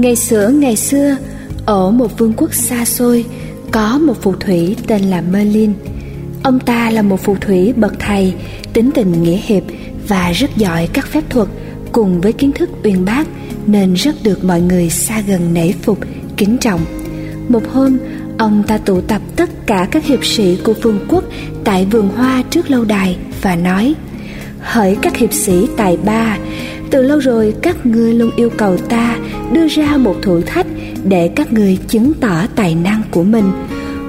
Ngày 0.00 0.16
xưa 0.16 0.48
ngày 0.48 0.76
xưa, 0.76 1.16
ở 1.66 1.90
một 1.90 2.18
vương 2.18 2.32
quốc 2.36 2.54
xa 2.54 2.84
xôi, 2.84 3.24
có 3.70 3.98
một 3.98 4.22
phù 4.22 4.32
thủy 4.32 4.76
tên 4.86 5.02
là 5.02 5.20
Merlin. 5.20 5.72
Ông 6.42 6.60
ta 6.60 6.90
là 6.90 7.02
một 7.02 7.20
phù 7.20 7.36
thủy 7.40 7.72
bậc 7.76 7.98
thầy, 7.98 8.34
tính 8.72 8.90
tình 8.94 9.22
nghĩa 9.22 9.36
hiệp 9.36 9.62
và 10.08 10.32
rất 10.32 10.56
giỏi 10.56 10.88
các 10.92 11.06
phép 11.06 11.24
thuật 11.30 11.48
cùng 11.92 12.20
với 12.20 12.32
kiến 12.32 12.52
thức 12.52 12.70
uyên 12.84 13.04
bác 13.04 13.26
nên 13.66 13.94
rất 13.94 14.14
được 14.22 14.44
mọi 14.44 14.60
người 14.60 14.90
xa 14.90 15.20
gần 15.20 15.54
nể 15.54 15.72
phục, 15.72 15.98
kính 16.36 16.58
trọng. 16.58 16.80
Một 17.48 17.62
hôm, 17.72 17.98
ông 18.38 18.62
ta 18.66 18.78
tụ 18.78 19.00
tập 19.00 19.22
tất 19.36 19.66
cả 19.66 19.88
các 19.90 20.04
hiệp 20.04 20.24
sĩ 20.24 20.56
của 20.64 20.74
vương 20.82 21.06
quốc 21.08 21.24
tại 21.64 21.84
vườn 21.84 22.08
hoa 22.08 22.42
trước 22.50 22.70
lâu 22.70 22.84
đài 22.84 23.16
và 23.42 23.56
nói 23.56 23.94
Hỡi 24.60 24.96
các 25.02 25.16
hiệp 25.16 25.32
sĩ 25.32 25.66
tài 25.76 25.96
ba, 25.96 26.38
từ 26.90 27.02
lâu 27.02 27.18
rồi, 27.18 27.54
các 27.62 27.86
ngươi 27.86 28.14
luôn 28.14 28.30
yêu 28.36 28.50
cầu 28.50 28.76
ta 28.76 29.16
đưa 29.52 29.68
ra 29.68 29.96
một 29.96 30.16
thử 30.22 30.40
thách 30.40 30.66
để 31.04 31.28
các 31.36 31.52
ngươi 31.52 31.78
chứng 31.88 32.12
tỏ 32.20 32.46
tài 32.56 32.74
năng 32.74 33.02
của 33.10 33.22
mình. 33.22 33.52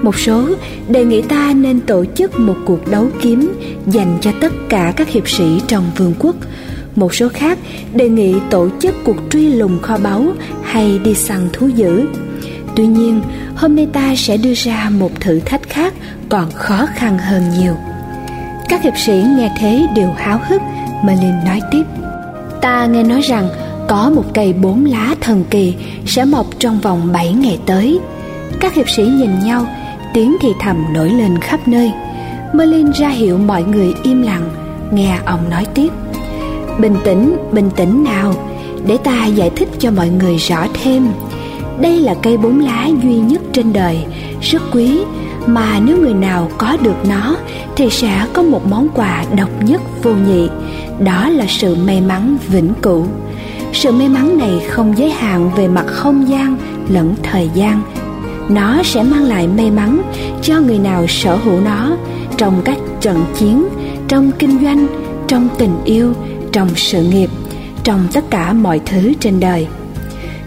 Một 0.02 0.20
số 0.20 0.49
đề 0.89 1.05
nghị 1.05 1.22
ta 1.22 1.53
nên 1.53 1.80
tổ 1.80 2.05
chức 2.16 2.39
một 2.39 2.55
cuộc 2.66 2.91
đấu 2.91 3.08
kiếm 3.22 3.53
dành 3.88 4.17
cho 4.22 4.31
tất 4.41 4.53
cả 4.70 4.94
các 4.95 5.09
hiệp 5.09 5.30
sĩ 5.30 5.62
trong 5.67 5.84
vương 5.98 6.13
quốc. 6.20 6.36
Một 6.95 7.16
số 7.16 7.30
khác 7.30 7.58
đề 7.94 8.09
nghị 8.09 8.36
tổ 8.49 8.70
chức 8.80 8.95
cuộc 9.03 9.17
truy 9.30 9.48
lùng 9.48 9.80
kho 9.81 9.98
báu 9.98 10.25
hay 10.63 11.00
đi 11.03 11.13
săn 11.13 11.39
thú 11.53 11.67
dữ. 11.67 12.05
Tuy 12.75 12.86
nhiên, 12.86 13.22
hôm 13.55 13.75
nay 13.75 13.88
ta 13.94 14.16
sẽ 14.17 14.38
đưa 14.38 14.53
ra 14.53 14.89
một 15.00 15.20
thử 15.20 15.39
thách 15.39 15.70
khác 15.70 15.94
còn 16.30 16.52
khó 16.52 16.86
khăn 16.95 17.17
hơn 17.17 17.44
nhiều. 17.59 17.73
Các 18.70 18.83
hiệp 18.83 18.94
sĩ 19.05 19.23
nghe 19.38 19.52
thế 19.59 19.88
đều 19.95 20.11
háo 20.17 20.39
hức 20.50 20.61
mà 21.03 21.14
liền 21.22 21.33
nói 21.45 21.61
tiếp 21.72 21.83
ta 22.62 22.86
nghe 22.86 23.04
nói 23.04 23.22
rằng 23.22 23.50
có 23.88 24.09
một 24.09 24.23
cây 24.34 24.54
bốn 24.54 24.86
lá 24.86 25.16
thần 25.22 25.44
kỳ 25.50 25.73
sẽ 26.06 26.26
mọc 26.26 26.45
trong 26.59 26.80
vòng 26.80 27.12
bảy 27.14 27.34
ngày 27.34 27.59
tới. 27.66 28.00
Các 28.59 28.73
hiệp 28.73 28.90
sĩ 28.90 29.04
nhìn 29.04 29.40
nhau, 29.40 29.66
tiếng 30.14 30.38
thì 30.42 30.50
thầm 30.59 30.94
nổi 30.94 31.09
lên 31.09 31.38
khắp 31.38 31.67
nơi. 31.67 31.92
Merlin 32.54 32.92
ra 32.92 33.09
hiệu 33.09 33.38
mọi 33.38 33.64
người 33.64 33.94
im 34.04 34.22
lặng, 34.22 34.50
nghe 34.92 35.20
ông 35.26 35.50
nói 35.50 35.66
tiếp. 35.73 35.89
Bình 36.80 36.95
tĩnh 37.04 37.38
bình 37.52 37.70
tĩnh 37.76 38.04
nào, 38.04 38.34
để 38.88 38.98
ta 38.98 39.26
giải 39.26 39.50
thích 39.50 39.70
cho 39.80 39.92
mọi 39.92 40.09
người 40.09 40.38
rõ 40.38 40.67
thêm. 40.84 41.08
Đây 41.82 42.00
là 42.00 42.14
cây 42.14 42.38
bốn 42.38 42.59
lá 42.59 42.88
duy 43.04 43.16
nhất 43.16 43.42
trên 43.54 43.73
đời, 43.73 43.98
rất 44.42 44.62
quý, 44.73 45.00
mà 45.45 45.80
nếu 45.86 45.98
người 45.98 46.14
nào 46.14 46.50
có 46.58 46.78
được 46.84 46.95
nó 47.09 47.36
thì 47.76 47.89
sẽ 47.89 48.26
có 48.34 48.42
một 48.42 48.62
món 48.70 48.89
quà 48.89 49.23
độc 49.38 49.50
nhất 49.64 49.82
vô 50.04 50.12
nhị 50.12 50.48
đó 51.03 51.30
là 51.30 51.45
sự 51.47 51.75
may 51.75 52.02
mắn 52.02 52.38
vĩnh 52.47 52.73
cửu. 52.81 53.05
Sự 53.73 53.91
may 53.91 54.09
mắn 54.09 54.38
này 54.38 54.59
không 54.69 54.97
giới 54.97 55.09
hạn 55.09 55.52
về 55.55 55.67
mặt 55.67 55.85
không 55.88 56.30
gian 56.30 56.58
lẫn 56.89 57.16
thời 57.23 57.49
gian. 57.53 57.81
Nó 58.49 58.83
sẽ 58.83 59.03
mang 59.03 59.23
lại 59.23 59.47
may 59.47 59.71
mắn 59.71 60.02
cho 60.41 60.59
người 60.59 60.80
nào 60.80 61.08
sở 61.08 61.35
hữu 61.35 61.59
nó 61.61 61.97
trong 62.38 62.61
các 62.66 62.77
trận 63.02 63.25
chiến, 63.38 63.67
trong 64.08 64.31
kinh 64.39 64.63
doanh, 64.63 64.88
trong 65.27 65.49
tình 65.58 65.75
yêu, 65.85 66.13
trong 66.52 66.69
sự 66.75 67.03
nghiệp, 67.03 67.30
trong 67.83 68.08
tất 68.13 68.30
cả 68.30 68.53
mọi 68.53 68.80
thứ 68.86 69.13
trên 69.19 69.39
đời. 69.39 69.67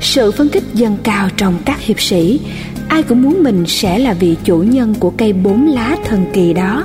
Sự 0.00 0.32
phấn 0.32 0.48
khích 0.48 0.64
dâng 0.74 0.96
cao 1.02 1.28
trong 1.36 1.54
các 1.64 1.80
hiệp 1.80 2.00
sĩ. 2.00 2.40
Ai 2.88 3.02
cũng 3.02 3.22
muốn 3.22 3.42
mình 3.42 3.64
sẽ 3.66 3.98
là 3.98 4.12
vị 4.12 4.36
chủ 4.44 4.58
nhân 4.58 4.94
của 5.00 5.10
cây 5.10 5.32
bốn 5.32 5.66
lá 5.66 5.96
thần 6.04 6.26
kỳ 6.32 6.52
đó 6.52 6.84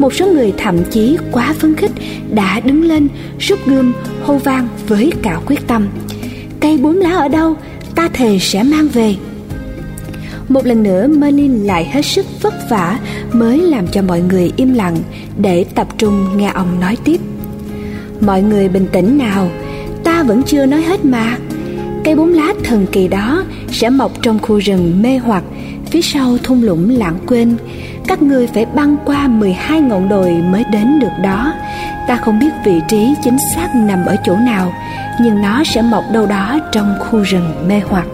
một 0.00 0.14
số 0.14 0.26
người 0.26 0.52
thậm 0.58 0.76
chí 0.90 1.16
quá 1.32 1.54
phấn 1.58 1.74
khích 1.74 1.92
đã 2.34 2.60
đứng 2.60 2.82
lên 2.82 3.08
rút 3.38 3.58
gươm 3.66 3.92
hô 4.22 4.38
vang 4.38 4.68
với 4.88 5.12
cả 5.22 5.40
quyết 5.46 5.66
tâm 5.66 5.88
cây 6.60 6.78
bốn 6.78 6.96
lá 6.96 7.10
ở 7.10 7.28
đâu 7.28 7.56
ta 7.94 8.08
thề 8.08 8.38
sẽ 8.40 8.62
mang 8.62 8.88
về 8.88 9.16
một 10.50 10.66
lần 10.66 10.82
nữa 10.82 11.06
Merlin 11.06 11.52
lại 11.52 11.84
hết 11.84 12.02
sức 12.02 12.26
vất 12.42 12.54
vả 12.70 12.98
mới 13.32 13.58
làm 13.58 13.86
cho 13.86 14.02
mọi 14.02 14.20
người 14.20 14.52
im 14.56 14.74
lặng 14.74 14.96
để 15.38 15.64
tập 15.74 15.88
trung 15.98 16.36
nghe 16.36 16.50
ông 16.54 16.80
nói 16.80 16.96
tiếp. 17.04 17.20
Mọi 18.20 18.42
người 18.42 18.68
bình 18.68 18.86
tĩnh 18.92 19.18
nào, 19.18 19.50
ta 20.04 20.22
vẫn 20.22 20.42
chưa 20.42 20.66
nói 20.66 20.82
hết 20.82 21.04
mà. 21.04 21.36
Cây 22.04 22.14
bốn 22.14 22.28
lá 22.28 22.54
thần 22.64 22.86
kỳ 22.92 23.08
đó 23.08 23.44
sẽ 23.72 23.90
mọc 23.90 24.22
trong 24.22 24.38
khu 24.38 24.58
rừng 24.58 25.02
mê 25.02 25.18
hoặc 25.18 25.44
phía 25.90 26.02
sau 26.02 26.38
thung 26.42 26.62
lũng 26.62 26.90
lãng 26.90 27.18
quên. 27.26 27.56
Các 28.10 28.22
ngươi 28.22 28.46
phải 28.46 28.66
băng 28.66 28.96
qua 29.04 29.28
12 29.28 29.80
ngọn 29.80 30.08
đồi 30.08 30.32
mới 30.32 30.64
đến 30.72 30.98
được 31.00 31.12
đó. 31.22 31.52
Ta 32.08 32.16
không 32.16 32.38
biết 32.38 32.50
vị 32.64 32.80
trí 32.88 33.14
chính 33.24 33.36
xác 33.54 33.68
nằm 33.74 34.06
ở 34.06 34.16
chỗ 34.24 34.36
nào, 34.36 34.72
nhưng 35.20 35.42
nó 35.42 35.62
sẽ 35.64 35.82
mọc 35.82 36.04
đâu 36.12 36.26
đó 36.26 36.58
trong 36.72 36.94
khu 37.00 37.20
rừng 37.20 37.68
mê 37.68 37.80
hoặc. 37.88 38.06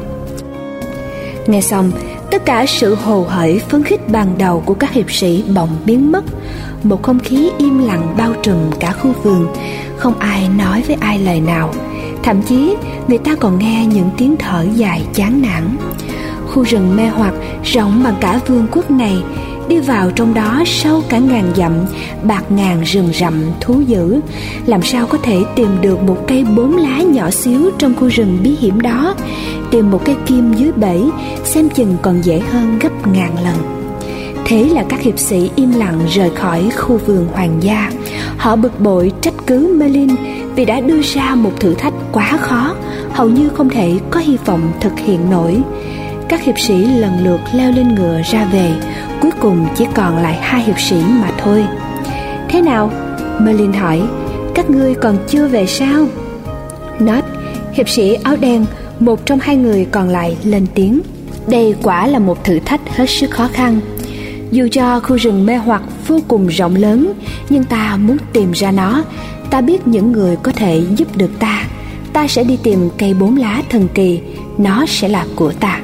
Nghe 1.47 1.61
xong, 1.61 1.91
tất 2.31 2.45
cả 2.45 2.67
sự 2.67 2.95
hồ 2.95 3.27
hởi 3.29 3.59
phấn 3.69 3.84
khích 3.84 4.09
ban 4.09 4.39
đầu 4.39 4.62
của 4.67 4.75
các 4.75 4.93
hiệp 4.93 5.12
sĩ 5.12 5.45
bỗng 5.55 5.77
biến 5.84 6.13
mất 6.13 6.25
một 6.83 7.03
không 7.03 7.19
khí 7.19 7.51
im 7.59 7.87
lặng 7.87 8.15
bao 8.17 8.33
trùm 8.43 8.71
cả 8.81 8.93
khu 8.93 9.13
vườn 9.23 9.47
không 9.97 10.19
ai 10.19 10.49
nói 10.49 10.83
với 10.87 10.97
ai 11.01 11.19
lời 11.19 11.41
nào 11.41 11.75
thậm 12.23 12.43
chí 12.43 12.77
người 13.09 13.19
ta 13.19 13.34
còn 13.34 13.59
nghe 13.59 13.87
những 13.87 14.11
tiếng 14.19 14.37
thở 14.37 14.67
dài 14.75 15.03
chán 15.15 15.43
nản 15.43 15.77
khu 16.47 16.63
rừng 16.63 16.97
mê 16.97 17.07
hoặc 17.07 17.34
rộng 17.65 18.01
bằng 18.05 18.15
cả 18.21 18.41
vương 18.47 18.67
quốc 18.73 18.91
này 18.91 19.17
đi 19.69 19.78
vào 19.78 20.10
trong 20.10 20.34
đó 20.34 20.62
sâu 20.66 21.03
cả 21.09 21.19
ngàn 21.19 21.53
dặm, 21.56 21.72
bạc 22.22 22.44
ngàn 22.50 22.82
rừng 22.82 23.09
rậm, 23.12 23.34
thú 23.60 23.81
dữ. 23.81 24.21
Làm 24.66 24.82
sao 24.82 25.06
có 25.06 25.19
thể 25.19 25.43
tìm 25.56 25.69
được 25.82 26.03
một 26.03 26.19
cây 26.28 26.44
bốn 26.56 26.77
lá 26.77 27.03
nhỏ 27.03 27.31
xíu 27.31 27.71
trong 27.78 27.94
khu 27.94 28.09
rừng 28.09 28.38
bí 28.43 28.50
hiểm 28.50 28.81
đó? 28.81 29.15
Tìm 29.71 29.91
một 29.91 30.00
cây 30.04 30.16
kim 30.27 30.54
dưới 30.54 30.72
bẫy, 30.72 31.10
xem 31.44 31.69
chừng 31.69 31.97
còn 32.03 32.22
dễ 32.22 32.38
hơn 32.38 32.78
gấp 32.78 33.06
ngàn 33.06 33.34
lần. 33.44 33.54
Thế 34.44 34.65
là 34.65 34.84
các 34.88 35.00
hiệp 35.00 35.19
sĩ 35.19 35.50
im 35.56 35.72
lặng 35.72 36.00
rời 36.10 36.31
khỏi 36.31 36.71
khu 36.77 36.97
vườn 37.06 37.28
hoàng 37.33 37.56
gia. 37.60 37.91
Họ 38.37 38.56
bực 38.56 38.81
bội 38.81 39.12
trách 39.21 39.34
cứ 39.47 39.77
merlin 39.78 40.09
vì 40.56 40.65
đã 40.65 40.81
đưa 40.81 41.03
ra 41.03 41.34
một 41.34 41.53
thử 41.60 41.75
thách 41.75 41.94
quá 42.12 42.38
khó, 42.41 42.75
hầu 43.12 43.28
như 43.28 43.48
không 43.48 43.71
thể 43.71 43.98
có 44.10 44.21
hy 44.21 44.37
vọng 44.44 44.72
thực 44.81 44.98
hiện 44.98 45.31
nổi 45.31 45.56
các 46.28 46.42
hiệp 46.42 46.59
sĩ 46.59 46.84
lần 46.84 47.25
lượt 47.25 47.41
leo 47.53 47.72
lên 47.72 47.94
ngựa 47.94 48.20
ra 48.32 48.44
về, 48.53 48.72
cuối 49.20 49.31
cùng 49.41 49.66
chỉ 49.76 49.87
còn 49.94 50.16
lại 50.16 50.38
hai 50.42 50.62
hiệp 50.62 50.81
sĩ 50.81 50.97
mà 50.97 51.31
thôi. 51.38 51.64
Thế 52.48 52.60
nào? 52.60 52.92
Merlin 53.41 53.72
hỏi, 53.72 54.03
các 54.54 54.70
ngươi 54.70 54.94
còn 54.94 55.19
chưa 55.28 55.48
về 55.48 55.66
sao? 55.66 56.06
Nết 56.98 57.25
hiệp 57.72 57.88
sĩ 57.88 58.15
áo 58.15 58.36
đen, 58.36 58.66
một 59.00 59.26
trong 59.26 59.38
hai 59.41 59.56
người 59.56 59.84
còn 59.84 60.09
lại 60.09 60.36
lên 60.44 60.66
tiếng. 60.75 61.00
Đây 61.48 61.75
quả 61.82 62.06
là 62.06 62.19
một 62.19 62.44
thử 62.44 62.59
thách 62.59 62.97
hết 62.97 63.10
sức 63.10 63.31
khó 63.31 63.48
khăn. 63.53 63.81
Dù 64.50 64.69
cho 64.72 65.00
khu 65.00 65.16
rừng 65.16 65.47
mê 65.47 65.56
hoặc 65.56 65.82
vô 66.09 66.20
cùng 66.28 66.47
rộng 66.47 66.76
lớn, 66.76 67.12
nhưng 67.48 67.65
ta 67.65 67.97
muốn 67.97 68.16
tìm 68.32 68.53
ra 68.53 68.70
nó. 68.70 69.04
Ta 69.50 69.60
biết 69.60 69.86
những 69.86 70.12
người 70.12 70.36
có 70.36 70.53
thể 70.53 70.82
giúp 70.97 71.16
được 71.16 71.31
ta. 71.38 71.65
Ta 72.12 72.28
sẽ 72.28 72.44
đi 72.44 72.59
tìm 72.62 72.88
cây 72.98 73.15
bốn 73.15 73.36
lá 73.36 73.62
thần 73.70 73.88
kỳ. 73.94 74.20
Nó 74.59 74.86
sẽ 74.86 75.09
là 75.09 75.25
của 75.36 75.53
ta. 75.53 75.81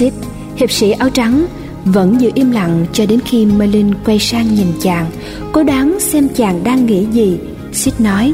Sid, 0.00 0.12
hiệp 0.56 0.70
sĩ 0.70 0.90
áo 0.90 1.10
trắng 1.10 1.46
vẫn 1.84 2.20
giữ 2.20 2.30
im 2.34 2.50
lặng 2.50 2.86
cho 2.92 3.06
đến 3.06 3.20
khi 3.24 3.46
Merlin 3.46 3.94
quay 4.04 4.18
sang 4.18 4.54
nhìn 4.54 4.66
chàng. 4.82 5.06
Cố 5.52 5.62
đoán 5.62 6.00
xem 6.00 6.28
chàng 6.28 6.64
đang 6.64 6.86
nghĩ 6.86 7.06
gì 7.12 7.38
Sid 7.72 7.94
nói. 7.98 8.32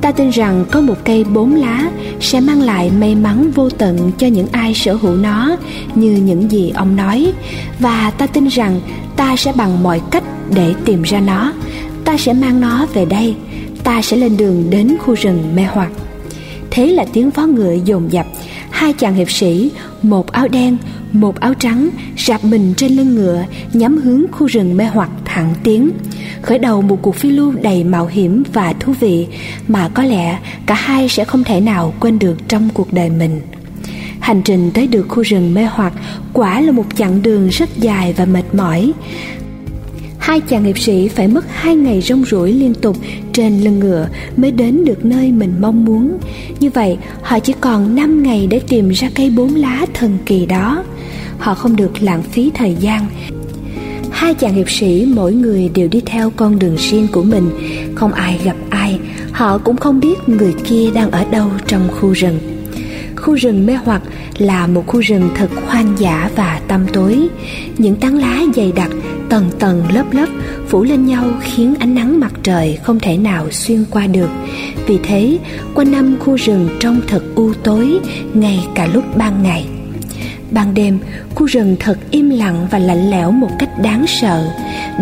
Ta 0.00 0.12
tin 0.12 0.30
rằng 0.30 0.64
có 0.70 0.80
một 0.80 0.94
cây 1.04 1.24
bốn 1.24 1.54
lá 1.54 1.90
sẽ 2.20 2.40
mang 2.40 2.62
lại 2.62 2.90
may 2.90 3.14
mắn 3.14 3.50
vô 3.54 3.70
tận 3.70 4.12
cho 4.18 4.26
những 4.26 4.46
ai 4.52 4.74
sở 4.74 4.94
hữu 4.94 5.16
nó 5.16 5.56
như 5.94 6.10
những 6.10 6.50
gì 6.50 6.70
ông 6.70 6.96
nói. 6.96 7.32
Và 7.78 8.10
ta 8.10 8.26
tin 8.26 8.46
rằng 8.46 8.80
ta 9.16 9.36
sẽ 9.36 9.52
bằng 9.56 9.82
mọi 9.82 10.00
cách 10.10 10.24
để 10.54 10.74
tìm 10.84 11.02
ra 11.02 11.20
nó. 11.20 11.52
Ta 12.04 12.16
sẽ 12.16 12.32
mang 12.32 12.60
nó 12.60 12.86
về 12.94 13.04
đây. 13.04 13.34
Ta 13.84 14.02
sẽ 14.02 14.16
lên 14.16 14.36
đường 14.36 14.70
đến 14.70 14.96
khu 14.98 15.14
rừng 15.14 15.56
mê 15.56 15.62
hoặc. 15.62 15.90
Thế 16.70 16.86
là 16.86 17.04
tiếng 17.12 17.30
vó 17.30 17.42
ngựa 17.42 17.72
dồn 17.84 18.12
dập 18.12 18.26
hai 18.76 18.92
chàng 18.92 19.14
hiệp 19.14 19.30
sĩ, 19.30 19.70
một 20.02 20.32
áo 20.32 20.48
đen, 20.48 20.76
một 21.12 21.40
áo 21.40 21.54
trắng, 21.54 21.88
rạp 22.18 22.44
mình 22.44 22.74
trên 22.76 22.92
lưng 22.92 23.14
ngựa, 23.14 23.44
nhắm 23.72 23.96
hướng 23.96 24.24
khu 24.32 24.46
rừng 24.46 24.76
mê 24.76 24.84
hoặc 24.84 25.10
thẳng 25.24 25.54
tiến. 25.62 25.90
Khởi 26.42 26.58
đầu 26.58 26.82
một 26.82 26.98
cuộc 27.02 27.14
phiêu 27.14 27.32
lưu 27.32 27.52
đầy 27.62 27.84
mạo 27.84 28.06
hiểm 28.06 28.42
và 28.52 28.72
thú 28.72 28.94
vị 29.00 29.26
mà 29.68 29.88
có 29.88 30.02
lẽ 30.02 30.38
cả 30.66 30.74
hai 30.74 31.08
sẽ 31.08 31.24
không 31.24 31.44
thể 31.44 31.60
nào 31.60 31.94
quên 32.00 32.18
được 32.18 32.48
trong 32.48 32.68
cuộc 32.74 32.92
đời 32.92 33.10
mình. 33.10 33.40
Hành 34.20 34.42
trình 34.42 34.70
tới 34.74 34.86
được 34.86 35.06
khu 35.08 35.22
rừng 35.22 35.54
mê 35.54 35.64
hoặc 35.64 35.92
quả 36.32 36.60
là 36.60 36.72
một 36.72 36.84
chặng 36.96 37.22
đường 37.22 37.48
rất 37.48 37.76
dài 37.76 38.14
và 38.16 38.24
mệt 38.24 38.44
mỏi 38.52 38.92
hai 40.26 40.40
chàng 40.40 40.64
hiệp 40.64 40.78
sĩ 40.78 41.08
phải 41.08 41.28
mất 41.28 41.44
hai 41.48 41.76
ngày 41.76 42.00
rong 42.00 42.24
ruổi 42.24 42.52
liên 42.52 42.74
tục 42.74 42.96
trên 43.32 43.60
lưng 43.60 43.78
ngựa 43.78 44.08
mới 44.36 44.50
đến 44.50 44.84
được 44.84 45.04
nơi 45.04 45.32
mình 45.32 45.54
mong 45.60 45.84
muốn. 45.84 46.18
Như 46.60 46.70
vậy, 46.70 46.98
họ 47.22 47.38
chỉ 47.38 47.54
còn 47.60 47.94
năm 47.94 48.22
ngày 48.22 48.46
để 48.46 48.60
tìm 48.68 48.88
ra 48.88 49.10
cây 49.14 49.30
bốn 49.30 49.54
lá 49.54 49.86
thần 49.94 50.18
kỳ 50.26 50.46
đó. 50.46 50.84
Họ 51.38 51.54
không 51.54 51.76
được 51.76 52.02
lãng 52.02 52.22
phí 52.22 52.50
thời 52.54 52.76
gian. 52.80 53.06
Hai 54.10 54.34
chàng 54.34 54.54
hiệp 54.54 54.70
sĩ, 54.70 55.12
mỗi 55.14 55.32
người 55.32 55.70
đều 55.74 55.88
đi 55.88 56.00
theo 56.06 56.30
con 56.36 56.58
đường 56.58 56.76
riêng 56.78 57.06
của 57.12 57.22
mình. 57.22 57.50
Không 57.94 58.12
ai 58.12 58.40
gặp 58.44 58.56
ai, 58.70 58.98
họ 59.32 59.58
cũng 59.58 59.76
không 59.76 60.00
biết 60.00 60.28
người 60.28 60.54
kia 60.64 60.90
đang 60.94 61.10
ở 61.10 61.24
đâu 61.30 61.50
trong 61.66 61.88
khu 62.00 62.12
rừng. 62.12 62.38
Khu 63.16 63.34
rừng 63.34 63.66
mê 63.66 63.74
hoặc 63.74 64.02
là 64.38 64.66
một 64.66 64.86
khu 64.86 65.00
rừng 65.00 65.28
thật 65.34 65.48
hoang 65.66 65.94
dã 65.98 66.30
và 66.36 66.60
tăm 66.68 66.86
tối. 66.92 67.28
Những 67.78 67.94
tán 67.96 68.18
lá 68.18 68.42
dày 68.56 68.72
đặc 68.72 68.90
tầng 69.28 69.50
tầng 69.58 69.82
lớp 69.94 70.04
lớp 70.12 70.26
phủ 70.68 70.82
lên 70.82 71.06
nhau 71.06 71.24
khiến 71.40 71.74
ánh 71.78 71.94
nắng 71.94 72.20
mặt 72.20 72.32
trời 72.42 72.78
không 72.82 73.00
thể 73.00 73.16
nào 73.16 73.50
xuyên 73.50 73.84
qua 73.90 74.06
được. 74.06 74.30
Vì 74.86 74.98
thế, 75.02 75.38
quanh 75.74 75.92
năm 75.92 76.16
khu 76.20 76.34
rừng 76.36 76.68
trông 76.80 77.00
thật 77.08 77.22
u 77.34 77.52
tối 77.54 77.98
ngay 78.34 78.66
cả 78.74 78.88
lúc 78.92 79.04
ban 79.16 79.42
ngày. 79.42 79.66
Ban 80.50 80.74
đêm, 80.74 80.98
khu 81.34 81.46
rừng 81.46 81.76
thật 81.80 81.98
im 82.10 82.30
lặng 82.30 82.66
và 82.70 82.78
lạnh 82.78 83.10
lẽo 83.10 83.30
một 83.30 83.50
cách 83.58 83.70
đáng 83.82 84.04
sợ. 84.06 84.48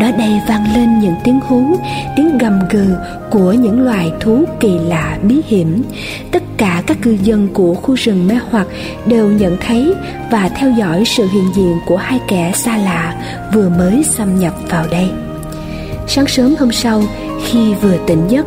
Đó 0.00 0.11
đây 0.19 0.41
vang 0.49 0.75
lên 0.75 1.00
những 1.00 1.15
tiếng 1.25 1.41
hú, 1.41 1.77
tiếng 2.17 2.38
gầm 2.38 2.59
gừ 2.70 2.87
của 3.31 3.53
những 3.53 3.82
loài 3.85 4.12
thú 4.20 4.44
kỳ 4.61 4.79
lạ 4.88 5.19
bí 5.23 5.41
hiểm. 5.47 5.82
Tất 6.31 6.43
cả 6.56 6.83
các 6.87 6.97
cư 7.03 7.17
dân 7.23 7.49
của 7.53 7.75
khu 7.75 7.95
rừng 7.95 8.27
mê 8.27 8.35
hoặc 8.51 8.67
đều 9.06 9.29
nhận 9.29 9.56
thấy 9.61 9.95
và 10.31 10.49
theo 10.49 10.71
dõi 10.71 11.05
sự 11.06 11.29
hiện 11.33 11.45
diện 11.55 11.79
của 11.87 11.97
hai 11.97 12.21
kẻ 12.29 12.53
xa 12.55 12.77
lạ 12.77 13.15
vừa 13.55 13.69
mới 13.69 14.05
xâm 14.05 14.39
nhập 14.39 14.55
vào 14.71 14.87
đây. 14.91 15.09
Sáng 16.06 16.27
sớm 16.27 16.55
hôm 16.59 16.73
sau, 16.73 17.03
khi 17.45 17.75
vừa 17.75 17.97
tỉnh 18.06 18.29
giấc 18.29 18.47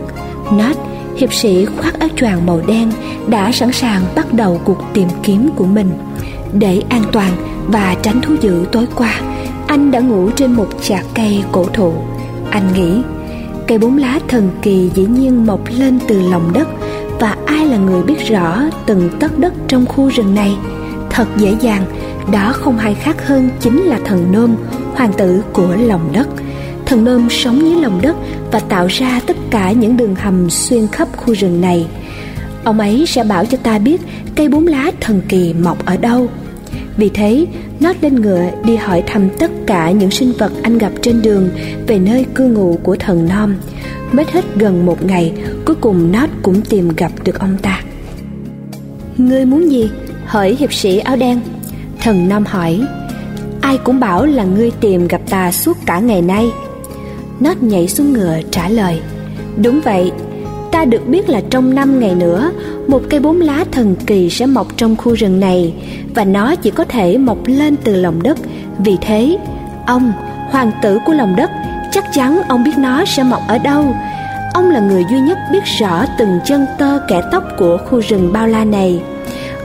nát 0.52 0.78
hiệp 1.18 1.34
sĩ 1.34 1.66
khoác 1.66 2.00
áo 2.00 2.10
choàng 2.16 2.46
màu 2.46 2.62
đen, 2.68 2.92
đã 3.28 3.52
sẵn 3.52 3.72
sàng 3.72 4.02
bắt 4.16 4.34
đầu 4.34 4.62
cuộc 4.66 4.84
tìm 4.94 5.08
kiếm 5.24 5.50
của 5.56 5.66
mình. 5.66 5.92
Để 6.54 6.82
an 6.90 7.04
toàn 7.12 7.32
và 7.68 7.96
tránh 8.02 8.22
thú 8.22 8.36
dữ 8.42 8.66
tối 8.72 8.88
qua, 8.96 9.22
anh 9.68 9.92
đã 9.92 10.00
ngủ 10.00 10.30
trên 10.30 10.52
một 10.52 10.68
chạc 10.82 11.06
cây 11.14 11.44
cổ 11.52 11.66
thụ. 11.66 11.94
Anh 12.50 12.74
nghĩ, 12.74 13.02
cây 13.68 13.78
bốn 13.78 13.98
lá 13.98 14.20
thần 14.28 14.50
kỳ 14.62 14.92
dĩ 14.96 15.06
nhiên 15.06 15.46
mọc 15.46 15.62
lên 15.78 16.00
từ 16.08 16.30
lòng 16.30 16.52
đất 16.54 16.68
và 17.20 17.36
ai 17.46 17.66
là 17.66 17.78
người 17.78 18.04
biết 18.04 18.28
rõ 18.30 18.64
từng 18.86 19.10
tấc 19.20 19.40
đất 19.40 19.54
trong 19.68 19.86
khu 19.86 20.10
rừng 20.10 20.36
này? 20.36 20.58
Thật 21.10 21.28
dễ 21.38 21.56
dàng, 21.62 21.84
đó 22.32 22.52
không 22.54 22.78
ai 22.78 22.94
khác 22.94 23.28
hơn 23.28 23.50
chính 23.60 23.84
là 23.84 24.00
thần 24.06 24.32
nôm, 24.32 24.56
hoàng 24.96 25.14
tử 25.18 25.42
của 25.54 25.76
lòng 25.80 26.10
đất. 26.14 26.28
Thần 26.86 27.04
nôm 27.04 27.30
sống 27.30 27.60
dưới 27.60 27.82
lòng 27.82 28.02
đất 28.02 28.16
và 28.52 28.60
tạo 28.60 28.88
ra 28.88 29.22
tất 29.28 29.38
cả 29.50 29.72
những 29.72 29.98
đường 29.98 30.16
hầm 30.16 30.50
xuyên 30.50 30.88
khắp 30.88 31.08
khu 31.18 31.34
rừng 31.34 31.62
này. 31.62 31.88
Ông 32.64 32.80
ấy 32.80 33.06
sẽ 33.08 33.24
bảo 33.24 33.46
cho 33.46 33.58
ta 33.64 33.80
biết 33.80 34.02
cây 34.36 34.50
bốn 34.50 34.68
lá 34.68 34.92
thần 35.02 35.22
kỳ 35.30 35.54
mọc 35.54 35.86
ở 35.86 35.98
đâu. 35.98 36.28
Vì 36.98 37.10
thế, 37.10 37.46
nó 37.80 37.94
lên 38.02 38.16
ngựa 38.16 38.44
đi 38.66 38.76
hỏi 38.76 39.04
thăm 39.08 39.30
tất 39.40 39.52
cả 39.68 39.92
những 39.92 40.12
sinh 40.12 40.32
vật 40.40 40.52
anh 40.62 40.78
gặp 40.78 40.92
trên 41.02 41.22
đường 41.22 41.50
về 41.88 42.00
nơi 42.00 42.26
cư 42.36 42.48
ngụ 42.48 42.80
của 42.84 42.96
thần 42.96 43.28
nom 43.30 43.56
mất 44.12 44.32
hết 44.32 44.46
gần 44.56 44.86
một 44.86 45.06
ngày 45.06 45.34
cuối 45.66 45.76
cùng 45.82 46.12
nó 46.12 46.28
cũng 46.44 46.62
tìm 46.62 46.90
gặp 46.98 47.12
được 47.24 47.40
ông 47.40 47.58
ta. 47.62 47.82
Ngươi 49.18 49.46
muốn 49.46 49.72
gì? 49.72 49.90
Hỏi 50.26 50.56
hiệp 50.60 50.74
sĩ 50.74 50.98
áo 50.98 51.16
đen. 51.16 51.40
Thần 52.00 52.30
nam 52.30 52.46
hỏi 52.46 52.82
ai 53.62 53.78
cũng 53.78 54.00
bảo 54.00 54.26
là 54.26 54.44
ngươi 54.44 54.72
tìm 54.72 55.08
gặp 55.08 55.22
ta 55.30 55.52
suốt 55.52 55.78
cả 55.86 56.00
ngày 56.00 56.22
nay. 56.22 56.50
Nốt 57.40 57.64
nhảy 57.64 57.88
xuống 57.88 58.14
ngựa 58.14 58.40
trả 58.52 58.70
lời 58.70 59.00
Đúng 59.64 59.82
vậy 59.82 60.12
Ta 60.72 60.86
được 60.86 61.08
biết 61.08 61.30
là 61.30 61.42
trong 61.50 61.76
năm 61.76 62.00
ngày 62.00 62.16
nữa 62.16 62.52
Một 62.88 63.02
cây 63.10 63.20
bốn 63.20 63.42
lá 63.42 63.66
thần 63.72 63.96
kỳ 64.06 64.30
sẽ 64.30 64.46
mọc 64.46 64.78
trong 64.78 64.96
khu 64.96 65.14
rừng 65.14 65.40
này 65.40 65.74
Và 66.16 66.24
nó 66.24 66.56
chỉ 66.56 66.72
có 66.72 66.84
thể 66.84 67.18
mọc 67.18 67.38
lên 67.46 67.76
từ 67.84 67.96
lòng 67.96 68.24
đất. 68.24 68.38
Vì 68.80 68.98
thế 69.02 69.38
Ông, 69.88 70.12
hoàng 70.50 70.72
tử 70.84 70.98
của 71.06 71.14
lòng 71.14 71.36
đất 71.36 71.52
Chắc 71.98 72.14
chắn 72.14 72.42
ông 72.48 72.64
biết 72.64 72.78
nó 72.78 73.06
sẽ 73.06 73.24
mọc 73.24 73.42
ở 73.48 73.58
đâu 73.58 73.96
Ông 74.54 74.70
là 74.70 74.80
người 74.80 75.06
duy 75.12 75.20
nhất 75.20 75.38
biết 75.52 75.64
rõ 75.80 76.06
từng 76.18 76.40
chân 76.46 76.66
tơ 76.78 77.00
kẻ 77.08 77.22
tóc 77.32 77.44
của 77.58 77.78
khu 77.78 78.00
rừng 78.00 78.34
bao 78.34 78.48
la 78.48 78.66
này 78.66 79.02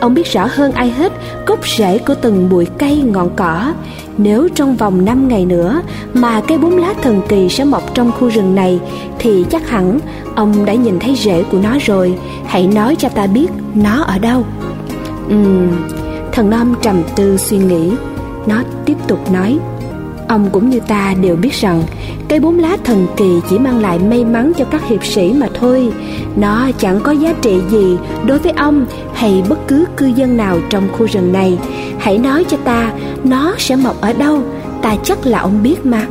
Ông 0.01 0.15
biết 0.15 0.27
rõ 0.27 0.49
hơn 0.51 0.73
ai 0.73 0.91
hết 0.91 1.13
gốc 1.47 1.69
rễ 1.79 1.99
của 1.99 2.15
từng 2.15 2.49
bụi 2.51 2.67
cây 2.79 2.97
ngọn 2.97 3.31
cỏ 3.37 3.73
nếu 4.19 4.49
trong 4.55 4.77
vòng 4.77 5.05
5 5.05 5.29
ngày 5.29 5.47
nữa 5.47 5.83
mà 6.15 6.41
cây 6.49 6.59
bốn 6.59 6.79
lá 6.79 6.95
thần 7.03 7.21
kỳ 7.29 7.49
sẽ 7.49 7.65
mọc 7.65 7.95
trong 7.95 8.13
khu 8.13 8.29
rừng 8.29 8.55
này 8.55 8.81
thì 9.19 9.45
chắc 9.51 9.69
hẳn 9.69 9.99
ông 10.35 10.65
đã 10.65 10.75
nhìn 10.75 10.99
thấy 10.99 11.17
rễ 11.17 11.43
của 11.43 11.59
nó 11.63 11.77
rồi. 11.87 12.19
Hãy 12.47 12.67
nói 12.67 12.97
cho 12.97 13.09
ta 13.09 13.27
biết 13.27 13.49
nó 13.75 14.03
ở 14.03 14.19
đâu. 14.19 14.45
Ừm, 15.29 15.89
thần 16.33 16.51
nom 16.51 16.75
trầm 16.83 17.03
tư 17.17 17.37
suy 17.37 17.59
nghĩ. 17.59 17.93
Nó 18.47 18.63
tiếp 18.85 18.97
tục 19.09 19.33
nói. 19.33 19.59
Ông 20.33 20.51
cũng 20.53 20.71
như 20.71 20.81
ta 20.81 21.15
đều 21.21 21.37
biết 21.37 21.55
rằng 21.55 21.83
cây 22.29 22.41
bốn 22.41 22.59
lá 22.59 22.77
thần 22.85 23.07
kỳ 23.17 23.41
chỉ 23.51 23.59
mang 23.59 23.79
lại 23.79 23.99
may 23.99 24.25
mắn 24.25 24.53
cho 24.59 24.65
các 24.65 24.89
hiệp 24.89 25.05
sĩ 25.05 25.33
mà 25.33 25.47
thôi. 25.55 25.93
Nó 26.37 26.71
chẳng 26.79 27.01
có 27.03 27.13
giá 27.13 27.35
trị 27.43 27.61
gì 27.71 27.97
đối 28.27 28.39
với 28.39 28.53
ông 28.53 28.87
hay 29.15 29.43
bất 29.49 29.69
cứ 29.69 29.85
cư 29.97 30.07
dân 30.07 30.37
nào 30.37 30.59
trong 30.71 30.89
khu 30.93 31.07
rừng 31.07 31.33
này. 31.33 31.59
Hãy 31.99 32.19
nói 32.19 32.45
cho 32.49 32.57
ta 32.57 32.93
nó 33.25 33.55
sẽ 33.59 33.77
mọc 33.77 34.01
ở 34.01 34.13
đâu, 34.13 34.41
ta 34.83 34.97
chắc 35.05 35.27
là 35.27 35.41
ông 35.41 35.63
biết 35.63 35.87
mà. 35.87 36.07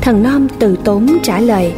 Thần 0.00 0.22
non 0.22 0.46
từ 0.58 0.76
tốn 0.84 1.06
trả 1.22 1.40
lời 1.40 1.72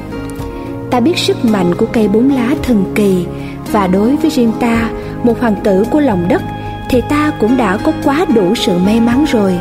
Ta 0.91 1.01
biết 1.01 1.19
sức 1.19 1.45
mạnh 1.45 1.75
của 1.75 1.87
cây 1.87 2.09
bốn 2.09 2.31
lá 2.31 2.55
thần 2.63 2.85
kỳ 2.95 3.27
Và 3.73 3.87
đối 3.87 4.17
với 4.17 4.31
riêng 4.31 4.53
ta, 4.61 4.91
một 5.23 5.41
hoàng 5.41 5.57
tử 5.65 5.85
của 5.91 6.01
lòng 6.01 6.29
đất 6.29 6.43
Thì 6.91 7.01
ta 7.09 7.33
cũng 7.41 7.57
đã 7.57 7.77
có 7.77 7.93
quá 8.05 8.27
đủ 8.35 8.55
sự 8.55 8.79
may 8.79 9.01
mắn 9.01 9.25
rồi 9.33 9.59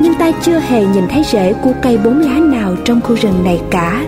nhưng 0.00 0.14
ta 0.14 0.30
chưa 0.42 0.58
hề 0.58 0.84
nhìn 0.86 1.04
thấy 1.08 1.22
rễ 1.32 1.52
của 1.52 1.72
cây 1.82 1.98
bốn 2.04 2.18
lá 2.18 2.38
nào 2.38 2.76
trong 2.84 3.00
khu 3.00 3.14
rừng 3.14 3.44
này 3.44 3.60
cả. 3.70 4.04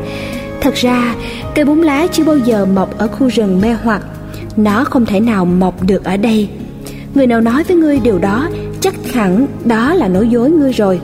Thật 0.60 0.74
ra, 0.74 1.14
cây 1.54 1.64
bốn 1.64 1.82
lá 1.82 2.06
chưa 2.12 2.24
bao 2.24 2.38
giờ 2.38 2.66
mọc 2.66 2.98
ở 2.98 3.08
khu 3.08 3.28
rừng 3.28 3.60
mê 3.60 3.72
hoặc. 3.82 4.02
Nó 4.56 4.84
không 4.84 5.06
thể 5.06 5.20
nào 5.20 5.44
mọc 5.44 5.82
được 5.82 6.04
ở 6.04 6.16
đây. 6.16 6.48
Người 7.14 7.26
nào 7.26 7.40
nói 7.40 7.64
với 7.64 7.76
ngươi 7.76 7.98
điều 7.98 8.18
đó, 8.18 8.48
chắc 8.80 8.94
hẳn 9.12 9.46
đó 9.64 9.94
là 9.94 10.08
nói 10.08 10.28
dối 10.28 10.50
ngươi 10.50 10.72
rồi. 10.72 11.00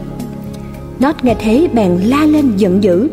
Nót 1.00 1.24
nghe 1.24 1.34
thế, 1.38 1.68
bèn 1.72 2.00
la 2.04 2.24
lên 2.24 2.56
giận 2.56 2.82
dữ. 2.82 3.08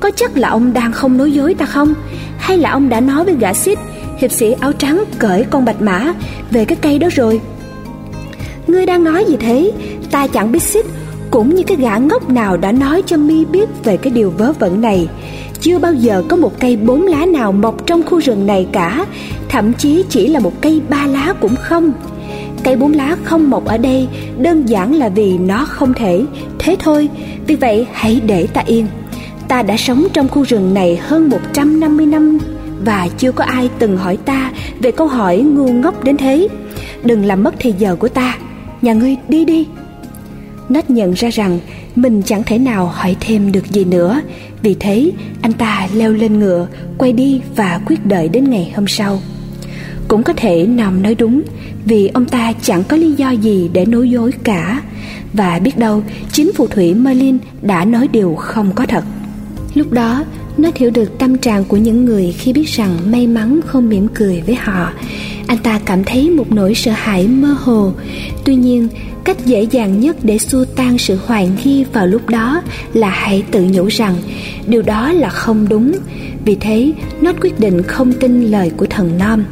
Có 0.00 0.10
chắc 0.16 0.36
là 0.36 0.48
ông 0.48 0.72
đang 0.72 0.92
không 0.92 1.16
nói 1.16 1.32
dối 1.32 1.54
ta 1.54 1.66
không? 1.66 1.94
Hay 2.38 2.58
là 2.58 2.70
ông 2.70 2.88
đã 2.88 3.00
nói 3.00 3.24
với 3.24 3.34
gã 3.34 3.52
xít 3.52 3.78
Hiệp 4.18 4.32
sĩ 4.32 4.52
áo 4.60 4.72
trắng 4.72 5.04
cởi 5.18 5.44
con 5.50 5.64
bạch 5.64 5.82
mã, 5.82 6.14
Về 6.50 6.64
cái 6.64 6.76
cây 6.82 6.98
đó 6.98 7.08
rồi? 7.12 7.40
Ngươi 8.66 8.86
đang 8.86 9.04
nói 9.04 9.24
gì 9.28 9.36
thế? 9.40 9.72
Ta 10.10 10.26
chẳng 10.26 10.52
biết 10.52 10.62
xít 10.62 10.86
cũng 11.36 11.54
như 11.54 11.62
cái 11.62 11.76
gã 11.76 11.96
ngốc 11.96 12.28
nào 12.30 12.56
đã 12.56 12.72
nói 12.72 13.02
cho 13.06 13.16
mi 13.16 13.44
biết 13.44 13.68
Về 13.84 13.96
cái 13.96 14.12
điều 14.12 14.30
vớ 14.30 14.52
vẩn 14.52 14.80
này. 14.80 15.08
Chưa 15.60 15.78
bao 15.78 15.94
giờ 15.94 16.22
có 16.28 16.36
một 16.36 16.60
cây 16.60 16.76
bốn 16.76 17.02
lá 17.02 17.26
nào 17.26 17.52
mọc 17.52 17.86
trong 17.86 18.02
khu 18.02 18.18
rừng 18.18 18.46
này 18.46 18.66
cả. 18.72 19.06
Thậm 19.48 19.72
chí 19.72 20.04
chỉ 20.08 20.28
là 20.28 20.40
một 20.40 20.52
cây 20.60 20.82
ba 20.88 21.06
lá 21.06 21.34
cũng 21.40 21.56
không. 21.56 21.92
Cây 22.64 22.76
bốn 22.76 22.92
lá 22.92 23.16
không 23.24 23.50
mọc 23.50 23.64
ở 23.64 23.78
đây 23.78 24.08
Đơn 24.38 24.66
giản 24.66 24.94
là 24.94 25.08
vì 25.08 25.38
nó 25.38 25.64
không 25.64 25.94
thể. 25.94 26.24
Thế 26.58 26.76
thôi, 26.78 27.08
Vì 27.46 27.54
vậy 27.54 27.86
hãy 27.92 28.20
để 28.26 28.46
ta 28.46 28.62
yên. 28.66 28.86
Ta 29.48 29.62
đã 29.62 29.76
sống 29.76 30.06
trong 30.12 30.28
khu 30.28 30.42
rừng 30.42 30.74
này 30.74 30.96
hơn 30.96 31.28
150 31.28 32.06
năm 32.06 32.38
Và 32.84 33.08
chưa 33.18 33.32
có 33.32 33.44
ai 33.44 33.70
từng 33.78 33.96
hỏi 33.96 34.16
ta 34.16 34.50
Về 34.80 34.90
câu 34.90 35.06
hỏi 35.06 35.38
ngu 35.38 35.72
ngốc 35.72 36.04
đến 36.04 36.16
thế. 36.16 36.48
Đừng 37.04 37.24
làm 37.24 37.42
mất 37.42 37.54
thời 37.60 37.72
giờ 37.72 37.96
của 37.96 38.08
ta. 38.08 38.38
Nhà 38.82 38.92
ngươi, 38.92 39.16
đi 39.28 39.44
đi 39.44 39.66
nó 40.68 40.80
nhận 40.88 41.12
ra 41.12 41.30
rằng 41.30 41.58
mình 41.96 42.22
chẳng 42.22 42.42
thể 42.42 42.58
nào 42.58 42.86
hỏi 42.86 43.16
thêm 43.20 43.52
được 43.52 43.70
gì 43.70 43.84
nữa. 43.84 44.20
Vì 44.62 44.76
thế, 44.80 45.10
anh 45.40 45.52
ta 45.52 45.88
leo 45.94 46.12
lên 46.12 46.38
ngựa, 46.38 46.66
Quay 46.98 47.12
đi 47.12 47.40
và 47.56 47.80
quyết 47.86 48.06
đợi 48.06 48.28
đến 48.28 48.50
ngày 48.50 48.72
hôm 48.76 48.86
sau. 48.88 49.20
Cũng 50.08 50.22
có 50.22 50.32
thể 50.32 50.66
nằm 50.66 51.02
nói 51.02 51.14
đúng, 51.14 51.42
Vì 51.84 52.08
ông 52.08 52.26
ta 52.26 52.52
chẳng 52.62 52.84
có 52.84 52.96
lý 52.96 53.12
do 53.12 53.30
gì 53.30 53.70
để 53.72 53.84
nói 53.84 54.10
dối 54.10 54.32
cả. 54.44 54.82
Và 55.32 55.58
biết 55.58 55.78
đâu, 55.78 56.02
chính 56.32 56.52
phù 56.52 56.66
thủy 56.66 56.94
Merlin 56.94 57.38
đã 57.62 57.84
nói 57.84 58.08
điều 58.12 58.34
không 58.34 58.72
có 58.74 58.86
thật. 58.86 59.04
Lúc 59.74 59.92
đó 59.92 60.24
nó 60.58 60.70
hiểu 60.74 60.90
được 60.90 61.18
tâm 61.18 61.38
trạng 61.38 61.64
của 61.64 61.76
những 61.76 62.04
người 62.04 62.34
khi 62.38 62.52
biết 62.52 62.68
rằng 62.68 62.98
may 63.06 63.26
mắn 63.26 63.60
không 63.66 63.88
mỉm 63.88 64.08
cười 64.14 64.42
với 64.46 64.54
họ 64.54 64.92
anh 65.46 65.58
ta 65.58 65.80
cảm 65.84 66.04
thấy 66.04 66.30
một 66.30 66.52
nỗi 66.52 66.74
sợ 66.74 66.92
hãi 66.94 67.26
mơ 67.28 67.56
hồ. 67.60 67.92
Tuy 68.44 68.54
nhiên, 68.54 68.88
cách 69.24 69.46
dễ 69.46 69.62
dàng 69.62 70.00
nhất 70.00 70.16
để 70.22 70.38
xua 70.38 70.64
tan 70.64 70.98
sự 70.98 71.18
hoài 71.26 71.50
nghi 71.64 71.84
vào 71.92 72.06
lúc 72.06 72.28
đó 72.28 72.62
là 72.92 73.08
hãy 73.08 73.42
tự 73.50 73.66
nhủ 73.72 73.86
rằng 73.86 74.14
điều 74.66 74.82
đó 74.82 75.12
là 75.12 75.28
không 75.28 75.68
đúng. 75.68 75.92
Vì 76.44 76.54
thế 76.54 76.92
nó 77.20 77.32
quyết 77.40 77.60
định 77.60 77.82
không 77.82 78.12
tin 78.12 78.50
lời 78.50 78.70
của 78.76 78.86
thần 78.86 79.18
nom 79.18 79.44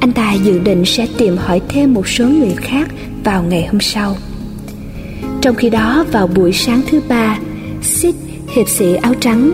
anh 0.00 0.12
ta 0.12 0.32
dự 0.32 0.58
định 0.58 0.84
sẽ 0.84 1.06
tìm 1.18 1.36
hỏi 1.36 1.60
thêm 1.68 1.94
một 1.94 2.08
số 2.08 2.28
người 2.28 2.54
khác 2.56 2.88
vào 3.24 3.42
ngày 3.42 3.66
hôm 3.66 3.80
sau. 3.80 4.16
Trong 5.40 5.54
khi 5.54 5.70
đó, 5.70 6.04
vào 6.12 6.26
buổi 6.26 6.52
sáng 6.52 6.82
thứ 6.90 7.00
ba, 7.08 7.38
sid 7.82 8.14
hiệp 8.54 8.68
sĩ 8.68 8.94
áo 8.94 9.14
trắng 9.20 9.52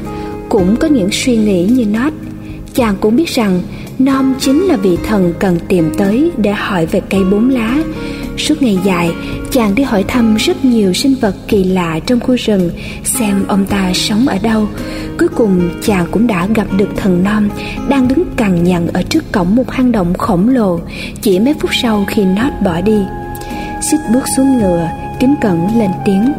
cũng 0.48 0.76
có 0.76 0.88
những 0.88 1.08
suy 1.12 1.36
nghĩ 1.36 1.66
như 1.66 1.86
nót 1.86 2.12
chàng 2.74 2.96
cũng 3.00 3.16
biết 3.16 3.28
rằng 3.28 3.62
Nom 3.98 4.34
chính 4.40 4.62
là 4.62 4.76
vị 4.76 4.98
thần 5.04 5.34
cần 5.38 5.58
tìm 5.68 5.92
tới 5.98 6.30
để 6.36 6.52
hỏi 6.52 6.86
về 6.86 7.00
cây 7.10 7.24
bốn 7.24 7.50
lá 7.50 7.78
Suốt 8.36 8.62
ngày 8.62 8.78
dài, 8.84 9.12
chàng 9.50 9.74
đi 9.74 9.82
hỏi 9.82 10.04
thăm 10.08 10.36
rất 10.36 10.64
nhiều 10.64 10.92
sinh 10.92 11.14
vật 11.20 11.34
kỳ 11.48 11.64
lạ 11.64 11.98
trong 12.06 12.20
khu 12.20 12.34
rừng, 12.34 12.70
xem 13.04 13.44
ông 13.48 13.66
ta 13.66 13.92
sống 13.94 14.28
ở 14.28 14.38
đâu. 14.42 14.68
Cuối 15.18 15.28
cùng 15.28 15.70
chàng 15.82 16.06
cũng 16.10 16.26
đã 16.26 16.46
gặp 16.54 16.66
được 16.76 16.88
thần 16.96 17.24
non 17.24 17.48
đang 17.88 18.08
đứng 18.08 18.24
cằn 18.36 18.64
nhằn 18.64 18.86
ở 18.86 19.02
trước 19.02 19.32
cổng 19.32 19.56
một 19.56 19.70
hang 19.70 19.92
động 19.92 20.14
khổng 20.14 20.48
lồ, 20.48 20.80
chỉ 21.22 21.38
mấy 21.38 21.54
phút 21.60 21.70
sau 21.82 22.04
khi 22.08 22.24
Nót 22.24 22.52
bỏ 22.64 22.80
đi. 22.80 22.98
Xích 23.90 24.00
bước 24.12 24.24
xuống 24.36 24.58
ngựa, 24.58 24.88
kính 25.20 25.34
cẩn 25.40 25.78
lên 25.78 25.90
tiếng. 26.04 26.32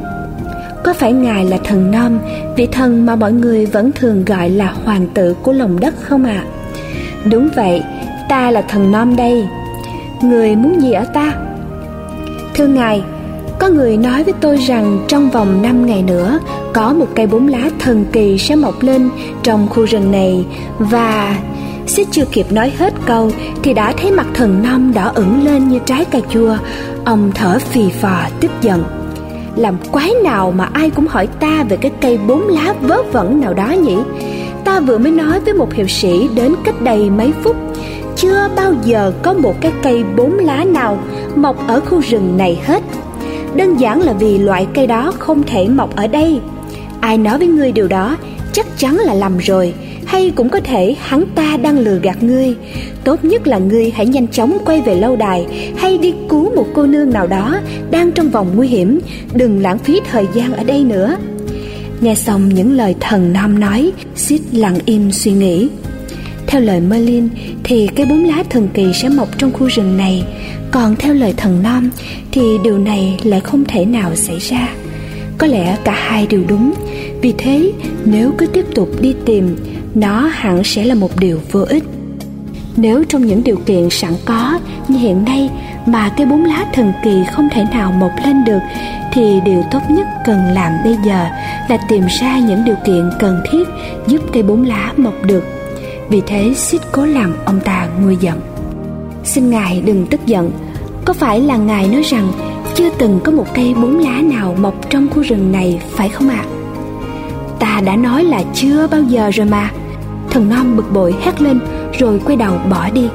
Có 0.86 0.94
phải 0.94 1.14
ngài 1.14 1.46
là 1.46 1.58
thần 1.64 1.92
non, 1.92 2.20
vị 2.56 2.68
thần 2.72 3.06
mà 3.06 3.16
mọi 3.16 3.32
người 3.32 3.66
vẫn 3.66 3.92
thường 3.92 4.26
gọi 4.26 4.50
là 4.50 4.74
hoàng 4.84 5.08
tử 5.14 5.34
của 5.44 5.52
lòng 5.52 5.80
đất 5.80 5.94
không 6.02 6.24
ạ? 6.24 6.44
À? 6.44 6.48
Đúng 7.32 7.50
vậy, 7.56 7.84
ta 8.30 8.52
là 8.52 8.62
thần 8.62 8.92
non 8.92 9.16
đây. 9.16 9.48
Người 10.22 10.56
muốn 10.56 10.82
gì 10.82 10.92
ở 10.92 11.06
ta? 11.06 11.34
Thưa 12.54 12.68
ngài, 12.68 13.04
có 13.60 13.70
người 13.70 13.98
nói 13.98 14.24
với 14.24 14.34
tôi 14.42 14.58
rằng 14.58 15.06
trong 15.08 15.30
vòng 15.30 15.62
5 15.62 15.86
ngày 15.86 16.04
nữa 16.04 16.40
có 16.74 16.94
một 16.94 17.08
cây 17.16 17.28
bốn 17.28 17.48
lá 17.48 17.70
thần 17.80 18.06
kỳ 18.12 18.38
sẽ 18.38 18.56
mọc 18.56 18.84
lên 18.84 19.10
trong 19.44 19.68
khu 19.70 19.86
rừng 19.86 20.12
này 20.12 20.46
và 20.80 21.38
Xích 21.88 22.08
chưa 22.12 22.26
kịp 22.26 22.52
nói 22.52 22.72
hết 22.78 22.94
câu 23.06 23.32
thì 23.64 23.74
đã 23.74 23.94
thấy 23.98 24.12
mặt 24.12 24.28
thần 24.34 24.64
nom 24.64 24.94
đỏ 24.94 25.12
ửng 25.16 25.46
lên 25.46 25.70
như 25.70 25.80
trái 25.86 26.06
cà 26.06 26.20
chua. 26.30 26.58
Ông 27.06 27.32
thở 27.36 27.60
phì 27.60 27.90
phò 27.90 28.28
tức 28.42 28.52
giận. 28.62 29.05
Làm 29.56 29.78
quái 29.92 30.12
nào 30.24 30.54
mà 30.58 30.70
ai 30.74 30.90
cũng 30.90 31.08
hỏi 31.08 31.28
ta 31.40 31.64
về 31.70 31.78
cái 31.78 31.92
cây 32.02 32.20
bốn 32.28 32.48
lá 32.48 32.74
vớ 32.82 33.04
vẩn 33.12 33.42
nào 33.42 33.54
đó 33.54 33.72
nhỉ? 33.72 33.98
Ta 34.66 34.80
vừa 34.80 34.98
mới 34.98 35.12
nói 35.12 35.40
với 35.40 35.54
một 35.54 35.74
hiệu 35.74 35.88
sĩ 35.88 36.30
đến 36.36 36.56
cách 36.64 36.82
đây 36.82 37.10
mấy 37.10 37.32
phút. 37.44 37.56
Chưa 38.16 38.50
bao 38.56 38.74
giờ 38.84 39.14
có 39.24 39.34
một 39.34 39.54
cái 39.62 39.72
cây 39.84 40.04
bốn 40.18 40.34
lá 40.34 40.64
nào 40.64 40.98
mọc 41.36 41.68
ở 41.68 41.80
khu 41.80 42.00
rừng 42.00 42.38
này 42.38 42.62
hết. 42.66 42.84
Đơn 43.56 43.80
giản 43.80 44.02
là 44.02 44.14
vì 44.14 44.38
loại 44.38 44.68
cây 44.74 44.88
đó 44.88 45.14
không 45.20 45.44
thể 45.44 45.68
mọc 45.68 45.96
ở 45.96 46.08
đây. 46.08 46.40
Ai 47.00 47.18
nói 47.18 47.38
với 47.38 47.48
ngươi 47.48 47.72
điều 47.72 47.88
đó, 47.88 48.18
chắc 48.54 48.66
chắn 48.78 48.96
là 48.98 49.14
lầm 49.14 49.38
rồi 49.38 49.74
hay 50.06 50.32
cũng 50.36 50.50
có 50.50 50.60
thể 50.60 50.96
hắn 51.00 51.24
ta 51.36 51.58
đang 51.58 51.80
lừa 51.80 52.00
gạt 52.00 52.24
ngươi. 52.24 52.56
Tốt 53.04 53.24
nhất 53.24 53.48
là 53.48 53.58
ngươi 53.58 53.92
hãy 53.96 54.06
nhanh 54.06 54.28
chóng 54.28 54.58
quay 54.66 54.82
về 54.82 54.96
lâu 54.96 55.16
đài, 55.16 55.46
hay 55.78 55.98
đi 55.98 56.14
cứu 56.30 56.56
một 56.56 56.66
cô 56.74 56.86
nương 56.86 57.10
nào 57.10 57.28
đó 57.28 57.60
đang 57.92 58.12
trong 58.12 58.30
vòng 58.30 58.52
nguy 58.56 58.68
hiểm. 58.68 59.00
Đừng 59.34 59.62
lãng 59.62 59.78
phí 59.78 60.00
thời 60.12 60.26
gian 60.34 60.54
ở 60.54 60.64
đây 60.64 60.84
nữa. 60.84 61.18
Nghe 62.02 62.16
xong 62.16 62.50
những 62.50 62.74
lời 62.74 62.96
thần 63.00 63.34
nam 63.34 63.60
nói, 63.60 63.92
sid 64.16 64.42
lặng 64.52 64.78
im 64.86 65.12
suy 65.12 65.32
nghĩ. 65.32 65.70
Theo 66.48 66.62
lời 66.62 66.80
Merlin, 66.80 67.30
thì 67.64 67.88
cái 67.96 68.06
bốn 68.06 68.24
lá 68.24 68.44
thần 68.50 68.68
kỳ 68.74 68.94
sẽ 68.94 69.10
mọc 69.10 69.38
trong 69.38 69.54
khu 69.54 69.68
rừng 69.68 69.98
này. 69.98 70.24
Còn 70.72 70.96
theo 70.96 71.14
lời 71.14 71.34
thần 71.38 71.64
nam, 71.64 71.90
thì 72.32 72.42
điều 72.64 72.78
này 72.78 73.20
lại 73.24 73.40
không 73.40 73.64
thể 73.68 73.86
nào 73.86 74.16
xảy 74.16 74.40
ra. 74.40 74.70
Có 75.38 75.48
lẽ 75.48 75.78
cả 75.84 75.92
hai 75.92 76.28
đều 76.28 76.42
đúng. 76.48 76.74
Vì 77.26 77.34
thế, 77.38 77.72
nếu 78.06 78.32
cứ 78.38 78.46
tiếp 78.46 78.66
tục 78.76 78.90
đi 79.02 79.16
tìm, 79.26 79.56
Nó 79.96 80.30
hẳn 80.34 80.64
sẽ 80.64 80.84
là 80.84 80.96
một 80.96 81.20
điều 81.20 81.40
vô 81.52 81.62
ích. 81.62 81.84
Nếu 82.78 83.04
trong 83.04 83.26
những 83.26 83.44
điều 83.44 83.56
kiện 83.66 83.90
sẵn 83.90 84.14
có 84.26 84.60
như 84.88 84.98
hiện 84.98 85.26
nay 85.26 85.50
Mà 85.86 86.10
cây 86.18 86.26
bốn 86.26 86.46
lá 86.46 86.66
thần 86.74 86.94
kỳ 87.04 87.24
không 87.32 87.50
thể 87.52 87.66
nào 87.72 87.92
mọc 87.92 88.12
lên 88.26 88.44
được, 88.46 88.60
Thì 89.14 89.40
điều 89.46 89.64
tốt 89.72 89.80
nhất 89.90 90.08
cần 90.26 90.38
làm 90.54 90.72
bây 90.84 90.98
giờ 91.06 91.26
Là 91.70 91.78
tìm 91.90 92.04
ra 92.22 92.40
những 92.40 92.66
điều 92.66 92.76
kiện 92.86 93.10
cần 93.20 93.42
thiết 93.52 93.68
Giúp 94.08 94.22
cây 94.34 94.44
bốn 94.44 94.66
lá 94.66 94.94
mọc 94.98 95.26
được. 95.26 95.44
Vì 96.10 96.22
thế 96.28 96.54
xích 96.56 96.82
cố 96.92 97.06
làm 97.06 97.36
ông 97.46 97.60
ta 97.60 97.88
nguôi 98.02 98.18
giận. 98.22 98.40
Xin 99.24 99.50
ngài 99.50 99.82
đừng 99.82 100.08
tức 100.08 100.26
giận. 100.26 100.52
Có 101.06 101.14
phải 101.14 101.42
là 101.42 101.58
ngài 101.58 101.88
nói 101.88 102.02
rằng 102.02 102.32
Chưa 102.76 102.90
từng 102.98 103.20
có 103.24 103.32
một 103.32 103.46
cây 103.54 103.74
bốn 103.82 104.00
lá 104.00 104.22
nào 104.22 104.56
mọc 104.60 104.90
trong 104.90 105.08
khu 105.10 105.22
rừng 105.22 105.52
này 105.52 105.80
phải 105.96 106.10
không 106.10 106.30
ạ? 106.30 106.44
à? 106.50 106.55
Ta 107.66 107.82
đã 107.82 107.96
nói 107.96 108.24
là 108.24 108.44
chưa 108.54 108.88
bao 108.92 109.02
giờ 109.02 109.30
rồi 109.34 109.48
mà. 109.48 109.70
Thần 110.30 110.50
non 110.50 110.76
bực 110.76 110.94
bội 110.94 111.16
hét 111.22 111.42
lên, 111.42 111.60
Rồi 112.00 112.22
quay 112.26 112.38
đầu 112.38 112.54
bỏ 112.70 112.90
đi. 112.94 113.10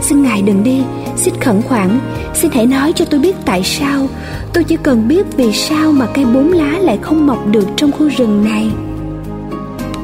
Xin 0.00 0.22
ngài 0.22 0.42
đừng 0.42 0.64
đi 0.64 0.82
Xích 1.16 1.34
khẩn 1.40 1.62
khoản, 1.62 1.98
Xin 2.34 2.50
hãy 2.54 2.66
nói 2.66 2.92
cho 2.92 3.04
tôi 3.04 3.20
biết 3.20 3.36
tại 3.44 3.62
sao. 3.62 4.06
Tôi 4.52 4.64
chỉ 4.64 4.76
cần 4.76 5.08
biết 5.08 5.26
vì 5.36 5.52
sao 5.52 5.92
mà 5.92 6.06
cây 6.14 6.24
bốn 6.24 6.52
lá 6.52 6.78
lại 6.78 6.98
không 7.02 7.26
mọc 7.26 7.46
được 7.46 7.68
trong 7.76 7.92
khu 7.92 8.08
rừng 8.08 8.44
này. 8.44 8.70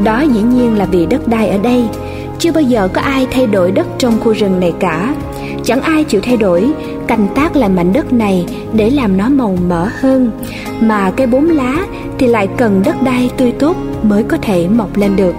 Đó 0.04 0.20
dĩ 0.20 0.42
nhiên 0.42 0.78
là 0.78 0.84
vì 0.84 1.06
đất 1.06 1.28
đai 1.28 1.48
ở 1.48 1.58
đây. 1.58 1.84
Chưa 2.38 2.52
bao 2.52 2.62
giờ 2.62 2.88
có 2.92 3.00
ai 3.00 3.26
thay 3.30 3.46
đổi 3.46 3.72
đất 3.72 3.86
trong 3.98 4.20
khu 4.20 4.32
rừng 4.32 4.60
này 4.60 4.72
cả. 4.80 5.14
Chẳng 5.64 5.80
ai 5.80 6.04
chịu 6.04 6.20
thay 6.24 6.36
đổi 6.36 6.72
Canh 7.06 7.26
tác 7.34 7.56
lại 7.56 7.68
mảnh 7.68 7.92
đất 7.92 8.12
này 8.12 8.46
để 8.72 8.90
làm 8.90 9.16
nó 9.16 9.28
màu 9.28 9.56
mỡ 9.68 9.88
hơn 10.00 10.30
Mà 10.80 11.10
cây 11.10 11.26
bốn 11.26 11.44
lá 11.44 11.86
thì 12.18 12.26
lại 12.26 12.48
cần 12.56 12.82
đất 12.84 13.02
đai 13.02 13.30
tươi 13.36 13.52
tốt 13.52 13.76
mới 14.02 14.22
có 14.22 14.36
thể 14.36 14.68
mọc 14.68 14.96
lên 14.96 15.16
được 15.16 15.34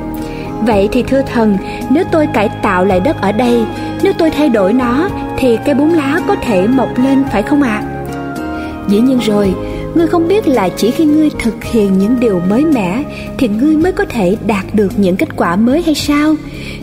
Vậy 0.61 0.89
thì 0.91 1.03
thưa 1.03 1.21
thần, 1.21 1.57
nếu 1.89 2.03
tôi 2.11 2.27
cải 2.33 2.49
tạo 2.61 2.85
lại 2.85 2.99
đất 2.99 3.21
ở 3.21 3.31
đây, 3.31 3.65
nếu 4.03 4.13
tôi 4.17 4.29
thay 4.29 4.49
đổi 4.49 4.73
nó, 4.73 5.09
thì 5.37 5.57
cây 5.65 5.75
bốn 5.75 5.93
lá 5.93 6.19
có 6.27 6.35
thể 6.35 6.67
mọc 6.67 6.89
lên 6.97 7.23
phải 7.31 7.43
không 7.43 7.61
ạ? 7.61 7.83
À? 7.83 7.87
Dĩ 8.87 8.99
nhiên 8.99 9.19
rồi, 9.19 9.55
ngươi 9.95 10.07
không 10.07 10.27
biết 10.27 10.47
là 10.47 10.69
chỉ 10.69 10.91
khi 10.91 11.05
ngươi 11.05 11.29
thực 11.39 11.63
hiện 11.63 11.97
những 11.97 12.19
điều 12.19 12.41
mới 12.49 12.65
mẻ 12.65 13.03
thì 13.37 13.47
ngươi 13.47 13.77
mới 13.77 13.91
có 13.91 14.05
thể 14.09 14.37
đạt 14.47 14.65
được 14.73 14.91
những 14.97 15.15
kết 15.15 15.29
quả 15.35 15.55
mới 15.55 15.81
hay 15.81 15.95
sao 15.95 16.35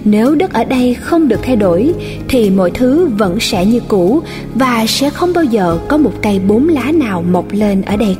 nếu 0.04 0.34
đất 0.34 0.52
ở 0.52 0.64
đây 0.64 0.94
không 0.94 1.28
được 1.28 1.40
thay 1.42 1.56
đổi, 1.56 1.94
thì 2.28 2.50
mọi 2.50 2.70
thứ 2.70 3.06
vẫn 3.06 3.40
sẽ 3.40 3.66
như 3.66 3.80
cũ 3.88 4.22
và 4.54 4.84
sẽ 4.88 5.10
không 5.10 5.32
bao 5.34 5.44
giờ 5.44 5.78
có 5.88 5.96
một 5.96 6.12
cây 6.22 6.38
bốn 6.38 6.68
lá 6.68 6.92
nào 6.92 7.22
mọc 7.22 7.46
lên 7.52 7.82
ở 7.82 7.96
đây. 7.96 8.16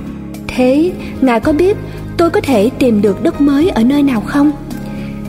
Thế, 0.49 0.93
ngài 1.21 1.41
có 1.41 1.53
biết 1.53 1.77
tôi 2.17 2.31
có 2.31 2.41
thể 2.41 2.71
tìm 2.79 3.03
được 3.03 3.23
đất 3.23 3.41
mới 3.41 3.69
ở 3.69 3.85
nơi 3.85 4.03
nào 4.03 4.21
không? 4.21 4.53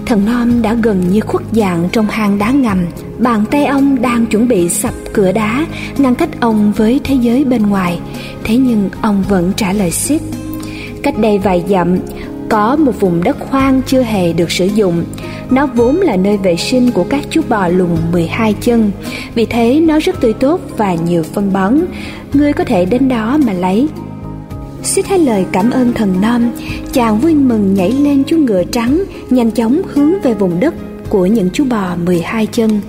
Thần 0.05 0.25
non 0.25 0.61
đã 0.61 0.73
gần 0.73 1.03
như 1.09 1.19
khuất 1.19 1.43
dạng 1.51 1.89
trong 1.91 2.05
hang 2.05 2.37
đá 2.37 2.51
ngầm. 2.51 2.77
Bàn 3.17 3.45
tay 3.51 3.65
ông 3.65 4.01
đang 4.01 4.25
chuẩn 4.25 4.47
bị 4.47 4.69
sập 4.69 4.93
cửa 5.13 5.31
đá, 5.31 5.65
ngăn 5.97 6.15
cách 6.15 6.29
ông 6.39 6.71
với 6.71 6.99
thế 7.03 7.15
giới 7.15 7.43
bên 7.43 7.67
ngoài. 7.67 7.99
Thế 8.43 8.57
nhưng 8.57 8.89
ông 9.01 9.23
vẫn 9.29 9.51
trả 9.55 9.73
lời 9.73 9.91
xiết 9.91 10.21
cách 11.03 11.19
đây 11.19 11.37
vài 11.37 11.63
dặm 11.69 11.97
có 12.49 12.75
một 12.75 12.99
vùng 12.99 13.23
đất 13.23 13.37
hoang 13.49 13.81
chưa 13.85 14.01
hề 14.01 14.33
được 14.33 14.51
sử 14.51 14.65
dụng. 14.65 15.03
Nó 15.49 15.65
vốn 15.65 15.95
là 15.95 16.15
nơi 16.15 16.37
vệ 16.37 16.55
sinh 16.55 16.91
của 16.91 17.03
các 17.03 17.21
chú 17.29 17.41
bò 17.49 17.67
lùn 17.67 17.89
12 18.11 18.55
chân. 18.61 18.91
Vì 19.35 19.45
thế 19.45 19.79
nó 19.79 19.99
rất 19.99 20.21
tươi 20.21 20.33
tốt 20.33 20.61
và 20.77 20.93
nhiều 20.93 21.23
phân 21.23 21.53
bón. 21.53 21.79
Ngươi 22.33 22.53
có 22.53 22.63
thể 22.63 22.85
đến 22.85 23.09
đó 23.09 23.37
mà 23.45 23.53
lấy. 23.53 23.87
Xích 24.83 25.07
hai 25.07 25.19
lời 25.19 25.45
cảm 25.51 25.71
ơn 25.71 25.93
thần 25.93 26.21
Nam, 26.21 26.51
Chàng 26.93 27.19
vui 27.19 27.35
mừng 27.35 27.73
nhảy 27.73 27.91
lên 27.91 28.23
chú 28.27 28.37
ngựa 28.37 28.63
trắng 28.63 29.03
Nhanh 29.29 29.51
chóng 29.51 29.81
hướng 29.93 30.21
về 30.21 30.33
vùng 30.33 30.59
đất 30.59 30.73
của 31.09 31.25
những 31.25 31.49
chú 31.53 31.65
bò 31.65 31.95
12 31.95 32.45
chân. 32.45 32.81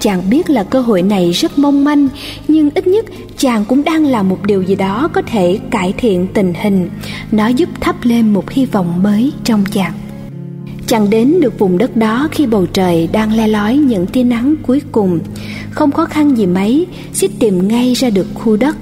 Chàng 0.00 0.30
biết 0.30 0.50
là 0.50 0.64
cơ 0.64 0.80
hội 0.80 1.02
này 1.02 1.32
rất 1.32 1.58
mong 1.58 1.84
manh, 1.84 2.08
Nhưng 2.48 2.70
ít 2.74 2.86
nhất 2.86 3.04
chàng 3.38 3.64
cũng 3.64 3.84
đang 3.84 4.06
làm 4.06 4.28
một 4.28 4.46
điều 4.46 4.62
gì 4.62 4.74
đó 4.74 5.08
Có 5.12 5.22
thể 5.22 5.58
cải 5.70 5.94
thiện 5.98 6.26
tình 6.34 6.54
hình. 6.62 6.88
Nó 7.32 7.46
giúp 7.46 7.68
thắp 7.80 7.96
lên 8.02 8.32
một 8.32 8.50
hy 8.50 8.66
vọng 8.66 9.02
mới 9.02 9.32
trong 9.44 9.64
chàng. 9.72 9.92
Chàng 10.86 11.10
đến 11.10 11.40
được 11.40 11.58
vùng 11.58 11.78
đất 11.78 11.96
đó 11.96 12.28
khi 12.32 12.46
bầu 12.46 12.66
trời 12.66 13.08
đang 13.12 13.36
le 13.36 13.48
lói 13.48 13.76
những 13.76 14.06
tia 14.06 14.22
nắng 14.22 14.54
cuối 14.66 14.82
cùng. 14.92 15.18
Không 15.70 15.92
khó 15.92 16.04
khăn 16.04 16.36
gì 16.36 16.46
mấy, 16.46 16.86
Xích 17.12 17.30
tìm 17.38 17.68
ngay 17.68 17.94
ra 17.94 18.10
được 18.10 18.26
khu 18.34 18.56
đất 18.56 18.76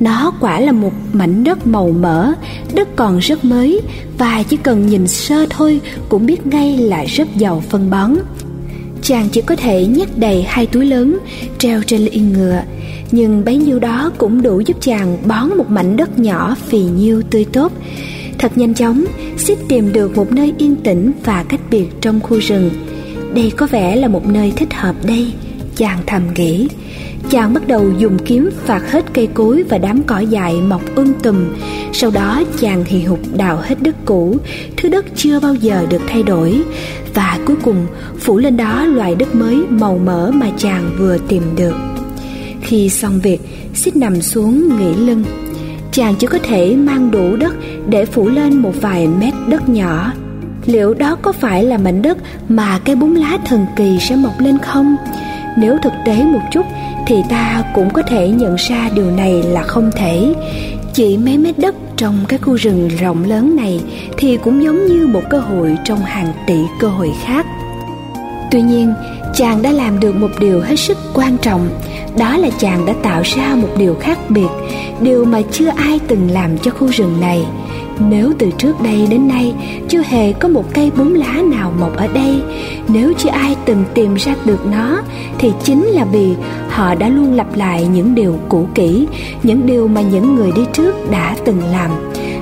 nó 0.00 0.32
quả 0.40 0.60
là 0.60 0.72
một 0.72 0.92
mảnh 1.12 1.44
đất 1.44 1.66
màu 1.66 1.90
mỡ, 1.90 2.32
đất 2.74 2.96
còn 2.96 3.18
rất 3.18 3.44
mới 3.44 3.80
và 4.18 4.42
chỉ 4.42 4.56
cần 4.56 4.86
nhìn 4.86 5.06
sơ 5.06 5.46
thôi 5.50 5.80
cũng 6.08 6.26
biết 6.26 6.46
ngay 6.46 6.76
là 6.76 7.04
rất 7.04 7.28
giàu 7.36 7.62
phân 7.68 7.90
bón. 7.90 8.14
Chàng 9.02 9.28
chỉ 9.32 9.40
có 9.40 9.56
thể 9.56 9.86
nhét 9.86 10.08
đầy 10.18 10.42
hai 10.42 10.66
túi 10.66 10.86
lớn 10.86 11.18
treo 11.58 11.82
trên 11.82 12.00
lưng 12.00 12.32
ngựa, 12.32 12.62
nhưng 13.10 13.44
bấy 13.44 13.56
nhiêu 13.56 13.78
đó 13.78 14.12
cũng 14.18 14.42
đủ 14.42 14.60
giúp 14.60 14.76
chàng 14.80 15.16
bón 15.26 15.48
một 15.58 15.70
mảnh 15.70 15.96
đất 15.96 16.18
nhỏ 16.18 16.56
phì 16.66 16.78
nhiêu 16.78 17.22
tươi 17.30 17.44
tốt. 17.52 17.72
Thật 18.38 18.58
nhanh 18.58 18.74
chóng, 18.74 19.04
xích 19.36 19.58
tìm 19.68 19.92
được 19.92 20.16
một 20.16 20.32
nơi 20.32 20.52
yên 20.58 20.76
tĩnh 20.76 21.12
và 21.24 21.44
cách 21.48 21.60
biệt 21.70 21.86
trong 22.00 22.20
khu 22.20 22.38
rừng. 22.38 22.70
Đây 23.34 23.52
có 23.56 23.66
vẻ 23.66 23.96
là 23.96 24.08
một 24.08 24.26
nơi 24.26 24.52
thích 24.56 24.74
hợp 24.74 24.94
đây, 25.06 25.32
chàng 25.76 25.98
thầm 26.06 26.22
nghĩ. 26.36 26.68
Chàng 27.30 27.54
bắt 27.54 27.68
đầu 27.68 27.90
dùng 27.98 28.18
kiếm 28.24 28.50
phạt 28.64 28.90
hết 28.90 29.04
cây 29.12 29.28
cối 29.34 29.62
và 29.62 29.78
đám 29.78 30.02
cỏ 30.02 30.18
dại 30.18 30.54
mọc 30.68 30.82
um 30.96 31.12
tùm. 31.22 31.36
Sau 31.92 32.10
đó, 32.10 32.42
chàng 32.60 32.84
hì 32.84 33.02
hục 33.02 33.20
đào 33.36 33.60
hết 33.62 33.82
đất 33.82 33.96
cũ. 34.04 34.36
Thứ 34.76 34.88
đất 34.88 35.04
chưa 35.16 35.40
bao 35.40 35.54
giờ 35.54 35.86
được 35.90 36.02
thay 36.08 36.22
đổi. 36.22 36.62
Và 37.14 37.38
cuối 37.46 37.56
cùng, 37.62 37.86
phủ 38.18 38.38
lên 38.38 38.56
đó 38.56 38.84
loại 38.84 39.14
đất 39.14 39.34
mới 39.34 39.56
màu 39.68 39.98
mỡ 39.98 40.30
mà 40.34 40.46
chàng 40.58 40.90
vừa 40.98 41.18
tìm 41.28 41.42
được. 41.56 41.74
Khi 42.62 42.88
xong 42.88 43.20
việc, 43.20 43.40
xích 43.74 43.96
nằm 43.96 44.22
xuống 44.22 44.78
nghỉ 44.78 44.94
lưng. 44.94 45.24
Chàng 45.92 46.14
chỉ 46.14 46.26
có 46.26 46.38
thể 46.38 46.76
mang 46.76 47.10
đủ 47.10 47.36
đất 47.36 47.54
để 47.88 48.04
phủ 48.04 48.28
lên 48.28 48.56
một 48.58 48.72
vài 48.80 49.08
mét 49.08 49.34
đất 49.48 49.68
nhỏ. 49.68 50.12
Liệu 50.66 50.94
đó 50.94 51.16
có 51.22 51.32
phải 51.32 51.64
là 51.64 51.78
mảnh 51.78 52.02
đất 52.02 52.18
mà 52.48 52.78
cây 52.84 52.96
bún 52.96 53.14
lá 53.14 53.38
thần 53.46 53.66
kỳ 53.76 53.98
sẽ 54.00 54.16
mọc 54.16 54.40
lên 54.40 54.58
không? 54.58 54.96
Nếu 55.56 55.76
thực 55.82 55.92
tế 56.04 56.24
một 56.24 56.40
chút, 56.52 56.66
thì 57.06 57.16
ta 57.28 57.62
cũng 57.74 57.90
có 57.90 58.02
thể 58.02 58.28
nhận 58.28 58.56
ra 58.56 58.90
điều 58.94 59.10
này 59.10 59.42
là 59.42 59.62
không 59.62 59.90
thể. 59.96 60.34
Chỉ 60.92 61.18
mấy 61.18 61.38
mét 61.38 61.58
đất 61.58 61.74
trong 61.96 62.24
cái 62.28 62.38
khu 62.38 62.54
rừng 62.54 62.88
rộng 62.88 63.24
lớn 63.24 63.56
này 63.56 63.80
thì 64.16 64.36
cũng 64.36 64.62
giống 64.62 64.86
như 64.86 65.06
một 65.06 65.22
cơ 65.30 65.38
hội 65.38 65.76
trong 65.84 65.98
hàng 65.98 66.32
tỷ 66.46 66.58
cơ 66.80 66.88
hội 66.88 67.12
khác. 67.24 67.46
Tuy 68.50 68.62
nhiên, 68.62 68.94
chàng 69.34 69.62
đã 69.62 69.72
làm 69.72 70.00
được 70.00 70.16
một 70.16 70.30
điều 70.40 70.60
hết 70.60 70.76
sức 70.76 70.98
quan 71.14 71.36
trọng. 71.38 71.68
Đó 72.18 72.36
là 72.36 72.48
chàng 72.58 72.86
đã 72.86 72.92
tạo 73.02 73.22
ra 73.24 73.54
một 73.54 73.68
điều 73.78 73.94
khác 73.94 74.18
biệt, 74.28 74.48
điều 75.00 75.24
mà 75.24 75.42
chưa 75.52 75.68
ai 75.76 76.00
từng 76.08 76.30
làm 76.30 76.58
cho 76.58 76.70
khu 76.70 76.86
rừng 76.86 77.20
này 77.20 77.44
nếu 78.00 78.32
từ 78.38 78.50
trước 78.58 78.82
đây 78.82 79.06
đến 79.10 79.28
nay 79.28 79.54
chưa 79.88 80.02
hề 80.02 80.32
có 80.32 80.48
một 80.48 80.64
cây 80.74 80.90
bốn 80.98 81.14
lá 81.14 81.42
nào 81.44 81.72
mọc 81.80 81.96
ở 81.96 82.06
đây, 82.06 82.42
nếu 82.88 83.12
chưa 83.18 83.28
ai 83.28 83.56
từng 83.64 83.84
tìm 83.94 84.14
ra 84.14 84.34
được 84.44 84.66
nó, 84.66 85.02
thì 85.38 85.52
chính 85.64 85.84
là 85.86 86.04
vì 86.04 86.34
họ 86.68 86.94
đã 86.94 87.08
luôn 87.08 87.34
lặp 87.34 87.56
lại 87.56 87.86
những 87.92 88.14
điều 88.14 88.38
cũ 88.48 88.68
kỹ, 88.74 89.06
những 89.42 89.66
điều 89.66 89.88
mà 89.88 90.00
những 90.00 90.34
người 90.34 90.52
đi 90.52 90.62
trước 90.72 91.10
đã 91.10 91.36
từng 91.44 91.62
làm. 91.72 91.90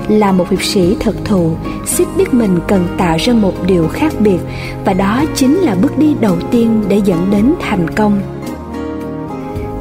Là 0.09 0.31
một 0.31 0.49
hiệp 0.49 0.63
sĩ 0.63 0.95
thật 0.99 1.15
thù 1.25 1.51
xích 1.85 2.07
biết 2.17 2.33
mình 2.33 2.59
cần 2.67 2.87
tạo 2.97 3.17
ra 3.19 3.33
một 3.33 3.53
điều 3.67 3.87
khác 3.87 4.13
biệt, 4.19 4.39
và 4.85 4.93
đó 4.93 5.23
chính 5.35 5.55
là 5.55 5.75
bước 5.81 5.97
đi 5.97 6.15
đầu 6.21 6.35
tiên 6.51 6.83
để 6.89 7.01
dẫn 7.05 7.27
đến 7.31 7.53
thành 7.59 7.89
công. 7.95 8.21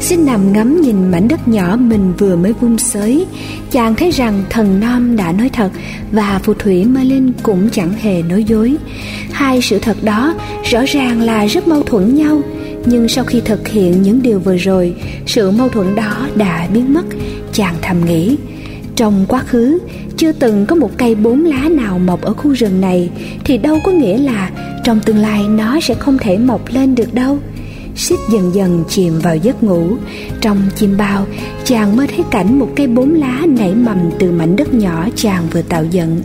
Xin 0.05 0.27
nằm 0.27 0.53
ngắm 0.53 0.81
nhìn 0.81 1.11
mảnh 1.11 1.29
đất 1.29 1.49
nhỏ 1.49 1.77
mình 1.81 2.13
vừa 2.19 2.37
mới 2.37 2.53
vung 2.53 2.79
xới 2.79 3.27
Chàng 3.71 3.95
thấy 3.95 4.11
rằng 4.11 4.43
thần 4.51 4.81
nam 4.81 5.17
đã 5.17 5.33
nói 5.33 5.51
thật 5.53 5.71
Và 6.13 6.41
phù 6.43 6.55
thủy 6.55 6.85
Merlin 6.85 7.33
cũng 7.43 7.69
chẳng 7.73 7.93
hề 7.93 8.23
nói 8.23 8.45
dối. 8.45 8.77
Hai 9.33 9.63
sự 9.63 9.79
thật 9.79 9.97
đó 10.03 10.35
rõ 10.65 10.81
ràng 10.87 11.21
là 11.21 11.47
rất 11.47 11.69
mâu 11.69 11.83
thuẫn 11.83 12.15
nhau, 12.15 12.43
Nhưng 12.87 13.09
sau 13.09 13.25
khi 13.25 13.41
thực 13.41 13.69
hiện 13.69 14.03
những 14.03 14.23
điều 14.23 14.39
vừa 14.39 14.57
rồi, 14.57 14.95
Sự 15.27 15.51
mâu 15.51 15.69
thuẫn 15.69 15.95
đó 15.95 16.29
đã 16.35 16.69
biến 16.75 16.95
mất, 16.95 17.05
Chàng 17.53 17.75
thầm 17.83 18.05
nghĩ. 18.05 18.37
Trong 18.97 19.25
quá 19.29 19.41
khứ, 19.41 19.79
chưa 20.17 20.33
từng 20.33 20.67
có 20.67 20.77
một 20.77 20.91
cây 20.97 21.15
bốn 21.15 21.45
lá 21.45 21.69
nào 21.69 21.99
mọc 21.99 22.23
ở 22.23 22.33
khu 22.33 22.53
rừng 22.53 22.81
này, 22.81 23.11
Thì 23.45 23.59
đâu 23.59 23.79
có 23.85 23.93
nghĩa 23.93 24.19
là 24.19 24.51
trong 24.85 25.01
tương 25.01 25.19
lai 25.19 25.43
nó 25.49 25.81
sẽ 25.81 25.95
không 25.95 26.19
thể 26.19 26.39
mọc 26.39 26.61
lên 26.69 26.95
được 26.95 27.15
đâu. 27.15 27.39
Xích 27.97 28.19
dần 28.33 28.55
dần 28.55 28.85
chìm 28.89 29.19
vào 29.19 29.37
giấc 29.37 29.63
ngủ 29.63 29.97
Trong 30.41 30.63
chim 30.77 30.97
bao, 30.97 31.27
Chàng 31.65 31.97
mơ 31.97 32.07
thấy 32.09 32.25
cảnh 32.31 32.59
một 32.59 32.69
cây 32.77 32.87
bốn 32.87 33.15
lá 33.15 33.41
nảy 33.49 33.75
mầm 33.75 33.99
từ 34.19 34.33
mảnh 34.33 34.57
đất 34.57 34.75
nhỏ 34.75 35.09
chàng 35.17 35.47
vừa 35.53 35.63
tạo 35.63 35.85
dựng 35.85 36.23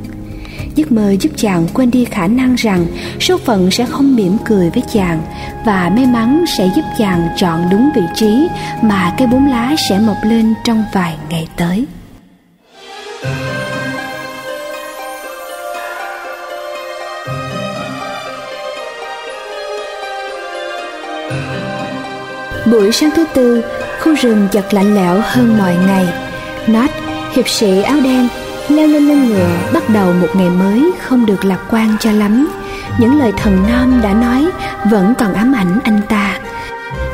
Giấc 0.76 0.92
mơ 0.92 1.16
giúp 1.20 1.30
chàng 1.36 1.68
quên 1.74 1.92
đi 1.92 2.06
khả 2.06 2.28
năng 2.28 2.56
rằng 2.56 2.86
số 3.20 3.38
phận 3.38 3.72
sẽ 3.72 3.86
không 3.86 4.16
mỉm 4.16 4.38
cười 4.46 4.70
với 4.70 4.84
chàng 4.94 5.22
và 5.66 5.92
may 5.96 6.06
mắn 6.06 6.46
sẽ 6.58 6.72
giúp 6.76 6.86
chàng 6.98 7.28
chọn 7.38 7.62
đúng 7.72 7.90
vị 7.96 8.02
trí 8.16 8.48
mà 8.82 9.14
cây 9.18 9.28
bốn 9.28 9.48
lá 9.48 9.76
sẽ 9.90 10.00
mọc 10.00 10.18
lên 10.24 10.54
trong 10.64 10.84
vài 10.94 11.16
ngày 11.30 11.48
tới. 11.58 11.86
Buổi 22.72 22.92
sáng 22.92 23.10
thứ 23.16 23.26
tư, 23.34 23.62
khu 24.02 24.16
rừng 24.16 24.48
chật 24.52 24.74
lạnh 24.74 24.96
lẽo 24.96 25.22
hơn 25.24 25.58
mọi 25.58 25.76
ngày. 25.88 26.08
Nat, 26.68 26.90
hiệp 27.32 27.50
sĩ 27.50 27.82
áo 27.82 27.98
đen, 28.04 28.28
leo 28.70 28.88
lên 28.88 29.08
lưng 29.08 29.30
ngựa 29.30 29.50
bắt 29.74 29.90
đầu 29.90 30.14
một 30.14 30.28
ngày 30.34 30.50
mới 30.50 30.92
không 31.02 31.26
được 31.26 31.46
lạc 31.46 31.60
quan 31.72 31.98
cho 32.00 32.12
lắm. 32.12 32.48
Những 33.00 33.20
lời 33.20 33.32
thần 33.38 33.64
nam 33.68 34.02
đã 34.04 34.14
nói 34.14 34.48
vẫn 34.92 35.14
còn 35.18 35.34
ám 35.34 35.56
ảnh 35.56 35.80
anh 35.84 36.02
ta. 36.10 36.38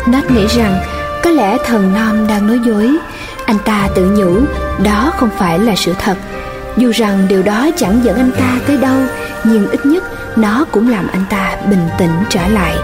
Nat 0.07 0.31
nghĩ 0.31 0.47
rằng 0.47 0.77
có 1.23 1.29
lẽ 1.29 1.57
thần 1.65 1.93
nam 1.93 2.27
đang 2.27 2.47
nói 2.47 2.59
dối. 2.65 2.97
Anh 3.45 3.57
ta 3.65 3.87
tự 3.95 4.05
nhủ 4.05 4.39
đó 4.83 5.11
không 5.17 5.29
phải 5.37 5.59
là 5.59 5.75
sự 5.75 5.93
thật. 5.99 6.17
Dù 6.77 6.91
rằng 6.95 7.25
điều 7.29 7.43
đó 7.43 7.69
chẳng 7.77 8.01
dẫn 8.03 8.17
anh 8.17 8.31
ta 8.31 8.59
tới 8.67 8.77
đâu, 8.77 8.97
nhưng 9.43 9.67
ít 9.67 9.85
nhất 9.85 10.03
nó 10.37 10.65
cũng 10.71 10.89
làm 10.89 11.07
anh 11.07 11.23
ta 11.29 11.55
bình 11.69 11.89
tĩnh 11.97 12.13
trở 12.29 12.47
lại. 12.47 12.75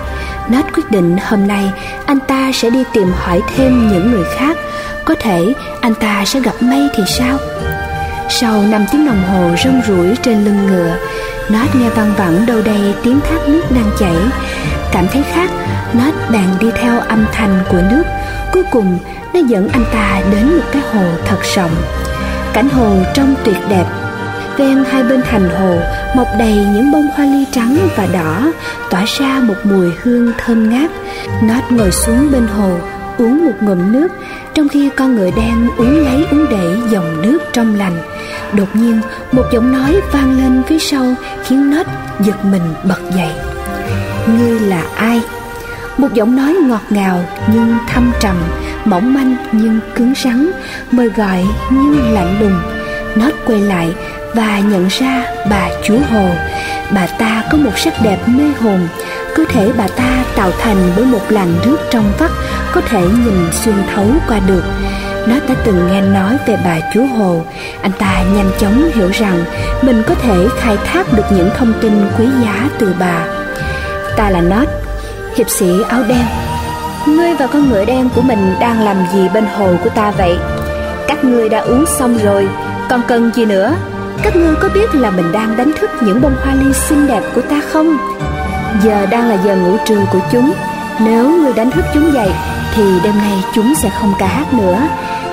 Nat 0.49 0.65
quyết 0.73 0.91
định 0.91 1.17
hôm 1.27 1.47
nay 1.47 1.71
anh 2.06 2.19
ta 2.19 2.51
sẽ 2.54 2.69
đi 2.69 2.84
tìm 2.93 3.12
hỏi 3.15 3.41
thêm 3.56 3.88
những 3.88 4.12
người 4.12 4.25
khác. 4.38 4.58
Có 5.06 5.15
thể 5.19 5.54
anh 5.82 5.95
ta 5.95 6.25
sẽ 6.25 6.39
gặp 6.39 6.54
May 6.62 6.89
thì 6.95 7.04
sao? 7.08 7.38
Sau 8.30 8.63
5 8.63 8.86
tiếng 8.91 9.06
đồng 9.06 9.23
hồ 9.23 9.56
rong 9.63 9.82
ruổi 9.88 10.15
trên 10.23 10.45
lưng 10.45 10.65
ngựa 10.67 10.97
Nat 11.49 11.75
nghe 11.75 11.89
văng 11.89 12.13
vẳng 12.17 12.45
đâu 12.45 12.62
đây 12.62 12.93
tiếng 13.04 13.19
thác 13.21 13.49
nước 13.49 13.62
đang 13.69 13.91
chảy. 13.99 14.15
Cảm 14.91 15.08
thấy 15.08 15.23
khác 15.34 15.49
Nat 15.93 16.13
bèn 16.32 16.45
đi 16.60 16.67
theo 16.75 16.99
âm 16.99 17.25
thanh 17.32 17.60
của 17.69 17.82
nước. 17.91 18.04
Cuối 18.51 18.63
cùng, 18.71 18.97
nó 19.34 19.39
dẫn 19.39 19.69
anh 19.73 19.86
ta 19.93 20.21
đến 20.32 20.58
một 20.58 20.63
cái 20.71 20.82
hồ 20.93 21.01
thật 21.25 21.38
rộng. 21.56 21.71
Cảnh 22.54 22.69
hồ 22.69 22.95
trông 23.13 23.36
tuyệt 23.43 23.58
đẹp. 23.69 23.86
Ven 24.58 24.84
hai 24.91 25.04
bên 25.04 25.21
thành 25.32 25.49
hồ 25.49 25.77
mọc 26.15 26.28
đầy 26.39 26.56
những 26.56 26.91
bông 26.91 27.08
hoa 27.15 27.26
ly 27.26 27.45
trắng 27.52 27.78
và 27.95 28.08
đỏ, 28.13 28.52
tỏa 28.89 29.06
ra 29.19 29.39
một 29.43 29.56
mùi 29.63 29.91
hương 30.02 30.32
thơm 30.38 30.69
ngát. 30.69 30.91
Nót 31.43 31.63
ngồi 31.69 31.91
xuống 31.91 32.32
bên 32.32 32.47
hồ, 32.47 32.78
uống 33.17 33.45
một 33.45 33.54
ngụm 33.62 33.91
nước, 33.91 34.08
trong 34.54 34.67
khi 34.67 34.89
con 34.95 35.15
ngựa 35.15 35.30
đen 35.36 35.67
uống 35.78 36.06
lấy 36.06 36.26
uống 36.32 36.45
để 36.50 36.76
dòng 36.89 37.21
nước 37.21 37.39
trong 37.54 37.76
lành. 37.76 37.97
Đột 38.54 38.76
nhiên, 38.76 39.02
một 39.32 39.43
giọng 39.54 39.71
nói 39.71 40.02
vang 40.12 40.38
lên 40.38 40.62
phía 40.67 40.80
sau 40.80 41.15
khiến 41.43 41.71
nót 41.71 41.86
giật 42.19 42.45
mình 42.45 42.74
bật 42.84 43.02
dậy. 43.15 43.32
Ngươi 44.28 44.60
là 44.60 44.84
ai? 44.95 45.21
Một 45.97 46.13
giọng 46.13 46.36
nói 46.36 46.54
ngọt 46.54 46.82
ngào 46.89 47.26
nhưng 47.54 47.76
thâm 47.88 48.12
trầm, 48.19 48.36
mỏng 48.86 49.13
manh 49.13 49.36
nhưng 49.52 49.80
cứng 49.95 50.13
rắn, 50.24 50.52
mời 50.91 51.10
gọi 51.10 51.45
nhưng 51.69 52.13
lạnh 52.13 52.39
lùng. 52.39 52.56
Nót 53.15 53.34
quay 53.45 53.60
lại 53.60 53.93
và 54.35 54.59
nhận 54.59 54.87
ra 54.87 55.25
bà 55.49 55.69
chúa 55.83 55.99
hồ, 56.11 56.29
bà 56.91 57.07
ta 57.07 57.43
có 57.51 57.57
một 57.57 57.77
sắc 57.77 57.93
đẹp 58.03 58.17
mê 58.27 58.43
hồn. 58.61 58.87
Cơ 59.35 59.43
thể 59.49 59.71
bà 59.77 59.87
ta 59.87 60.23
tạo 60.35 60.51
thành 60.61 60.91
bởi 60.95 61.05
một 61.05 61.21
làn 61.29 61.53
nước 61.65 61.77
trong 61.89 62.11
vắt, 62.17 62.31
có 62.71 62.81
thể 62.81 63.01
nhìn 63.01 63.49
xuyên 63.51 63.75
thấu 63.95 64.05
qua 64.27 64.39
được. 64.47 64.63
Nó 65.27 65.35
đã 65.47 65.55
từng 65.63 65.87
nghe 65.91 66.01
nói 66.01 66.37
về 66.47 66.57
bà 66.65 66.77
chúa 66.93 67.05
hồ. 67.05 67.45
Anh 67.81 67.91
ta 67.91 68.23
nhanh 68.35 68.51
chóng 68.59 68.91
hiểu 68.93 69.09
rằng 69.13 69.43
mình 69.81 70.03
có 70.07 70.15
thể 70.15 70.47
khai 70.57 70.77
thác 70.85 71.13
được 71.13 71.25
những 71.31 71.49
thông 71.57 71.73
tin 71.81 71.91
quý 72.17 72.25
giá 72.43 72.69
từ 72.79 72.93
bà. 72.99 73.25
Ta 74.17 74.29
là 74.29 74.41
nót 74.41 74.67
hiệp 75.35 75.49
sĩ 75.49 75.71
áo 75.89 76.03
đen. 76.07 76.25
Ngươi 77.07 77.33
và 77.35 77.47
con 77.47 77.69
ngựa 77.69 77.85
đen 77.85 78.09
của 78.15 78.21
mình 78.21 78.55
đang 78.59 78.81
làm 78.81 78.97
gì 79.13 79.29
bên 79.33 79.45
hồ 79.57 79.73
của 79.83 79.89
ta 79.89 80.11
vậy? 80.11 80.37
Các 81.07 81.23
ngươi 81.23 81.49
đã 81.49 81.59
uống 81.59 81.85
xong 81.85 82.17
rồi, 82.17 82.47
còn 82.89 83.01
cần 83.07 83.31
gì 83.33 83.45
nữa? 83.45 83.73
Các 84.23 84.36
ngươi 84.36 84.55
có 84.55 84.69
biết 84.73 84.95
là 84.95 85.12
mình 85.12 85.31
đang 85.31 85.57
đánh 85.57 85.71
thức 85.79 85.89
những 86.01 86.21
bông 86.21 86.36
hoa 86.43 86.53
ly 86.53 86.73
xinh 86.73 87.07
đẹp 87.07 87.21
của 87.36 87.41
ta 87.41 87.62
không? 87.71 87.97
Giờ 88.84 89.05
đang 89.05 89.29
là 89.29 89.38
giờ 89.45 89.55
ngủ 89.55 89.77
trưa 89.86 89.99
của 90.12 90.19
chúng. 90.31 90.53
Nếu 90.99 91.29
ngươi 91.29 91.53
đánh 91.53 91.71
thức 91.71 91.86
chúng 91.93 92.13
dậy, 92.13 92.29
thì 92.75 92.84
đêm 93.03 93.17
nay 93.17 93.43
chúng 93.55 93.75
sẽ 93.75 93.89
không 93.99 94.13
ca 94.19 94.27
hát 94.27 94.53
nữa. 94.53 94.77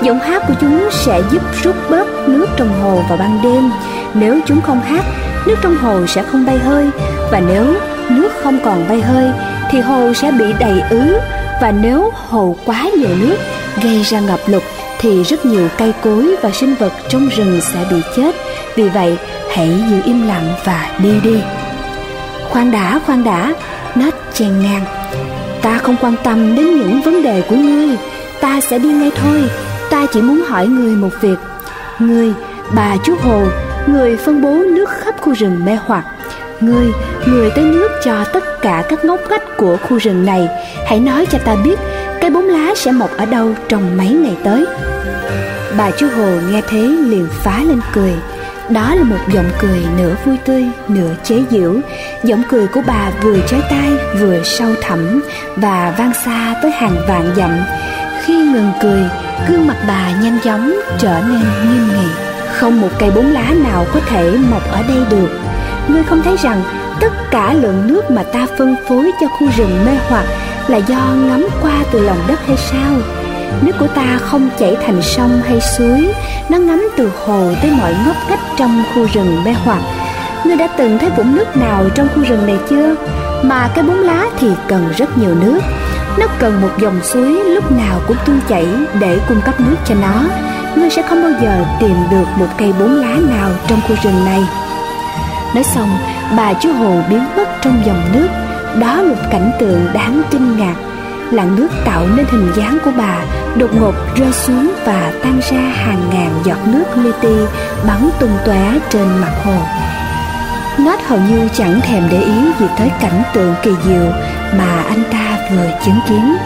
Giọng 0.03 0.21
hát 0.21 0.43
của 0.49 0.55
chúng 0.61 0.89
sẽ 0.91 1.23
giúp 1.31 1.43
rút 1.63 1.75
bớt 1.91 2.29
nước 2.29 2.47
trong 2.57 2.83
hồ 2.83 3.03
vào 3.09 3.19
ban 3.19 3.43
đêm. 3.43 3.71
Nếu 4.15 4.41
chúng 4.47 4.61
không 4.61 4.81
hát, 4.81 5.05
nước 5.47 5.57
trong 5.63 5.77
hồ 5.77 6.07
sẽ 6.07 6.23
không 6.23 6.47
bay 6.47 6.59
hơi. 6.59 6.91
Và 7.31 7.41
nếu 7.41 7.75
nước 8.11 8.29
không 8.43 8.59
còn 8.65 8.89
bay 8.89 9.01
hơi, 9.01 9.31
thì 9.71 9.81
hồ 9.81 10.13
sẽ 10.15 10.31
bị 10.31 10.53
đầy 10.61 10.83
ứ. 10.91 11.19
Và 11.63 11.73
nếu 11.73 12.13
hồ 12.29 12.57
quá 12.67 12.83
nhiều 12.99 13.17
nước, 13.21 13.37
gây 13.83 14.03
ra 14.03 14.21
ngập 14.21 14.41
lụt, 14.47 14.63
thì 14.99 15.23
rất 15.23 15.47
nhiều 15.47 15.69
cây 15.79 15.93
cối 16.03 16.37
và 16.43 16.51
sinh 16.51 16.75
vật 16.75 16.93
trong 17.09 17.29
rừng 17.29 17.61
sẽ 17.61 17.79
bị 17.91 17.97
chết 18.17 18.35
vì 18.79 18.89
vậy, 18.89 19.19
hãy 19.51 19.85
giữ 19.91 19.97
im 20.05 20.29
lặng 20.29 20.55
và 20.65 20.91
đi 20.99 21.21
đi. 21.23 21.41
Khoan 22.51 22.71
đã 22.71 23.01
khoan 23.07 23.25
đã, 23.25 23.55
nết 23.95 24.15
chen 24.35 24.63
ngang. 24.63 24.85
Ta 25.63 25.79
không 25.79 25.97
quan 26.01 26.15
tâm 26.25 26.57
đến 26.57 26.67
những 26.67 27.01
vấn 27.03 27.23
đề 27.23 27.43
của 27.49 27.57
ngươi. 27.57 27.97
Ta 28.41 28.61
sẽ 28.61 28.79
đi 28.79 28.89
ngay 28.89 29.11
thôi. 29.17 29.43
Ta 29.91 30.07
chỉ 30.13 30.23
muốn 30.23 30.43
hỏi 30.49 30.67
ngươi 30.67 30.97
một 30.97 31.11
việc. 31.21 31.37
Ngươi, 31.99 32.33
bà 32.75 32.97
chú 33.05 33.15
hồ, 33.23 33.43
người 33.87 34.17
phân 34.17 34.43
bố 34.43 34.51
nước 34.51 34.89
khắp 34.91 35.15
khu 35.21 35.35
rừng 35.35 35.65
mê 35.65 35.79
hoặc. 35.87 36.05
Ngươi, 36.61 36.87
người 37.27 37.51
tới 37.51 37.65
nước 37.65 37.89
cho 38.05 38.25
tất 38.33 38.45
cả 38.63 38.83
các 38.89 39.05
ngóc 39.05 39.21
ngách 39.31 39.57
của 39.57 39.77
khu 39.89 39.99
rừng 39.99 40.25
này. 40.27 40.49
Hãy 40.87 41.01
nói 41.01 41.27
cho 41.31 41.39
ta 41.45 41.57
biết 41.65 41.79
cây 42.21 42.31
bốn 42.31 42.45
lá 42.45 42.75
sẽ 42.77 42.93
mọc 42.93 43.11
ở 43.17 43.27
đâu 43.27 43.55
trong 43.69 43.97
mấy 43.97 44.09
ngày 44.09 44.37
tới? 44.45 44.67
Bà 45.79 45.91
chú 45.91 46.07
hồ 46.17 46.29
nghe 46.51 46.63
thế 46.69 46.81
liền 46.81 47.27
phá 47.31 47.61
lên 47.69 47.81
cười 47.93 48.13
đó 48.71 48.95
là 48.95 49.03
một 49.03 49.19
giọng 49.33 49.51
cười 49.59 49.83
nửa 49.99 50.15
vui 50.25 50.37
tươi, 50.45 50.65
nửa 50.89 51.11
chế 51.25 51.43
giễu. 51.51 51.75
Giọng 52.25 52.43
cười 52.49 52.67
của 52.67 52.83
bà 52.87 53.11
vừa 53.23 53.39
chói 53.49 53.61
tai, 53.71 53.91
vừa 54.21 54.43
sâu 54.45 54.75
thẳm 54.83 55.23
và 55.57 55.95
vang 55.99 56.13
xa 56.25 56.55
tới 56.63 56.71
hàng 56.71 56.97
vạn 57.09 57.35
dặm 57.37 57.51
khi 58.29 58.35
ngừng 58.35 58.73
cười, 58.81 59.03
gương 59.49 59.67
mặt 59.67 59.77
bà 59.89 60.11
nhanh 60.23 60.39
chóng 60.45 60.75
trở 60.99 61.21
nên 61.29 61.41
nghiêm 61.41 61.89
nghị. 61.89 62.09
Không 62.53 62.81
một 62.81 62.89
cây 62.99 63.11
bốn 63.15 63.27
lá 63.33 63.55
nào 63.65 63.87
có 63.95 64.01
thể 64.01 64.37
mọc 64.51 64.71
ở 64.73 64.83
đây 64.89 64.99
được. 65.11 65.29
Ngươi 65.89 66.03
không 66.03 66.23
thấy 66.23 66.37
rằng 66.37 66.63
tất 67.01 67.13
cả 67.31 67.53
lượng 67.53 67.87
nước 67.87 68.11
mà 68.11 68.23
ta 68.23 68.47
phân 68.59 68.77
phối 68.89 69.11
cho 69.21 69.27
khu 69.27 69.49
rừng 69.57 69.85
mê 69.87 69.93
hoặc 70.09 70.25
là 70.69 70.77
do 70.79 71.15
ngắm 71.27 71.47
qua 71.63 71.85
từ 71.93 72.01
lòng 72.01 72.19
đất 72.29 72.47
hay 72.47 72.57
sao? 72.57 72.95
Nước 73.63 73.73
của 73.81 73.87
ta 73.87 74.19
không 74.21 74.51
chảy 74.59 74.77
thành 74.87 75.03
sông 75.03 75.43
hay 75.49 75.61
suối, 75.61 76.13
nó 76.49 76.59
ngắm 76.59 76.89
từ 76.97 77.11
hồ 77.27 77.53
tới 77.63 77.71
mọi 77.71 77.95
ngóc 78.07 78.17
cách 78.29 78.41
trong 78.57 78.83
khu 78.95 79.07
rừng 79.13 79.45
mê 79.45 79.53
hoặc. 79.65 79.83
Ngươi 80.45 80.57
đã 80.57 80.67
từng 80.67 80.99
thấy 80.99 81.11
vũng 81.11 81.37
nước 81.37 81.57
nào 81.57 81.85
trong 81.95 82.09
khu 82.15 82.23
rừng 82.23 82.47
này 82.47 82.57
chưa? 82.71 82.95
Mà 83.43 83.71
cái 83.75 83.85
bóng 83.85 84.01
lá 84.01 84.25
thì 84.39 84.49
cần 84.69 84.89
rất 84.97 85.19
nhiều 85.19 85.35
nước. 85.35 85.61
Nó 86.19 86.27
cần 86.39 86.61
một 86.61 86.71
dòng 86.79 87.01
suối 87.03 87.45
lúc 87.45 87.73
nào 87.73 88.01
cũng 88.07 88.17
tuôn 88.27 88.41
chảy 88.49 88.67
để 89.01 89.19
cung 89.29 89.41
cấp 89.41 89.61
nước 89.61 89.77
cho 89.85 89.95
nó. 90.03 90.25
Ngươi 90.77 90.91
sẽ 90.91 91.03
không 91.03 91.23
bao 91.23 91.33
giờ 91.43 91.65
tìm 91.81 91.97
được 92.11 92.25
một 92.37 92.47
cây 92.59 92.73
bốn 92.81 92.95
lá 92.95 93.17
nào 93.31 93.51
trong 93.67 93.81
khu 93.89 93.95
rừng 94.03 94.25
này. 94.25 94.43
Nói 95.55 95.65
xong, 95.65 95.99
bà 96.37 96.53
chú 96.53 96.73
hồ 96.73 97.01
biến 97.11 97.25
mất 97.37 97.49
trong 97.63 97.83
dòng 97.87 98.03
nước. 98.13 98.29
Đó 98.81 98.97
là 98.97 99.03
một 99.03 99.23
cảnh 99.31 99.51
tượng 99.61 99.87
đáng 99.95 100.23
kinh 100.31 100.57
ngạc 100.57 100.75
làn 101.31 101.57
nước 101.57 101.69
tạo 101.85 102.07
nên 102.17 102.27
hình 102.31 102.53
dáng 102.57 102.79
của 102.85 102.91
bà, 102.97 103.19
đột 103.57 103.71
ngột 103.81 103.95
rơi 104.17 104.33
xuống 104.33 104.73
và 104.85 105.13
tan 105.23 105.41
ra 105.51 105.61
hàng 105.61 106.03
ngàn 106.13 106.41
giọt 106.45 106.59
nước 106.67 106.85
li 106.97 107.11
ti 107.21 107.35
bắn 107.87 108.11
tung 108.21 108.39
tóe 108.45 108.79
trên 108.91 109.09
mặt 109.21 109.33
hồ 109.45 109.55
Nết 110.79 111.03
hầu 111.07 111.19
như 111.19 111.49
chẳng 111.55 111.81
thèm 111.81 112.03
để 112.11 112.21
ý 112.21 112.53
gì 112.61 112.67
tới 112.79 112.91
cảnh 113.01 113.23
tượng 113.35 113.55
kỳ 113.63 113.71
diệu 113.85 114.13
mà 114.59 114.83
anh 114.89 115.03
ta 115.13 115.39
vừa 115.51 115.71
chứng 115.85 116.01
kiến. 116.09 116.37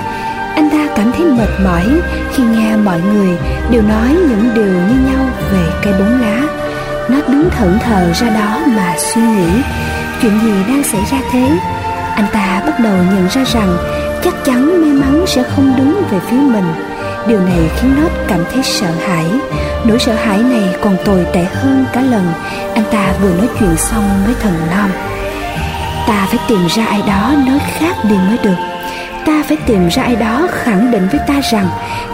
Anh 0.54 0.70
ta 0.70 0.94
cảm 0.96 1.12
thấy 1.12 1.26
mệt 1.26 1.48
mỏi 1.64 1.86
khi 2.34 2.42
nghe 2.42 2.76
mọi 2.76 3.00
người 3.00 3.38
đều 3.70 3.82
nói 3.82 4.08
những 4.08 4.50
điều 4.54 4.64
như 4.64 5.12
nhau 5.12 5.28
về 5.52 5.64
cây 5.82 5.92
bóng 5.92 6.20
lá. 6.20 6.42
Nó 7.08 7.16
đứng 7.28 7.50
thẫn 7.50 7.78
thờ 7.78 8.12
ra 8.14 8.28
đó 8.28 8.60
mà 8.76 8.94
suy 8.98 9.22
nghĩ, 9.22 9.62
chuyện 10.22 10.40
gì 10.40 10.52
đang 10.68 10.82
xảy 10.82 11.00
ra 11.10 11.18
thế. 11.32 11.58
Anh 12.14 12.26
ta 12.32 12.62
bắt 12.66 12.80
đầu 12.80 12.96
nhận 12.96 13.28
ra 13.28 13.44
rằng 13.44 13.76
chắc 14.24 14.34
chắn 14.44 14.80
may 14.80 14.92
mắn 14.92 15.24
sẽ 15.26 15.42
không 15.42 15.76
đứng 15.76 16.02
về 16.10 16.18
phía 16.30 16.36
mình. 16.36 16.74
Điều 17.26 17.40
này 17.40 17.70
khiến 17.76 17.94
Nốt 18.00 18.10
cảm 18.28 18.44
thấy 18.52 18.62
sợ 18.62 18.90
hãi. 19.06 19.24
Nỗi 19.84 19.98
sợ 19.98 20.14
hãi 20.14 20.38
này 20.38 20.74
còn 20.80 20.96
tồi 21.04 21.26
tệ 21.32 21.42
hơn 21.42 21.84
cả 21.92 22.00
lần 22.00 22.32
Anh 22.74 22.84
ta 22.92 23.12
vừa 23.22 23.34
nói 23.34 23.48
chuyện 23.60 23.76
xong 23.76 24.04
với 24.26 24.34
thần 24.40 24.54
non 24.70 24.90
Ta 26.06 26.26
phải 26.30 26.38
tìm 26.48 26.66
ra 26.68 26.86
ai 26.86 27.02
đó 27.06 27.34
nói 27.46 27.58
khác 27.78 27.96
đi 28.08 28.16
mới 28.16 28.38
được. 28.42 28.56
Ta 29.26 29.42
phải 29.48 29.56
tìm 29.66 29.88
ra 29.88 30.02
ai 30.02 30.16
đó 30.16 30.48
khẳng 30.50 30.90
định 30.90 31.08
với 31.12 31.20
ta 31.26 31.40
rằng 31.52 31.68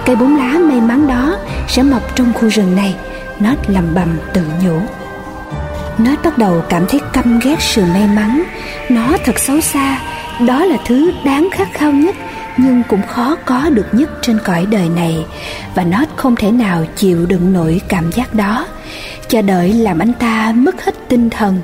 Cây 0.07 0.17
bóng 0.17 0.37
lá 0.37 0.59
may 0.59 0.81
mắn 0.81 1.07
đó 1.09 1.37
sẽ 1.69 1.83
mọc 1.83 2.17
trong 2.17 2.33
khu 2.35 2.49
rừng 2.49 2.77
này. 2.77 2.97
Nó 3.41 3.51
lầm 3.69 3.95
bầm 3.95 4.19
tự 4.33 4.43
nhủ. 4.65 4.81
Nó 5.99 6.11
bắt 6.25 6.39
đầu 6.39 6.63
cảm 6.69 6.87
thấy 6.87 7.01
căm 7.13 7.39
ghét 7.39 7.57
sự 7.61 7.85
may 7.85 8.07
mắn. 8.07 8.43
Nó 8.89 9.17
thật 9.25 9.39
xấu 9.39 9.61
xa. 9.61 10.01
Đó 10.47 10.65
là 10.65 10.77
thứ 10.87 11.13
đáng 11.25 11.49
khát 11.53 11.69
khao 11.75 11.93
nhất, 11.93 12.17
nhưng 12.57 12.83
cũng 12.89 13.03
khó 13.07 13.37
có 13.45 13.71
được 13.71 13.87
nhất 13.93 14.11
trên 14.23 14.39
cõi 14.45 14.67
đời 14.71 14.89
này. 14.89 15.25
Và 15.75 15.85
nó 15.85 16.05
không 16.17 16.37
thể 16.37 16.51
nào 16.51 16.85
chịu 16.97 17.27
đựng 17.27 17.53
nổi 17.53 17.81
cảm 17.89 18.13
giác 18.13 18.35
đó. 18.35 18.67
Chờ 19.29 19.43
đợi 19.43 19.73
làm 19.73 19.99
anh 19.99 20.13
ta 20.13 20.53
mất 20.57 20.85
hết 20.85 20.95
tinh 21.09 21.31
thần. 21.31 21.61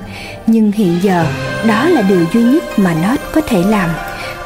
Nhưng 0.46 0.72
hiện 0.72 0.98
giờ, 1.02 1.26
đó 1.66 1.88
là 1.88 2.02
điều 2.02 2.24
duy 2.32 2.42
nhất 2.42 2.78
mà 2.78 2.94
nó 3.02 3.16
có 3.32 3.40
thể 3.40 3.62
làm. 3.68 3.90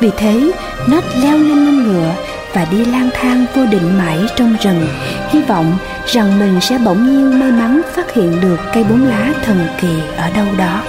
Vì 0.01 0.11
thế, 0.16 0.51
nó 0.88 1.01
leo 1.22 1.38
lên 1.38 1.66
lưng 1.66 1.85
ngựa 1.85 2.14
và 2.53 2.66
đi 2.70 2.85
lang 2.85 3.11
thang 3.14 3.46
vô 3.55 3.66
định 3.66 3.98
mãi 3.98 4.18
trong 4.37 4.57
rừng. 4.62 4.88
Hy 5.31 5.42
vọng 5.42 5.79
rằng 6.09 6.38
mình 6.38 6.61
sẽ 6.61 6.79
bỗng 6.85 7.07
nhiên 7.07 7.40
may 7.40 7.51
mắn 7.51 7.81
phát 7.94 8.12
hiện 8.14 8.40
được 8.40 8.57
cây 8.75 8.85
bốn 8.85 9.09
lá 9.09 9.33
thần 9.44 9.66
kỳ 9.81 10.01
ở 10.16 10.31
đâu 10.31 10.47
đó. 10.59 10.83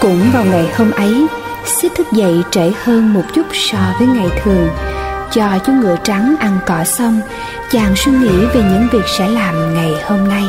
Cũng 0.00 0.30
vào 0.32 0.44
ngày 0.44 0.68
hôm 0.76 0.90
ấy, 0.90 1.26
Xích 1.66 1.92
thức 1.94 2.06
dậy 2.12 2.42
trễ 2.50 2.72
hơn 2.84 3.14
một 3.14 3.22
chút 3.34 3.46
so 3.52 3.78
với 3.98 4.08
ngày 4.08 4.28
thường. 4.42 4.68
Cho 5.32 5.58
chú 5.66 5.72
ngựa 5.72 5.96
trắng 6.04 6.34
ăn 6.38 6.58
cỏ 6.66 6.84
xong, 6.84 7.20
Chàng 7.70 7.96
suy 7.96 8.12
nghĩ 8.12 8.46
về 8.54 8.62
những 8.62 8.88
việc 8.92 9.04
sẽ 9.18 9.28
làm 9.28 9.74
ngày 9.74 9.94
hôm 10.04 10.28
nay. 10.28 10.44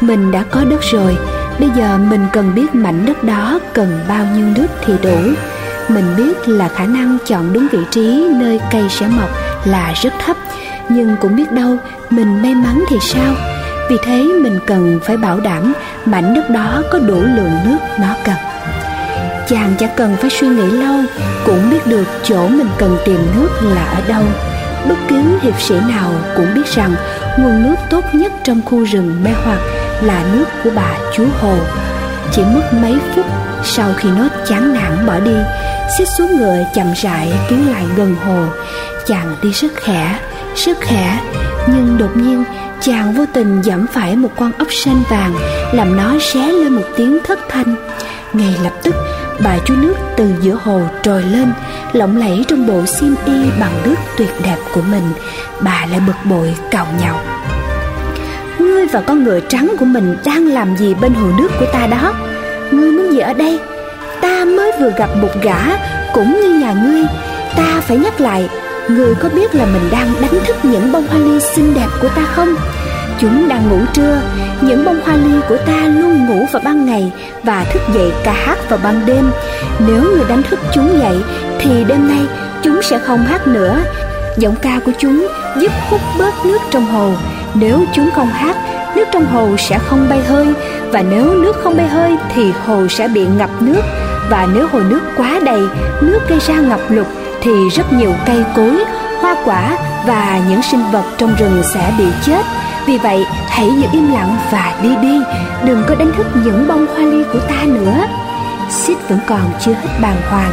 Mình 0.00 0.32
đã 0.32 0.44
có 0.50 0.64
đất 0.64 0.80
rồi, 0.82 1.16
Bây 1.58 1.70
giờ 1.76 1.98
mình 1.98 2.26
cần 2.32 2.54
biết 2.54 2.74
mảnh 2.74 3.06
đất 3.06 3.24
đó 3.24 3.58
cần 3.72 4.00
bao 4.08 4.26
nhiêu 4.36 4.46
nước 4.56 4.66
thì 4.84 4.94
đủ. 5.02 5.18
Mình 5.88 6.04
biết 6.16 6.48
là 6.48 6.68
khả 6.68 6.86
năng 6.86 7.18
chọn 7.26 7.52
đúng 7.52 7.66
vị 7.72 7.78
trí 7.90 8.28
nơi 8.36 8.60
cây 8.72 8.82
sẽ 8.90 9.06
mọc 9.08 9.30
là 9.64 9.92
rất 10.02 10.12
thấp 10.24 10.36
nhưng 10.88 11.16
cũng 11.20 11.36
biết 11.36 11.52
đâu, 11.52 11.76
mình 12.10 12.42
may 12.42 12.54
mắn 12.54 12.84
thì 12.88 12.96
sao? 13.00 13.34
Vì 13.90 13.96
thế 14.04 14.22
mình 14.22 14.58
cần 14.66 15.00
phải 15.04 15.16
bảo 15.16 15.40
đảm 15.40 15.72
mảnh 16.04 16.34
đất 16.34 16.50
đó 16.50 16.82
có 16.92 16.98
đủ 16.98 17.20
lượng 17.20 17.52
nước 17.64 17.78
nó 18.00 18.14
cần. 18.24 18.34
Chàng 19.48 19.74
chẳng 19.78 19.90
cần 19.96 20.16
phải 20.20 20.30
suy 20.30 20.48
nghĩ 20.48 20.70
lâu, 20.70 20.94
cũng 21.46 21.70
biết 21.70 21.86
được 21.86 22.04
chỗ 22.22 22.48
mình 22.48 22.68
cần 22.78 22.96
tìm 23.04 23.20
nước 23.36 23.48
là 23.62 23.84
ở 23.84 24.00
đâu. 24.08 24.22
Bất 24.88 24.96
cứ 25.08 25.22
hiệp 25.42 25.60
sĩ 25.60 25.74
nào 25.88 26.10
cũng 26.36 26.54
biết 26.54 26.66
rằng 26.74 26.94
nguồn 27.38 27.62
nước 27.62 27.74
tốt 27.90 28.04
nhất 28.12 28.32
trong 28.44 28.62
khu 28.64 28.84
rừng 28.84 29.24
mê 29.24 29.30
hoặc 29.44 29.58
là 30.02 30.24
nước 30.32 30.44
của 30.64 30.70
bà 30.74 30.94
chúa 31.14 31.26
hồ. 31.40 31.56
Chỉ 32.32 32.42
mất 32.42 32.72
mấy 32.72 32.96
phút 33.14 33.26
sau 33.64 33.92
khi 33.96 34.08
nó 34.18 34.28
chán 34.46 34.74
nản 34.74 35.06
bỏ 35.06 35.20
đi, 35.20 35.36
xích 35.98 36.08
xuống 36.18 36.36
ngựa 36.36 36.64
chậm 36.74 36.92
rãi 37.02 37.32
tiến 37.48 37.70
lại 37.70 37.84
gần 37.96 38.14
hồ. 38.26 38.44
Chàng 39.06 39.36
đi 39.42 39.50
rất 39.50 39.68
khẽ 39.74 40.18
sức 40.54 40.76
khẽ 40.80 41.20
nhưng 41.66 41.98
đột 41.98 42.16
nhiên, 42.16 42.44
chàng 42.80 43.12
vô 43.12 43.24
tình 43.32 43.62
giẫm 43.62 43.86
phải 43.92 44.16
một 44.16 44.30
con 44.36 44.52
ốc 44.58 44.68
sên 44.70 44.94
vàng, 45.10 45.34
làm 45.72 45.96
nó 45.96 46.14
xé 46.20 46.52
lên 46.52 46.72
một 46.72 46.84
tiếng 46.96 47.18
thất 47.24 47.38
thanh. 47.48 47.74
Ngay 48.32 48.54
lập 48.64 48.72
tức 48.82 48.94
bà 49.44 49.58
chú 49.64 49.74
nước 49.76 49.94
từ 50.16 50.34
giữa 50.40 50.58
hồ 50.64 50.80
trồi 51.02 51.22
lên, 51.22 51.52
lộng 51.92 52.16
lẫy 52.16 52.44
trong 52.48 52.66
bộ 52.66 52.86
xiêm 52.86 53.14
y 53.26 53.50
bằng 53.60 53.72
nước 53.84 53.94
tuyệt 54.16 54.30
đẹp 54.44 54.56
của 54.74 54.82
mình. 54.90 55.04
Bà 55.60 55.86
lại 55.90 56.00
bực 56.06 56.16
bội, 56.24 56.54
cào 56.70 56.86
nhào. 57.00 57.20
Ngươi 58.58 58.86
và 58.86 59.00
con 59.00 59.24
ngựa 59.24 59.40
trắng 59.40 59.72
của 59.78 59.84
mình 59.84 60.16
đang 60.24 60.46
làm 60.46 60.76
gì 60.76 60.94
bên 60.94 61.14
hồ 61.14 61.26
nước 61.38 61.48
của 61.60 61.66
ta 61.72 61.86
đó? 61.86 62.14
Ngươi 62.70 62.90
muốn 62.90 63.12
gì 63.12 63.18
ở 63.18 63.32
đây? 63.32 63.60
Ta 64.20 64.44
mới 64.44 64.72
vừa 64.80 64.90
gặp 64.98 65.10
một 65.22 65.42
gã, 65.42 65.58
cũng 66.12 66.40
như 66.40 66.58
nhà 66.58 66.72
ngươi. 66.72 67.02
Ta 67.56 67.80
phải 67.80 67.96
nhắc 67.96 68.20
lại 68.20 68.48
Người 68.88 69.14
có 69.14 69.28
biết 69.28 69.54
là 69.54 69.66
mình 69.66 69.88
đang 69.92 70.12
đánh 70.20 70.44
thức 70.46 70.56
những 70.62 70.92
bông 70.92 71.06
hoa 71.06 71.18
ly 71.18 71.40
xinh 71.40 71.74
đẹp 71.74 71.86
của 72.02 72.08
ta 72.08 72.22
không? 72.22 72.54
Chúng 73.20 73.48
đang 73.48 73.68
ngủ 73.68 73.78
trưa, 73.92 74.20
những 74.60 74.84
bông 74.84 75.00
hoa 75.04 75.16
ly 75.16 75.38
của 75.48 75.56
ta 75.56 75.80
luôn 75.86 76.26
ngủ 76.26 76.46
vào 76.52 76.62
ban 76.64 76.86
ngày 76.86 77.12
và 77.42 77.64
thức 77.72 77.82
dậy 77.94 78.12
ca 78.24 78.32
hát 78.32 78.58
vào 78.68 78.78
ban 78.84 79.06
đêm. 79.06 79.30
Nếu 79.78 80.02
người 80.02 80.24
đánh 80.28 80.42
thức 80.42 80.58
chúng 80.74 80.98
dậy, 80.98 81.16
thì 81.58 81.84
đêm 81.84 82.08
nay 82.08 82.26
chúng 82.62 82.82
sẽ 82.82 82.98
không 82.98 83.24
hát 83.24 83.46
nữa. 83.46 83.76
Giọng 84.38 84.56
ca 84.62 84.80
của 84.84 84.92
chúng 84.98 85.28
giúp 85.58 85.72
hút 85.90 86.00
bớt 86.18 86.46
nước 86.46 86.58
trong 86.70 86.86
hồ. 86.86 87.12
Nếu 87.54 87.84
chúng 87.92 88.10
không 88.10 88.28
hát, 88.28 88.56
nước 88.96 89.04
trong 89.12 89.26
hồ 89.26 89.48
sẽ 89.58 89.78
không 89.78 90.06
bay 90.08 90.20
hơi. 90.28 90.46
Và 90.90 91.02
nếu 91.10 91.34
nước 91.34 91.56
không 91.62 91.76
bay 91.76 91.88
hơi, 91.88 92.16
thì 92.34 92.52
hồ 92.66 92.88
sẽ 92.88 93.08
bị 93.08 93.26
ngập 93.26 93.50
nước. 93.60 93.82
Và 94.30 94.48
nếu 94.54 94.66
hồ 94.72 94.80
nước 94.80 95.00
quá 95.16 95.40
đầy, 95.44 95.60
nước 96.00 96.20
gây 96.28 96.38
ra 96.46 96.54
ngập 96.54 96.80
lụt 96.88 97.06
thì 97.44 97.68
rất 97.68 97.92
nhiều 97.92 98.12
cây 98.26 98.44
cối, 98.56 98.84
hoa 99.20 99.36
quả 99.44 99.78
và 100.06 100.40
những 100.48 100.62
sinh 100.62 100.82
vật 100.92 101.04
trong 101.18 101.34
rừng 101.38 101.62
sẽ 101.74 101.92
bị 101.98 102.04
chết. 102.26 102.42
Vì 102.86 102.98
vậy, 102.98 103.24
hãy 103.48 103.70
giữ 103.76 103.88
im 103.92 104.12
lặng 104.12 104.36
và 104.52 104.74
đi 104.82 104.88
đi. 105.02 105.20
Đừng 105.64 105.82
có 105.88 105.94
đánh 105.94 106.12
thức 106.16 106.26
những 106.44 106.68
bông 106.68 106.86
hoa 106.86 107.04
ly 107.04 107.24
của 107.32 107.38
ta 107.38 107.64
nữa. 107.66 108.06
Sid 108.70 108.96
vẫn 109.08 109.18
còn 109.26 109.52
chưa 109.60 109.72
hết 109.72 109.88
bàng 110.02 110.20
hoàng. 110.30 110.52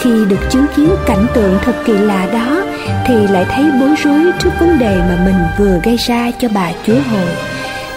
Khi 0.00 0.10
được 0.28 0.50
chứng 0.50 0.66
kiến 0.76 0.90
cảnh 1.06 1.26
tượng 1.34 1.58
thật 1.64 1.74
kỳ 1.84 1.92
lạ 1.92 2.26
đó, 2.32 2.62
Thì 3.06 3.14
lại 3.14 3.46
thấy 3.50 3.64
bối 3.80 3.94
rối 4.04 4.32
trước 4.38 4.50
vấn 4.60 4.78
đề 4.78 4.96
mà 4.96 5.18
mình 5.24 5.36
vừa 5.58 5.80
gây 5.82 5.96
ra 5.96 6.30
cho 6.40 6.48
bà 6.54 6.70
chúa 6.86 6.94
hồ 7.10 7.24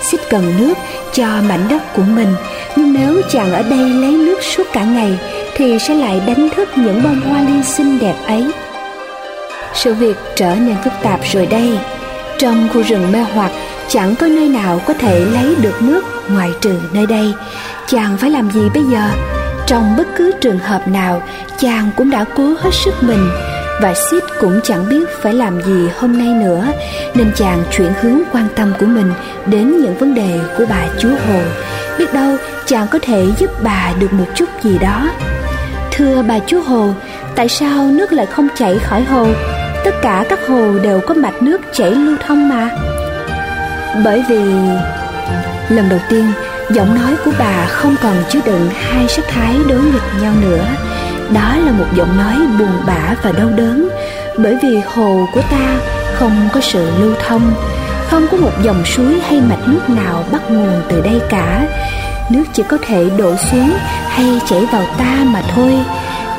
Sid 0.02 0.22
cần 0.30 0.54
nước 0.60 0.74
cho 1.14 1.26
mảnh 1.26 1.68
đất 1.70 1.94
của 1.96 2.04
mình, 2.16 2.34
Nhưng 2.76 2.94
nếu 2.94 3.22
chàng 3.30 3.54
ở 3.54 3.62
đây 3.62 3.90
lấy 3.90 4.12
nước 4.12 4.44
suốt 4.44 4.64
cả 4.74 4.84
ngày 4.84 5.20
thì 5.58 5.80
sẽ 5.80 5.94
lại 5.94 6.22
đánh 6.28 6.50
thức 6.56 6.70
những 6.76 7.04
bông 7.04 7.22
hoa 7.22 7.42
ly 7.42 7.64
xinh 7.64 8.00
đẹp 8.00 8.16
ấy. 8.28 8.52
Sự 9.74 9.94
việc 9.94 10.18
trở 10.36 10.56
nên 10.56 10.76
phức 10.84 10.94
tạp 11.04 11.20
rồi 11.32 11.46
đây. 11.46 11.80
Trong 12.38 12.68
khu 12.74 12.82
rừng 12.82 13.12
mê 13.12 13.20
hoặc, 13.34 13.52
chẳng 13.88 14.16
có 14.16 14.28
nơi 14.28 14.50
nào 14.50 14.82
có 14.86 14.94
thể 14.94 15.20
lấy 15.20 15.56
được 15.62 15.82
nước 15.82 16.04
ngoài 16.30 16.52
trừ 16.62 16.74
nơi 16.94 17.06
đây. 17.06 17.34
Chàng 17.88 18.18
phải 18.18 18.30
làm 18.30 18.52
gì 18.52 18.62
bây 18.74 18.84
giờ? 18.84 19.10
Trong 19.68 19.96
bất 19.98 20.08
cứ 20.16 20.32
trường 20.42 20.60
hợp 20.60 20.88
nào, 20.88 21.22
chàng 21.60 21.90
cũng 21.96 22.10
đã 22.10 22.26
cố 22.36 22.54
hết 22.60 22.74
sức 22.74 22.94
mình. 23.02 23.30
Và 23.82 23.94
Sid 23.94 24.24
cũng 24.40 24.60
chẳng 24.64 24.90
biết 24.90 25.10
phải 25.22 25.34
làm 25.34 25.62
gì 25.62 25.90
hôm 26.00 26.18
nay 26.18 26.28
nữa, 26.28 26.68
nên 27.14 27.32
chàng 27.36 27.64
chuyển 27.72 27.92
hướng 28.02 28.22
quan 28.32 28.48
tâm 28.56 28.74
của 28.80 28.86
mình 28.86 29.14
đến 29.46 29.82
những 29.82 29.98
vấn 29.98 30.14
đề 30.14 30.40
của 30.58 30.66
bà 30.70 30.88
chúa 31.00 31.10
hồ. 31.10 31.40
Biết 31.98 32.14
đâu 32.14 32.36
chàng 32.66 32.88
có 32.92 33.00
thể 33.02 33.26
giúp 33.40 33.50
bà 33.64 33.94
được 34.00 34.14
một 34.14 34.26
chút 34.36 34.46
gì 34.64 34.78
đó 34.78 35.10
thưa 35.96 36.24
bà 36.28 36.40
chú 36.40 36.62
hồ, 36.62 36.90
tại 37.36 37.50
sao 37.50 37.84
nước 37.84 38.14
lại 38.14 38.26
không 38.26 38.48
chảy 38.56 38.80
khỏi 38.80 39.04
hồ? 39.04 39.28
Tất 39.84 39.92
cả 40.02 40.26
các 40.30 40.40
hồ 40.48 40.80
đều 40.84 41.02
có 41.08 41.14
mạch 41.14 41.42
nước 41.42 41.62
chảy 41.74 41.92
lưu 41.92 42.16
thông 42.28 42.50
mà. 42.50 42.70
Bởi 44.04 44.24
vì 44.30 44.42
lần 45.70 45.90
đầu 45.90 46.00
tiên, 46.10 46.26
giọng 46.72 46.96
nói 46.96 47.16
của 47.26 47.32
bà 47.40 47.66
không 47.66 47.96
còn 48.04 48.16
chứa 48.30 48.40
đựng 48.46 48.70
hai 48.74 49.08
sắc 49.08 49.26
thái 49.28 49.56
đối 49.70 49.82
nghịch 49.82 50.22
nhau 50.22 50.34
nữa. 50.42 50.66
Đó 51.34 51.56
là 51.66 51.72
một 51.72 51.88
giọng 51.96 52.18
nói 52.18 52.36
buồn 52.60 52.86
bã 52.88 53.16
và 53.24 53.32
đau 53.32 53.50
đớn. 53.56 53.90
Bởi 54.38 54.58
vì 54.64 54.82
hồ 54.96 55.28
của 55.34 55.42
ta 55.52 55.78
không 56.14 56.50
có 56.54 56.62
sự 56.62 56.90
lưu 57.00 57.14
thông, 57.28 57.54
Không 58.10 58.28
có 58.32 58.38
một 58.38 58.52
dòng 58.64 58.86
suối 58.86 59.20
hay 59.28 59.42
mạch 59.42 59.68
nước 59.68 59.90
nào 59.90 60.24
bắt 60.32 60.52
nguồn 60.52 60.82
từ 60.90 61.02
đây 61.02 61.22
cả. 61.30 61.68
Nước 62.30 62.44
chỉ 62.54 62.64
có 62.70 62.78
thể 62.88 63.10
đổ 63.18 63.36
xuống 63.36 63.74
hay 64.10 64.42
chảy 64.50 64.66
vào 64.72 64.84
ta 64.98 65.18
mà 65.26 65.42
thôi. 65.56 65.74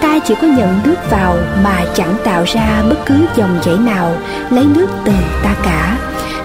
Ta 0.01 0.19
chỉ 0.19 0.35
có 0.35 0.47
nhận 0.47 0.81
nước 0.85 0.97
vào 1.11 1.37
mà 1.65 1.85
chẳng 1.95 2.15
tạo 2.25 2.45
ra 2.47 2.83
bất 2.89 2.97
cứ 3.07 3.15
dòng 3.37 3.59
chảy 3.63 3.77
nào, 3.77 4.17
lấy 4.51 4.65
nước 4.65 4.87
từ 5.05 5.13
ta 5.43 5.51
cả. 5.63 5.99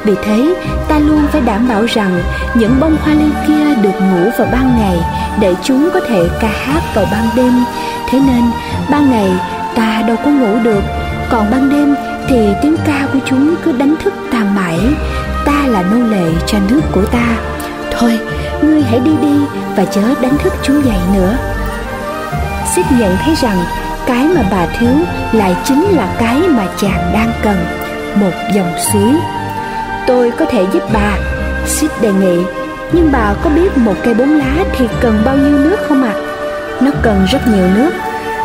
Vì 0.03 0.13
thế, 0.23 0.55
ta 0.87 0.99
luôn 0.99 1.27
phải 1.31 1.41
đảm 1.41 1.67
bảo 1.67 1.85
rằng 1.85 2.21
những 2.53 2.79
bông 2.79 2.97
hoa 3.03 3.13
ly 3.13 3.29
kia 3.47 3.75
được 3.81 3.99
ngủ 3.99 4.29
vào 4.37 4.47
ban 4.51 4.77
ngày 4.77 4.97
để 5.39 5.55
chúng 5.63 5.89
có 5.93 5.99
thể 5.99 6.29
ca 6.39 6.49
hát 6.65 6.81
vào 6.95 7.05
ban 7.11 7.29
đêm. 7.35 7.53
Thế 8.09 8.19
nên, 8.19 8.43
ban 8.89 9.11
ngày 9.11 9.29
ta 9.75 10.03
đâu 10.07 10.17
có 10.25 10.31
ngủ 10.31 10.57
được, 10.63 10.83
còn 11.29 11.51
ban 11.51 11.69
đêm 11.69 11.95
thì 12.29 12.53
tiếng 12.61 12.75
ca 12.85 13.07
của 13.13 13.19
chúng 13.25 13.55
cứ 13.63 13.71
đánh 13.71 13.95
thức 14.03 14.13
ta 14.31 14.39
mãi. 14.55 14.79
Ta 15.45 15.67
là 15.67 15.81
nô 15.81 15.97
lệ 15.97 16.31
cho 16.47 16.57
nước 16.69 16.81
của 16.91 17.05
ta. 17.05 17.27
Thôi 17.91 18.19
ngươi 18.63 18.81
hãy 18.81 18.99
đi 18.99 19.11
đi 19.21 19.39
và 19.75 19.85
chớ 19.85 20.01
đánh 20.21 20.37
thức 20.37 20.53
chúng 20.63 20.85
dậy 20.85 20.99
nữa. 21.13 21.37
Xích 22.75 22.85
nhận 22.99 23.17
thấy 23.25 23.35
rằng 23.35 23.57
cái 24.05 24.27
mà 24.27 24.41
bà 24.51 24.65
thiếu 24.65 24.93
lại 25.31 25.55
chính 25.63 25.83
là 25.83 26.15
cái 26.19 26.37
mà 26.47 26.67
chàng 26.77 27.11
đang 27.13 27.31
cần, 27.43 27.57
một 28.15 28.31
dòng 28.53 28.73
suối. 28.91 29.15
Tôi 30.07 30.31
có 30.31 30.45
thể 30.45 30.65
giúp 30.73 30.83
bà, 30.93 31.17
Xích 31.65 31.91
đề 32.01 32.13
nghị, 32.13 32.43
nhưng 32.91 33.11
bà 33.11 33.33
có 33.41 33.49
biết 33.49 33.77
một 33.77 33.95
cây 34.03 34.13
bốn 34.13 34.29
lá 34.29 34.63
thì 34.77 34.87
cần 35.01 35.21
bao 35.25 35.37
nhiêu 35.37 35.57
nước 35.57 35.77
không 35.87 36.03
ạ? 36.03 36.13
À? 36.15 36.31
nó 36.81 36.91
cần 37.01 37.25
rất 37.25 37.47
nhiều 37.47 37.67
nước, 37.75 37.91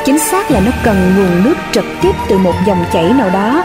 chính 0.05 0.19
xác 0.19 0.51
là 0.51 0.61
nó 0.61 0.73
cần 0.85 0.97
nguồn 1.17 1.45
nước 1.45 1.55
trực 1.73 1.85
tiếp 2.03 2.13
từ 2.29 2.39
một 2.39 2.55
dòng 2.67 2.85
chảy 2.93 3.13
nào 3.13 3.31
đó. 3.31 3.65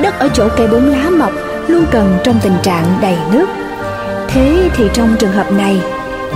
Đất 0.00 0.18
ở 0.18 0.28
chỗ 0.34 0.48
cây 0.56 0.68
bốn 0.68 0.86
lá 0.86 1.10
mọc 1.10 1.32
luôn 1.68 1.84
cần 1.90 2.18
trong 2.24 2.40
tình 2.42 2.56
trạng 2.62 2.84
đầy 3.00 3.16
nước 3.32 3.46
thế 4.32 4.70
thì 4.76 4.84
trong 4.94 5.16
trường 5.18 5.32
hợp 5.32 5.52
này, 5.52 5.80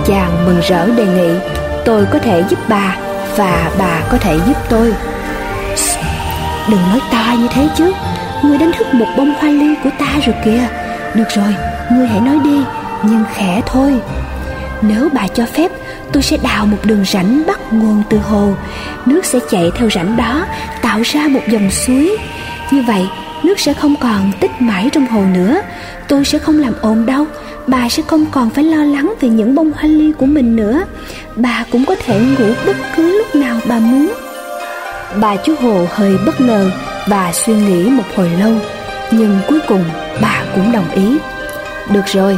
chàng 0.05 0.45
mừng 0.45 0.61
rỡ 0.69 0.85
đề 0.85 1.05
nghị, 1.05 1.29
tôi 1.85 2.05
có 2.11 2.19
thể 2.19 2.43
giúp 2.49 2.59
bà 2.67 2.97
và 3.37 3.71
bà 3.79 4.01
có 4.11 4.17
thể 4.17 4.39
giúp 4.47 4.57
tôi. 4.69 4.93
Đừng 6.69 6.81
nói 6.89 6.99
to 7.11 7.33
như 7.39 7.47
thế 7.53 7.67
chứ 7.75 7.93
ngươi 8.43 8.57
đánh 8.57 8.71
thức 8.77 8.93
một 8.93 9.05
bông 9.17 9.33
hoa 9.39 9.49
ly 9.49 9.75
của 9.83 9.89
ta 9.99 10.07
rồi 10.25 10.35
kìa. 10.45 10.67
Được 11.15 11.29
rồi 11.29 11.55
ngươi 11.91 12.07
hãy 12.07 12.21
nói 12.21 12.39
đi, 12.43 12.59
nhưng 13.03 13.23
khẽ 13.35 13.61
thôi. 13.65 13.93
Nếu 14.81 15.09
bà 15.13 15.27
cho 15.27 15.45
phép, 15.45 15.71
tôi 16.11 16.23
sẽ 16.23 16.37
đào 16.43 16.65
một 16.65 16.77
đường 16.83 17.05
rãnh 17.05 17.43
bắt 17.47 17.59
nguồn 17.73 18.03
từ 18.09 18.17
hồ. 18.17 18.53
Nước 19.05 19.25
sẽ 19.25 19.39
chạy 19.49 19.71
theo 19.75 19.89
rãnh 19.89 20.17
đó, 20.17 20.45
tạo 20.81 21.01
ra 21.01 21.27
một 21.27 21.41
dòng 21.47 21.71
suối. 21.71 22.17
Như 22.71 22.83
vậy, 22.87 23.07
nước 23.43 23.59
sẽ 23.59 23.73
không 23.73 23.95
còn 24.01 24.31
tích 24.39 24.61
mãi 24.61 24.89
trong 24.93 25.07
hồ 25.07 25.21
nữa. 25.33 25.61
Tôi 26.07 26.25
sẽ 26.25 26.39
không 26.39 26.59
làm 26.59 26.73
ồn 26.81 27.05
đâu 27.05 27.25
bà 27.67 27.89
sẽ 27.89 28.03
không 28.07 28.25
còn 28.31 28.49
phải 28.49 28.63
lo 28.63 28.83
lắng 28.83 29.13
về 29.21 29.29
những 29.29 29.55
bông 29.55 29.71
hoa 29.71 29.83
ly 29.83 30.11
của 30.17 30.25
mình 30.25 30.55
nữa. 30.55 30.83
Bà 31.35 31.65
cũng 31.71 31.85
có 31.85 31.95
thể 32.05 32.19
ngủ 32.19 32.53
bất 32.65 32.75
cứ 32.95 33.17
lúc 33.17 33.35
nào 33.35 33.59
bà 33.67 33.79
muốn. 33.79 34.13
Bà 35.21 35.35
chú 35.35 35.55
hồ 35.61 35.85
hơi 35.89 36.17
bất 36.25 36.41
ngờ 36.41 36.71
và 37.07 37.31
suy 37.33 37.53
nghĩ 37.53 37.89
một 37.89 38.03
hồi 38.15 38.29
lâu, 38.39 38.53
nhưng 39.11 39.39
cuối 39.47 39.59
cùng 39.67 39.83
bà 40.21 40.43
cũng 40.55 40.71
đồng 40.71 40.91
ý. 40.91 41.17
Được 41.91 42.05
rồi, 42.05 42.37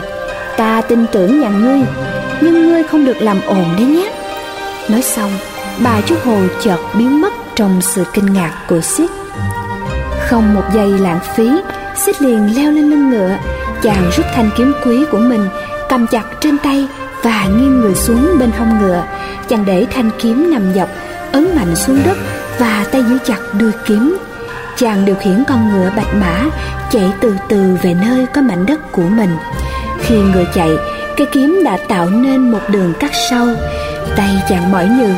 ta 0.57 0.81
tin 0.81 1.05
tưởng 1.11 1.39
nhà 1.39 1.49
ngươi, 1.49 1.81
nhưng 2.41 2.69
ngươi 2.69 2.83
không 2.83 3.05
được 3.05 3.21
làm 3.21 3.41
ồn 3.47 3.65
đấy 3.77 3.85
nhé. 3.85 4.11
Nói 4.89 5.01
xong, 5.01 5.31
bà 5.83 6.01
chú 6.01 6.15
hồ 6.23 6.37
chợt 6.63 6.77
biến 6.97 7.21
mất 7.21 7.33
trong 7.55 7.81
sự 7.81 8.03
kinh 8.13 8.33
ngạc 8.33 8.53
của 8.67 8.81
xích. 8.81 9.11
không 10.29 10.53
một 10.53 10.63
giây 10.73 10.87
lãng 10.87 11.19
phí 11.35 11.49
xích 11.95 12.21
liền 12.21 12.55
leo 12.55 12.71
lên 12.71 12.89
lưng 12.89 13.09
ngựa 13.09 13.37
chàng 13.83 14.09
rút 14.17 14.25
thanh 14.35 14.49
kiếm 14.57 14.73
quý 14.85 15.05
của 15.11 15.17
mình, 15.17 15.49
cầm 15.89 16.07
chặt 16.07 16.23
trên 16.41 16.57
tay 16.57 16.87
và 17.23 17.45
nghiêng 17.45 17.81
người 17.81 17.95
xuống 17.95 18.37
bên 18.39 18.51
hông 18.57 18.79
ngựa. 18.81 19.03
Chàng 19.49 19.65
để 19.65 19.85
thanh 19.91 20.09
kiếm 20.19 20.51
nằm 20.51 20.73
dọc, 20.75 20.89
ấn 21.31 21.55
mạnh 21.55 21.75
xuống 21.75 21.99
đất 22.05 22.17
và 22.59 22.85
tay 22.91 23.03
giữ 23.09 23.17
chặt 23.25 23.39
đuôi 23.59 23.71
kiếm. 23.85 24.17
Chàng 24.77 25.05
điều 25.05 25.15
khiển 25.15 25.43
con 25.47 25.69
ngựa 25.69 25.91
bạch 25.95 26.15
mã, 26.15 26.45
chạy 26.91 27.11
từ 27.21 27.35
từ 27.49 27.77
về 27.81 27.93
nơi 27.93 28.25
có 28.33 28.41
mảnh 28.41 28.65
đất 28.65 28.91
của 28.91 29.07
mình. 29.09 29.37
Khi 30.01 30.15
ngựa 30.15 30.45
chạy, 30.53 30.69
cây 31.17 31.27
kiếm 31.31 31.61
đã 31.65 31.77
tạo 31.87 32.09
nên 32.09 32.51
một 32.51 32.61
đường 32.69 32.93
cắt 32.99 33.11
sâu 33.29 33.47
tay 34.17 34.43
chàng 34.49 34.71
mỏi 34.71 34.85
nhừ, 34.85 35.09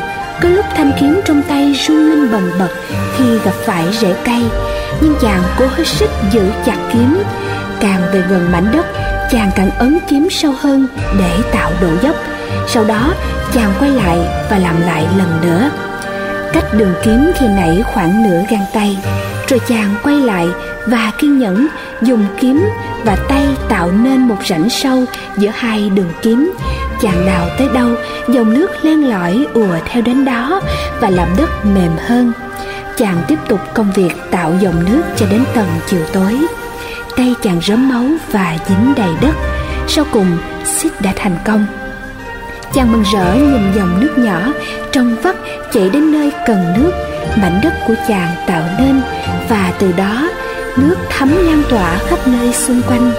có 0.42 0.48
lúc 0.48 0.64
thanh 0.76 0.92
kiếm 1.00 1.20
trong 1.24 1.42
tay 1.42 1.76
rung 1.86 2.10
lên 2.10 2.30
bần 2.32 2.50
bật 2.58 2.68
khi 3.16 3.38
gặp 3.44 3.54
phải 3.66 3.84
rễ 4.00 4.14
cây. 4.24 4.42
Nhưng 5.00 5.14
chàng 5.20 5.42
cố 5.58 5.66
hết 5.66 5.86
sức 5.86 6.10
giữ 6.32 6.42
chặt 6.66 6.76
kiếm 6.92 7.22
càng 7.80 8.02
về 8.12 8.22
gần 8.30 8.52
mảnh 8.52 8.70
đất, 8.72 8.86
chàng 9.30 9.50
càng 9.56 9.70
ấn 9.78 9.98
kiếm 10.08 10.28
sâu 10.30 10.54
hơn 10.60 10.86
để 11.18 11.30
tạo 11.52 11.72
độ 11.80 11.88
dốc. 12.02 12.16
Sau 12.68 12.84
đó, 12.84 13.14
chàng 13.52 13.72
quay 13.78 13.90
lại 13.90 14.18
và 14.50 14.58
làm 14.58 14.80
lại 14.80 15.06
lần 15.18 15.40
nữa. 15.42 15.70
Cách 16.52 16.64
đường 16.74 16.94
kiếm 17.02 17.30
khi 17.38 17.46
nãy 17.46 17.82
khoảng 17.94 18.22
nửa 18.22 18.42
gang 18.50 18.64
tay, 18.72 18.98
rồi 19.48 19.60
chàng 19.68 19.94
quay 20.02 20.16
lại 20.16 20.48
và 20.86 21.12
kiên 21.18 21.38
nhẫn 21.38 21.68
dùng 22.02 22.26
kiếm 22.40 22.68
và 23.04 23.16
tay 23.28 23.46
tạo 23.68 23.90
nên 23.92 24.28
một 24.28 24.36
rãnh 24.48 24.70
sâu 24.70 25.04
giữa 25.36 25.50
hai 25.54 25.90
đường 25.90 26.12
kiếm. 26.22 26.52
Chàng 27.02 27.26
đào 27.26 27.48
tới 27.58 27.68
đâu, 27.74 27.88
dòng 28.28 28.54
nước 28.54 28.70
len 28.82 29.08
lỏi 29.08 29.46
ùa 29.54 29.76
theo 29.86 30.02
đến 30.02 30.24
đó 30.24 30.60
và 31.00 31.10
làm 31.10 31.28
đất 31.36 31.64
mềm 31.64 31.92
hơn. 32.06 32.32
Chàng 32.96 33.16
tiếp 33.28 33.38
tục 33.48 33.60
công 33.74 33.92
việc 33.92 34.10
tạo 34.30 34.54
dòng 34.60 34.84
nước 34.90 35.02
cho 35.16 35.26
đến 35.30 35.44
tận 35.54 35.66
chiều 35.86 36.00
tối 36.12 36.38
tay 37.20 37.34
chàng 37.42 37.60
rớm 37.66 37.88
máu 37.88 38.04
và 38.32 38.56
dính 38.68 38.94
đầy 38.96 39.10
đất. 39.20 39.34
Sau 39.88 40.04
cùng 40.12 40.38
xích 40.64 41.00
đã 41.00 41.12
thành 41.16 41.36
công. 41.44 41.66
Chàng 42.72 42.92
mừng 42.92 43.04
rỡ 43.12 43.34
nhìn 43.34 43.72
dòng 43.76 44.00
nước 44.00 44.18
nhỏ 44.18 44.52
trong 44.92 45.16
vắt 45.22 45.36
chạy 45.72 45.90
đến 45.90 46.12
nơi 46.12 46.32
cần 46.46 46.72
nước. 46.76 46.92
Mảnh 47.42 47.60
đất 47.62 47.74
của 47.86 47.94
chàng 48.08 48.34
tạo 48.46 48.62
nên 48.78 49.00
và 49.48 49.72
từ 49.78 49.92
đó, 49.92 50.28
nước 50.76 50.96
thấm 51.10 51.28
lan 51.46 51.62
tỏa 51.70 51.98
khắp 51.98 52.18
nơi 52.26 52.52
xung 52.52 52.82
quanh. 52.82 53.12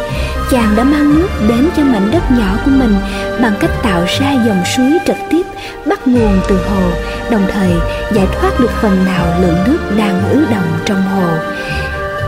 Chàng 0.52 0.76
đã 0.78 0.84
mang 0.84 1.16
nước 1.16 1.30
đến 1.48 1.70
cho 1.78 1.84
mảnh 1.84 2.12
đất 2.12 2.32
nhỏ 2.32 2.58
của 2.66 2.72
mình 2.72 2.96
bằng 3.42 3.54
cách 3.60 3.72
tạo 3.84 4.06
ra 4.20 4.32
dòng 4.46 4.64
suối 4.76 4.98
trực 5.08 5.18
tiếp 5.30 5.44
bắt 5.86 6.08
nguồn 6.08 6.40
từ 6.48 6.58
hồ, 6.58 6.92
đồng 7.32 7.48
thời 7.54 7.72
giải 8.12 8.28
thoát 8.32 8.60
được 8.60 8.72
phần 8.82 9.06
nào 9.06 9.26
lượng 9.42 9.58
nước 9.68 9.80
đang 9.98 10.30
ứ 10.30 10.46
động 10.52 10.80
trong 10.86 11.02
hồ 11.02 11.38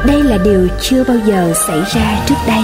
đây 0.05 0.23
là 0.23 0.37
điều 0.43 0.67
chưa 0.81 1.03
bao 1.03 1.17
giờ 1.25 1.53
xảy 1.67 1.81
ra 1.95 2.17
trước 2.25 2.35
đây. 2.47 2.63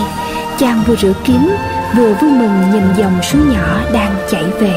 Chàng 0.57 0.83
vừa 0.87 0.95
rửa 0.95 1.13
kiếm 1.25 1.49
vừa 1.95 2.13
vui 2.13 2.31
mừng 2.31 2.71
nhìn 2.71 2.83
dòng 2.97 3.19
suối 3.23 3.41
nhỏ 3.41 3.79
đang 3.93 4.15
chảy 4.31 4.43
về. 4.59 4.73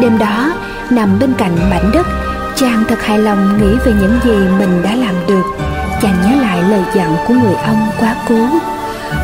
Đêm 0.00 0.18
đó, 0.18 0.52
nằm 0.90 1.18
bên 1.18 1.32
cạnh 1.38 1.56
mảnh 1.70 1.90
đất, 1.92 2.06
chàng 2.56 2.84
thật 2.88 3.02
hài 3.02 3.18
lòng 3.18 3.58
nghĩ 3.58 3.76
về 3.84 3.92
những 4.00 4.18
gì 4.24 4.48
mình 4.58 4.82
đã 4.82 4.94
làm 4.94 5.14
được. 5.28 5.42
Chàng 6.02 6.16
nhớ 6.22 6.42
lại 6.42 6.62
lời 6.70 6.82
dặn 6.94 7.16
của 7.28 7.34
người 7.34 7.54
ông 7.54 7.86
quá 8.00 8.14
cố. 8.28 8.48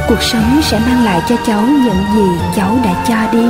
Cuộc 0.08 0.22
sống 0.22 0.60
sẽ 0.62 0.78
mang 0.86 1.04
lại 1.04 1.20
cho 1.28 1.36
cháu 1.46 1.60
những 1.60 2.04
gì 2.14 2.44
cháu 2.56 2.78
đã 2.84 3.04
cho 3.08 3.38
đi. 3.38 3.46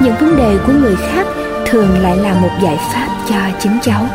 Những 0.00 0.14
vấn 0.20 0.36
đề 0.36 0.56
của 0.66 0.72
người 0.72 0.96
khác 0.96 1.26
thường 1.66 1.98
lại 2.02 2.16
là 2.16 2.34
một 2.34 2.50
giải 2.62 2.78
pháp 2.92 3.08
cho 3.28 3.36
chính 3.60 3.78
cháu. 3.82 4.06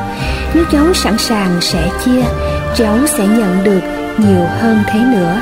Nếu 0.54 0.64
cháu 0.72 0.94
sẵn 0.94 1.18
sàng 1.18 1.58
sẽ 1.62 1.90
chia, 2.06 2.22
cháu 2.76 2.98
sẽ 3.08 3.28
nhận 3.28 3.64
được 3.64 4.01
nhiều 4.28 4.46
hơn 4.60 4.84
thế 4.88 5.00
nữa 5.00 5.42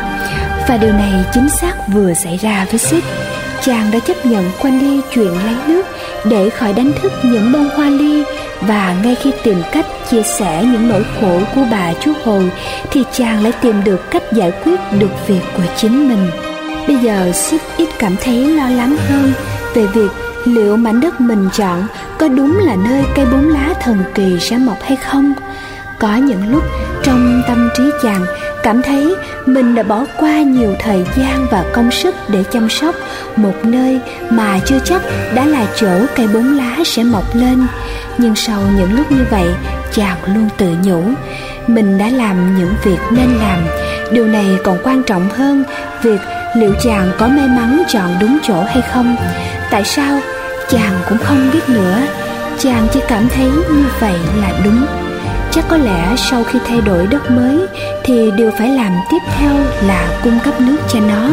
và 0.68 0.78
điều 0.78 0.94
này 0.94 1.26
chính 1.34 1.50
xác 1.50 1.74
vừa 1.94 2.14
xảy 2.14 2.38
ra 2.38 2.66
với 2.70 2.80
Sid 2.80 3.04
chàng 3.62 3.92
đã 3.92 4.00
chấp 4.00 4.26
nhận 4.26 4.52
quanh 4.60 4.80
đi 4.80 5.02
chuyện 5.14 5.34
lấy 5.46 5.56
nước 5.68 5.86
để 6.26 6.50
khỏi 6.50 6.74
đánh 6.74 6.92
thức 7.02 7.12
những 7.24 7.52
bông 7.52 7.70
hoa 7.76 7.90
ly 7.90 8.24
và 8.62 8.96
ngay 9.04 9.16
khi 9.16 9.32
tìm 9.44 9.62
cách 9.72 9.86
chia 10.10 10.22
sẻ 10.24 10.64
những 10.72 10.90
nỗi 10.90 11.04
khổ 11.22 11.40
của 11.56 11.66
bà 11.72 11.94
chú 12.02 12.14
hồi, 12.24 12.52
thì 12.92 13.04
chàng 13.12 13.44
lại 13.44 13.54
tìm 13.62 13.84
được 13.84 14.12
cách 14.12 14.24
giải 14.32 14.52
quyết 14.64 14.80
được 15.00 15.28
việc 15.28 15.42
của 15.58 15.64
chính 15.78 16.10
mình. 16.10 16.30
Bây 16.88 16.96
giờ 16.96 17.32
Sid 17.34 17.62
ít 17.78 17.90
cảm 18.00 18.16
thấy 18.24 18.48
lo 18.56 18.70
lắng 18.70 18.98
hơn 19.10 19.34
về 19.74 19.86
việc 19.86 20.10
liệu 20.46 20.78
mảnh 20.78 21.00
đất 21.00 21.22
mình 21.22 21.50
chọn 21.54 21.88
có 22.18 22.28
đúng 22.28 22.60
là 22.62 22.76
nơi 22.76 23.04
cây 23.16 23.26
bốn 23.26 23.50
lá 23.50 23.74
thần 23.82 23.98
kỳ 24.14 24.38
sẽ 24.40 24.58
mọc 24.58 24.84
hay 24.84 24.96
không. 24.96 25.34
Có 26.00 26.16
những 26.16 26.52
lúc, 26.52 26.64
trong 27.04 27.42
tâm 27.48 27.70
trí 27.78 27.84
chàng 28.04 28.26
cảm 28.64 28.82
thấy 28.82 29.16
mình 29.46 29.76
đã 29.76 29.84
bỏ 29.84 30.06
qua 30.18 30.42
nhiều 30.42 30.76
thời 30.80 31.06
gian 31.18 31.48
và 31.52 31.64
công 31.74 31.92
sức 31.92 32.16
để 32.28 32.44
chăm 32.52 32.70
sóc 32.70 32.96
một 33.36 33.54
nơi 33.64 34.00
mà 34.30 34.60
chưa 34.66 34.80
chắc 34.86 35.02
đã 35.36 35.46
là 35.46 35.66
chỗ 35.76 36.06
cây 36.16 36.28
bốn 36.28 36.58
lá 36.58 36.78
sẽ 36.86 37.04
mọc 37.04 37.36
lên. 37.36 37.68
Nhưng 38.18 38.36
sau 38.36 38.62
những 38.78 38.98
lúc 38.98 39.12
như 39.12 39.26
vậy, 39.30 39.50
chàng 39.92 40.18
luôn 40.36 40.50
tự 40.58 40.70
nhủ, 40.84 41.04
mình 41.68 41.98
đã 41.98 42.10
làm 42.10 42.58
những 42.58 42.74
việc 42.84 43.00
nên 43.12 43.30
làm. 43.40 43.60
Điều 44.12 44.28
này 44.28 44.58
còn 44.64 44.78
quan 44.84 45.04
trọng 45.04 45.30
hơn 45.30 45.64
việc 46.02 46.20
liệu 46.56 46.74
chàng 46.84 47.12
có 47.18 47.28
may 47.28 47.48
mắn 47.48 47.84
chọn 47.88 48.16
đúng 48.22 48.38
chỗ 48.44 48.64
hay 48.64 48.82
không. 48.94 49.16
Tại 49.72 49.84
sao 49.84 50.20
chàng 50.70 50.94
cũng 51.10 51.18
không 51.18 51.50
biết 51.54 51.70
nữa? 51.70 51.98
Chàng 52.58 52.88
chỉ 52.94 53.00
cảm 53.08 53.28
thấy 53.30 53.46
như 53.46 53.86
vậy 54.00 54.16
là 54.42 54.52
đúng 54.66 54.99
chắc 55.52 55.66
có 55.68 55.78
lẽ 55.78 56.16
sau 56.18 56.44
khi 56.44 56.60
thay 56.68 56.82
đổi 56.82 57.08
đất 57.08 57.32
mới 57.32 57.60
thì 58.04 58.32
điều 58.38 58.52
phải 58.52 58.70
làm 58.70 58.92
tiếp 59.12 59.22
theo 59.38 59.52
là 59.82 60.20
cung 60.24 60.40
cấp 60.46 60.62
nước 60.62 60.78
cho 60.94 61.00
nó. 61.00 61.30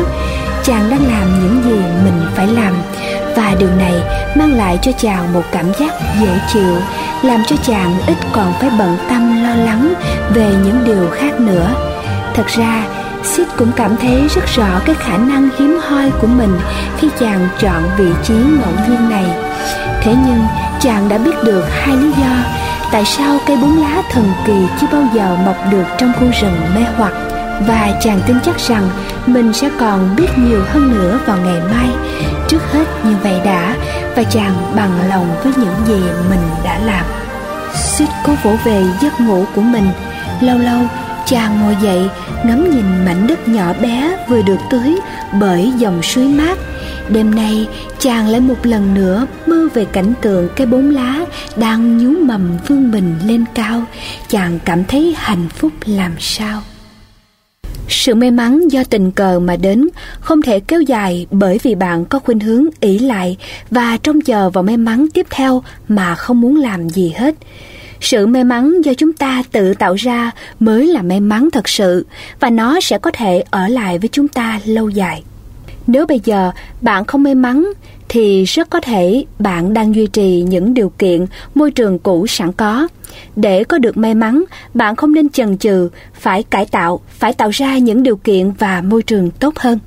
Chàng 0.65 0.91
đang 0.91 1.07
làm 1.07 1.41
những 1.41 1.63
gì 1.65 2.05
mình 2.05 2.23
phải 2.35 2.47
làm, 2.47 2.75
và 3.37 3.55
điều 3.59 3.71
này 3.79 3.95
mang 4.35 4.57
lại 4.57 4.79
cho 4.83 4.93
chàng 4.93 5.33
một 5.33 5.43
cảm 5.53 5.73
giác 5.79 5.93
dễ 6.21 6.39
chịu, 6.53 6.77
làm 7.23 7.43
cho 7.47 7.57
chàng 7.67 7.97
ít 8.07 8.17
còn 8.33 8.53
phải 8.61 8.71
bận 8.79 8.97
tâm, 9.09 9.43
lo 9.45 9.55
lắng 9.55 9.95
về 10.35 10.55
những 10.65 10.85
điều 10.85 11.11
khác 11.13 11.41
nữa. 11.41 11.69
Thật 12.35 12.47
ra, 12.47 12.85
Sid 13.25 13.47
cũng 13.57 13.73
cảm 13.77 13.97
thấy 13.97 14.23
rất 14.35 14.45
rõ 14.57 14.81
cái 14.85 14.95
khả 14.95 15.17
năng 15.17 15.49
hiếm 15.59 15.79
hoi 15.89 16.11
của 16.21 16.27
mình 16.27 16.59
khi 16.99 17.09
chàng 17.21 17.49
chọn 17.59 17.83
vị 17.99 18.09
trí 18.25 18.35
ngẫu 18.35 18.89
nhiên 18.89 19.11
này. 19.11 19.25
Thế 20.03 20.15
nhưng, 20.27 20.41
chàng 20.81 21.09
đã 21.09 21.19
biết 21.19 21.45
được 21.45 21.65
hai 21.71 21.97
lý 21.97 22.13
do 22.13 22.56
tại 22.93 23.05
sao 23.05 23.39
cây 23.47 23.57
bốn 23.57 23.81
lá 23.81 24.03
thần 24.11 24.33
kỳ 24.47 24.67
chưa 24.81 24.87
bao 24.93 25.03
giờ 25.15 25.37
mọc 25.47 25.57
được 25.71 25.85
trong 25.99 26.13
khu 26.13 26.27
rừng 26.41 26.61
mê 26.75 26.81
hoặc? 26.97 27.13
Và 27.67 27.91
chàng 28.01 28.21
tin 28.27 28.37
chắc 28.45 28.59
rằng 28.59 28.89
mình 29.27 29.53
sẽ 29.53 29.71
còn 29.81 30.17
biết 30.17 30.29
nhiều 30.37 30.63
hơn 30.69 30.91
nữa 30.91 31.21
vào 31.27 31.37
ngày 31.45 31.61
mai. 31.61 31.89
Trước 32.49 32.63
hết, 32.73 32.85
như 33.05 33.15
vậy 33.23 33.41
đã, 33.45 33.75
và 34.17 34.23
chàng 34.23 34.55
bằng 34.77 35.09
lòng 35.09 35.37
với 35.45 35.53
những 35.57 35.75
gì 35.87 36.01
mình 36.31 36.41
đã 36.65 36.79
làm. 36.79 37.05
Suýt 37.75 38.09
cố 38.27 38.33
vỗ 38.43 38.57
về 38.65 38.85
giấc 39.01 39.21
ngủ 39.21 39.45
của 39.55 39.61
mình. 39.61 39.89
Lâu 40.41 40.59
lâu, 40.59 40.81
chàng 41.27 41.61
ngồi 41.61 41.77
dậy, 41.83 42.09
ngắm 42.45 42.71
nhìn 42.71 43.05
mảnh 43.05 43.27
đất 43.27 43.49
nhỏ 43.49 43.73
bé 43.81 44.17
vừa 44.29 44.43
được 44.43 44.59
tưới 44.71 44.97
bởi 45.33 45.73
dòng 45.77 46.03
suối 46.03 46.25
mát. 46.25 46.59
Đêm 47.13 47.35
nay, 47.35 47.69
chàng 47.99 48.29
lại 48.29 48.41
một 48.41 48.67
lần 48.67 48.95
nữa 48.95 49.27
mơ 49.47 49.69
về 49.75 49.85
cảnh 49.85 50.13
tượng 50.23 50.49
cây 50.57 50.67
bốn 50.67 50.91
lá 50.91 51.27
đang 51.57 51.99
nhú 51.99 52.19
mầm 52.21 52.57
vương 52.69 52.91
mình 52.91 53.15
lên 53.25 53.45
cao 53.55 53.83
Chàng 54.29 54.59
cảm 54.65 54.85
thấy 54.85 55.15
hạnh 55.19 55.49
phúc 55.49 55.73
làm 55.87 56.13
sao 56.19 56.63
sự 57.89 58.15
may 58.15 58.31
mắn 58.31 58.69
do 58.69 58.85
tình 58.85 59.13
cờ 59.13 59.41
mà 59.41 59.57
đến, 59.57 59.89
không 60.21 60.43
thể 60.43 60.61
kéo 60.61 60.81
dài 60.81 61.27
bởi 61.31 61.61
vì 61.63 61.75
bạn 61.75 62.05
có 62.05 62.19
khuynh 62.19 62.41
hướng 62.41 62.65
ỷ 62.81 62.99
lại 62.99 63.37
và 63.71 63.97
trông 63.97 64.21
chờ 64.21 64.51
vào 64.51 64.65
may 64.65 64.77
mắn 64.77 65.07
tiếp 65.15 65.27
theo 65.31 65.63
mà 65.89 66.15
không 66.15 66.41
muốn 66.41 66.57
làm 66.57 66.89
gì 66.89 67.13
hết. 67.17 67.35
Sự 68.01 68.27
may 68.27 68.45
mắn 68.45 68.81
do 68.85 68.95
chúng 68.95 69.13
ta 69.13 69.43
tự 69.53 69.75
tạo 69.75 69.95
ra 69.95 70.31
mới 70.61 70.87
là 70.87 71.03
may 71.03 71.21
mắn 71.21 71.49
thật 71.53 71.69
sự 71.69 72.07
và 72.41 72.51
nó 72.51 72.81
sẽ 72.81 72.99
có 72.99 73.11
thể 73.11 73.45
ở 73.51 73.69
lại 73.69 73.99
với 73.99 74.09
chúng 74.13 74.29
ta 74.29 74.61
lâu 74.65 74.89
dài. 74.89 75.23
Nếu 75.87 76.07
bây 76.07 76.21
giờ 76.25 76.51
bạn 76.81 77.05
không 77.05 77.23
may 77.23 77.35
mắn 77.35 77.73
thì 78.09 78.45
rất 78.45 78.71
có 78.71 78.81
thể 78.81 79.25
bạn 79.39 79.75
đang 79.75 79.95
duy 79.95 80.07
trì 80.07 80.45
những 80.49 80.75
điều 80.75 80.89
kiện 80.89 81.27
môi 81.55 81.71
trường 81.71 81.99
cũ 81.99 82.27
sẵn 82.27 82.53
có. 82.53 82.89
Để 83.37 83.65
có 83.65 83.79
được 83.79 83.97
may 83.97 84.15
mắn, 84.15 84.45
bạn 84.75 84.97
không 84.97 85.15
nên 85.15 85.29
chần 85.29 85.59
chừ, 85.59 85.89
phải 86.15 86.43
cải 86.43 86.67
tạo, 86.67 87.01
phải 87.09 87.33
tạo 87.33 87.51
ra 87.51 87.79
những 87.79 88.03
điều 88.03 88.17
kiện 88.17 88.51
và 88.51 88.83
môi 88.83 89.03
trường 89.03 89.31
tốt 89.31 89.59
hơn. 89.59 89.79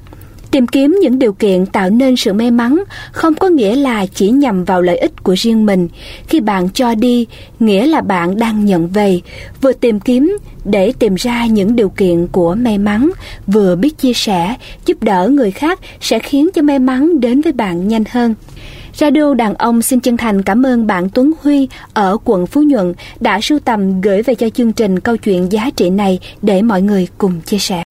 Tìm 0.52 0.68
kiếm 0.68 0.98
những 1.02 1.20
điều 1.20 1.34
kiện 1.34 1.66
tạo 1.66 1.90
nên 1.90 2.16
sự 2.16 2.34
may 2.34 2.52
mắn 2.52 2.84
không 3.12 3.36
có 3.36 3.48
nghĩa 3.48 3.76
là 3.76 4.06
chỉ 4.06 4.30
nhằm 4.30 4.64
vào 4.64 4.82
lợi 4.82 4.98
ích 4.98 5.24
của 5.24 5.36
riêng 5.38 5.66
mình. 5.66 5.88
Khi 6.28 6.40
bạn 6.40 6.70
cho 6.70 6.96
đi, 6.96 7.28
nghĩa 7.60 7.86
là 7.86 8.02
bạn 8.02 8.38
đang 8.40 8.66
nhận 8.66 8.88
về. 8.88 9.22
Vừa 9.62 9.74
tìm 9.74 10.00
kiếm 10.00 10.38
để 10.66 10.94
tìm 11.00 11.16
ra 11.16 11.46
những 11.46 11.76
điều 11.76 11.90
kiện 11.90 12.28
của 12.28 12.56
may 12.56 12.78
mắn, 12.78 13.12
vừa 13.48 13.76
biết 13.76 13.98
chia 13.98 14.14
sẻ, 14.14 14.56
giúp 14.86 15.04
đỡ 15.04 15.30
người 15.30 15.52
khác 15.52 15.80
sẽ 16.02 16.20
khiến 16.20 16.50
cho 16.54 16.62
may 16.62 16.80
mắn 16.80 17.20
đến 17.20 17.42
với 17.42 17.54
bạn 17.54 17.88
nhanh 17.88 18.04
hơn. 18.10 18.36
Radio 18.94 19.34
Đàn 19.34 19.54
Ông 19.54 19.82
xin 19.82 20.00
chân 20.00 20.18
thành 20.18 20.44
cảm 20.44 20.66
ơn 20.66 20.88
bạn 20.88 21.10
Tuấn 21.10 21.32
Huy 21.42 21.68
ở 21.94 22.18
quận 22.26 22.48
Phú 22.48 22.64
Nhuận 22.64 22.94
đã 23.20 23.40
sưu 23.42 23.60
tầm 23.60 24.02
gửi 24.02 24.22
về 24.22 24.36
cho 24.36 24.50
chương 24.50 24.72
trình 24.72 25.00
câu 25.00 25.18
chuyện 25.18 25.52
giá 25.52 25.70
trị 25.76 25.90
này 25.90 26.20
để 26.42 26.62
mọi 26.62 26.82
người 26.82 27.08
cùng 27.18 27.42
chia 27.42 27.60
sẻ. 27.60 27.84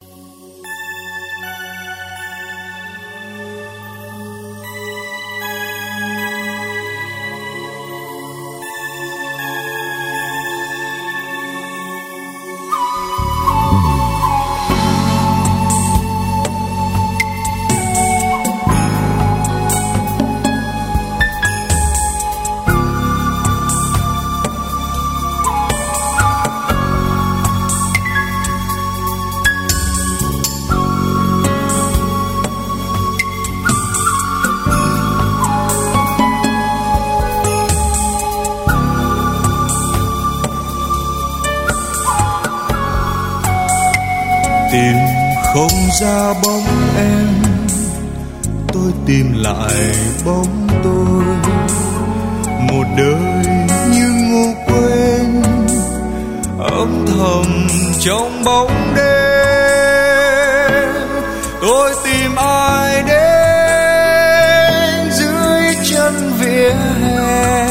Âm 56.78 57.06
thầm 57.06 57.66
trong 58.00 58.44
bóng 58.44 58.94
đêm. 58.96 59.08
Tôi 61.60 61.92
tìm 62.04 62.36
ai 62.36 63.02
đến 63.02 63.18
dưới 65.12 65.74
chân 65.90 66.32
vỉa 66.40 66.70
hè? 67.02 67.66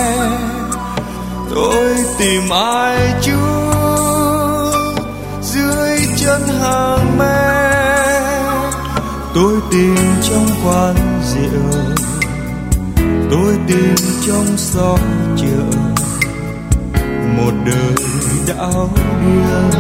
Tôi 1.56 1.96
tìm 2.20 2.50
ai 2.50 3.14
chưa 3.22 4.72
dưới 5.42 6.00
chân 6.18 6.42
hàng 6.62 7.18
me? 7.18 7.64
Tôi 9.36 9.54
tìm 9.72 9.96
trong 10.24 10.48
quán 10.66 10.96
rượu. 11.34 11.82
Tôi 13.32 13.58
tìm 13.68 13.96
trong 14.28 14.58
xó 14.58 14.98
chợ. 15.38 15.78
Một 17.38 17.52
đời 17.66 17.97
đảo 18.48 18.90
điên 19.22 19.72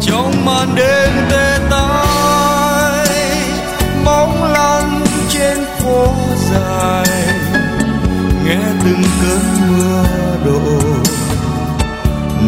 trong 0.00 0.44
màn 0.44 0.74
đêm 0.76 1.10
tê 1.30 1.58
tái 1.70 3.08
bóng 4.04 4.44
lăn 4.52 5.04
trên 5.28 5.58
phố 5.78 6.06
dài 6.52 7.06
nghe 8.44 8.60
từng 8.84 9.02
cơn 9.22 9.40
mưa 9.68 10.04
đổ, 10.44 10.80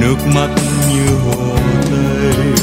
nước 0.00 0.16
mắt 0.34 0.48
như 0.90 1.06
hồ 1.24 1.56
tây 1.90 2.54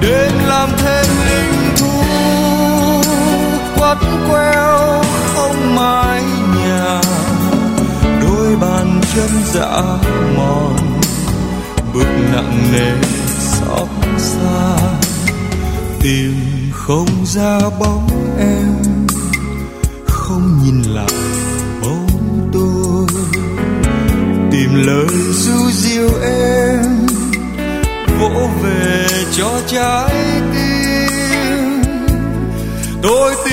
đến 0.00 0.32
làm 0.46 0.68
thêm 0.78 1.06
linh 1.28 1.76
thú 1.76 2.02
quắt 3.78 3.98
queo, 4.30 5.02
không 5.34 5.76
mái 5.76 6.22
nhà, 6.56 7.00
đôi 8.22 8.56
bàn 8.60 9.00
chân 9.14 9.30
dã 9.52 9.82
mòn 10.36 10.97
bước 11.98 12.08
nặng 12.32 12.72
nề 12.72 12.92
xót 13.38 13.88
xa. 14.18 14.76
Tìm 16.00 16.34
không 16.72 17.08
ra 17.26 17.58
bóng 17.80 18.08
em, 18.38 19.06
không 20.06 20.60
nhìn 20.64 20.82
lại 20.82 21.12
bóng 21.82 22.06
tôi. 22.52 23.06
Tìm 24.50 24.74
lời 24.74 25.06
du 25.32 25.70
diêu 25.70 26.08
em, 26.22 27.06
vỗ 28.20 28.50
về 28.62 29.06
cho 29.36 29.60
trái 29.66 30.14
tim. 30.54 31.82
Tôi 33.02 33.34
tìm 33.44 33.47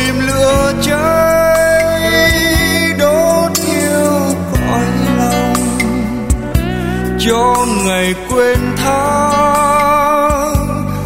tháng, 8.85 10.55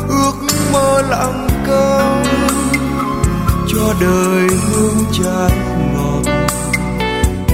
ước 0.07 0.33
mơ 0.73 1.01
lặng 1.09 1.47
câm 1.67 2.23
cho 3.67 3.93
đời 4.01 4.47
hương 4.71 4.97
trái 5.11 5.51
ngọt 5.93 6.23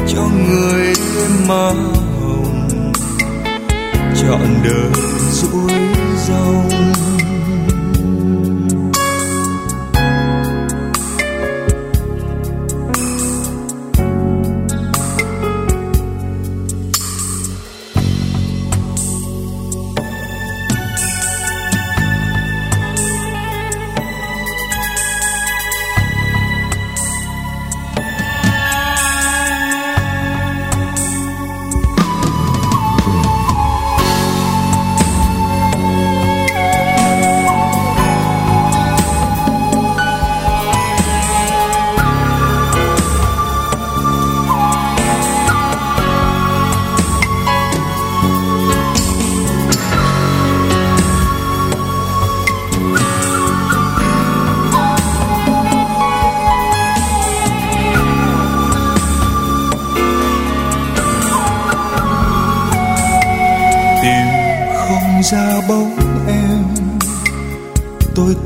cho 0.07 0.21
người 0.47 0.95
thêm 0.95 1.47
mơ 1.47 1.73
hồng, 2.21 2.69
chọn 4.21 4.47
đời 4.63 5.03
dối 5.31 5.71
rong. 6.27 6.69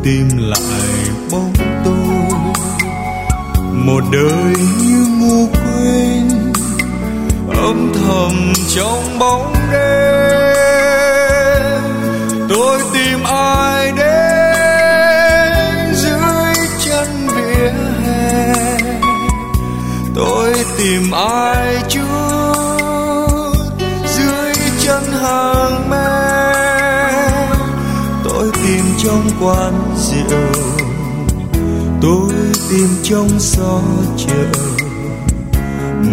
Tìm 0.03 0.27
lại 0.37 0.61
bóng 1.31 1.53
tôi. 1.85 2.39
Một 3.73 4.03
đời 4.11 4.53
như 4.81 5.07
ngu 5.19 5.47
quên 5.47 6.29
âm 7.47 7.91
thầm 7.93 8.53
trong 8.75 9.19
bóng 9.19 9.58
tim 32.69 32.77
tìm 32.77 32.89
trong 33.03 33.29
gió 33.39 33.81
chợ 34.17 34.45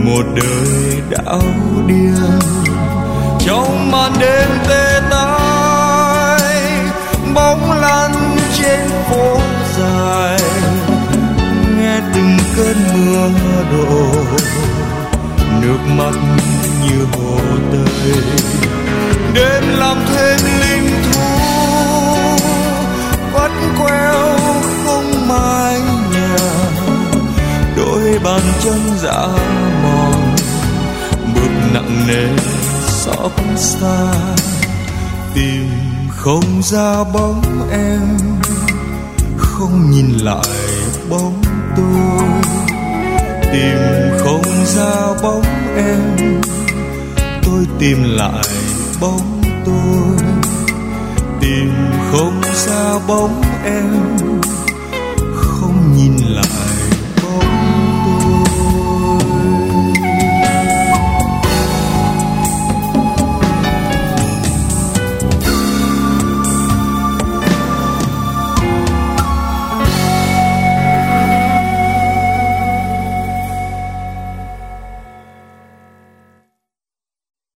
một 0.05 0.23
đời 0.37 1.03
đảo 1.11 1.43
điên 1.87 2.15
trong 3.41 3.91
màn 3.91 4.13
đêm 4.21 4.49
tê 4.69 5.01
tái, 5.11 6.63
bóng 7.35 7.81
lăn 7.81 8.37
trên 8.59 8.89
phố 9.11 9.39
dài. 9.79 10.39
Nghe 11.79 12.01
từng 12.15 12.37
cơn 12.57 12.77
mưa 12.95 13.31
đổ, 13.73 14.07
nước 15.63 15.79
mắt 15.97 16.15
như 16.83 17.07
hồ 17.13 17.39
tây 17.73 18.23
đêm 19.35 19.63
làm 19.79 19.97
thêm 20.15 20.39
linh 20.61 20.89
thú 21.13 21.21
quắt 23.33 23.51
queo 23.79 24.39
không 24.85 25.29
mai 25.29 25.96
nơi 28.07 28.19
bàn 28.19 28.41
chân 28.65 28.81
dạ 29.03 29.27
mòn, 29.83 30.35
bước 31.35 31.51
nặng 31.75 32.07
nề 32.09 32.37
xót 32.89 33.33
xa. 33.57 34.13
Tìm 35.35 35.69
không 36.11 36.63
ra 36.63 37.05
bóng 37.05 37.43
em, 37.71 38.01
không 39.37 39.91
nhìn 39.91 40.11
lại 40.19 40.49
bóng 41.11 41.43
tôi. 41.77 42.29
Tìm 43.53 43.79
không 44.19 44.65
ra 44.65 45.15
bóng 45.23 45.45
em, 45.77 46.01
tôi 47.43 47.67
tìm 47.79 47.99
lại 48.05 48.45
bóng 49.01 49.43
tôi. 49.65 50.27
Tìm 51.41 51.73
không 52.13 52.41
ra 52.55 52.99
bóng 53.09 53.43
em, 53.65 54.17
không 55.35 55.97
nhìn 55.97 56.17
lại 56.29 56.66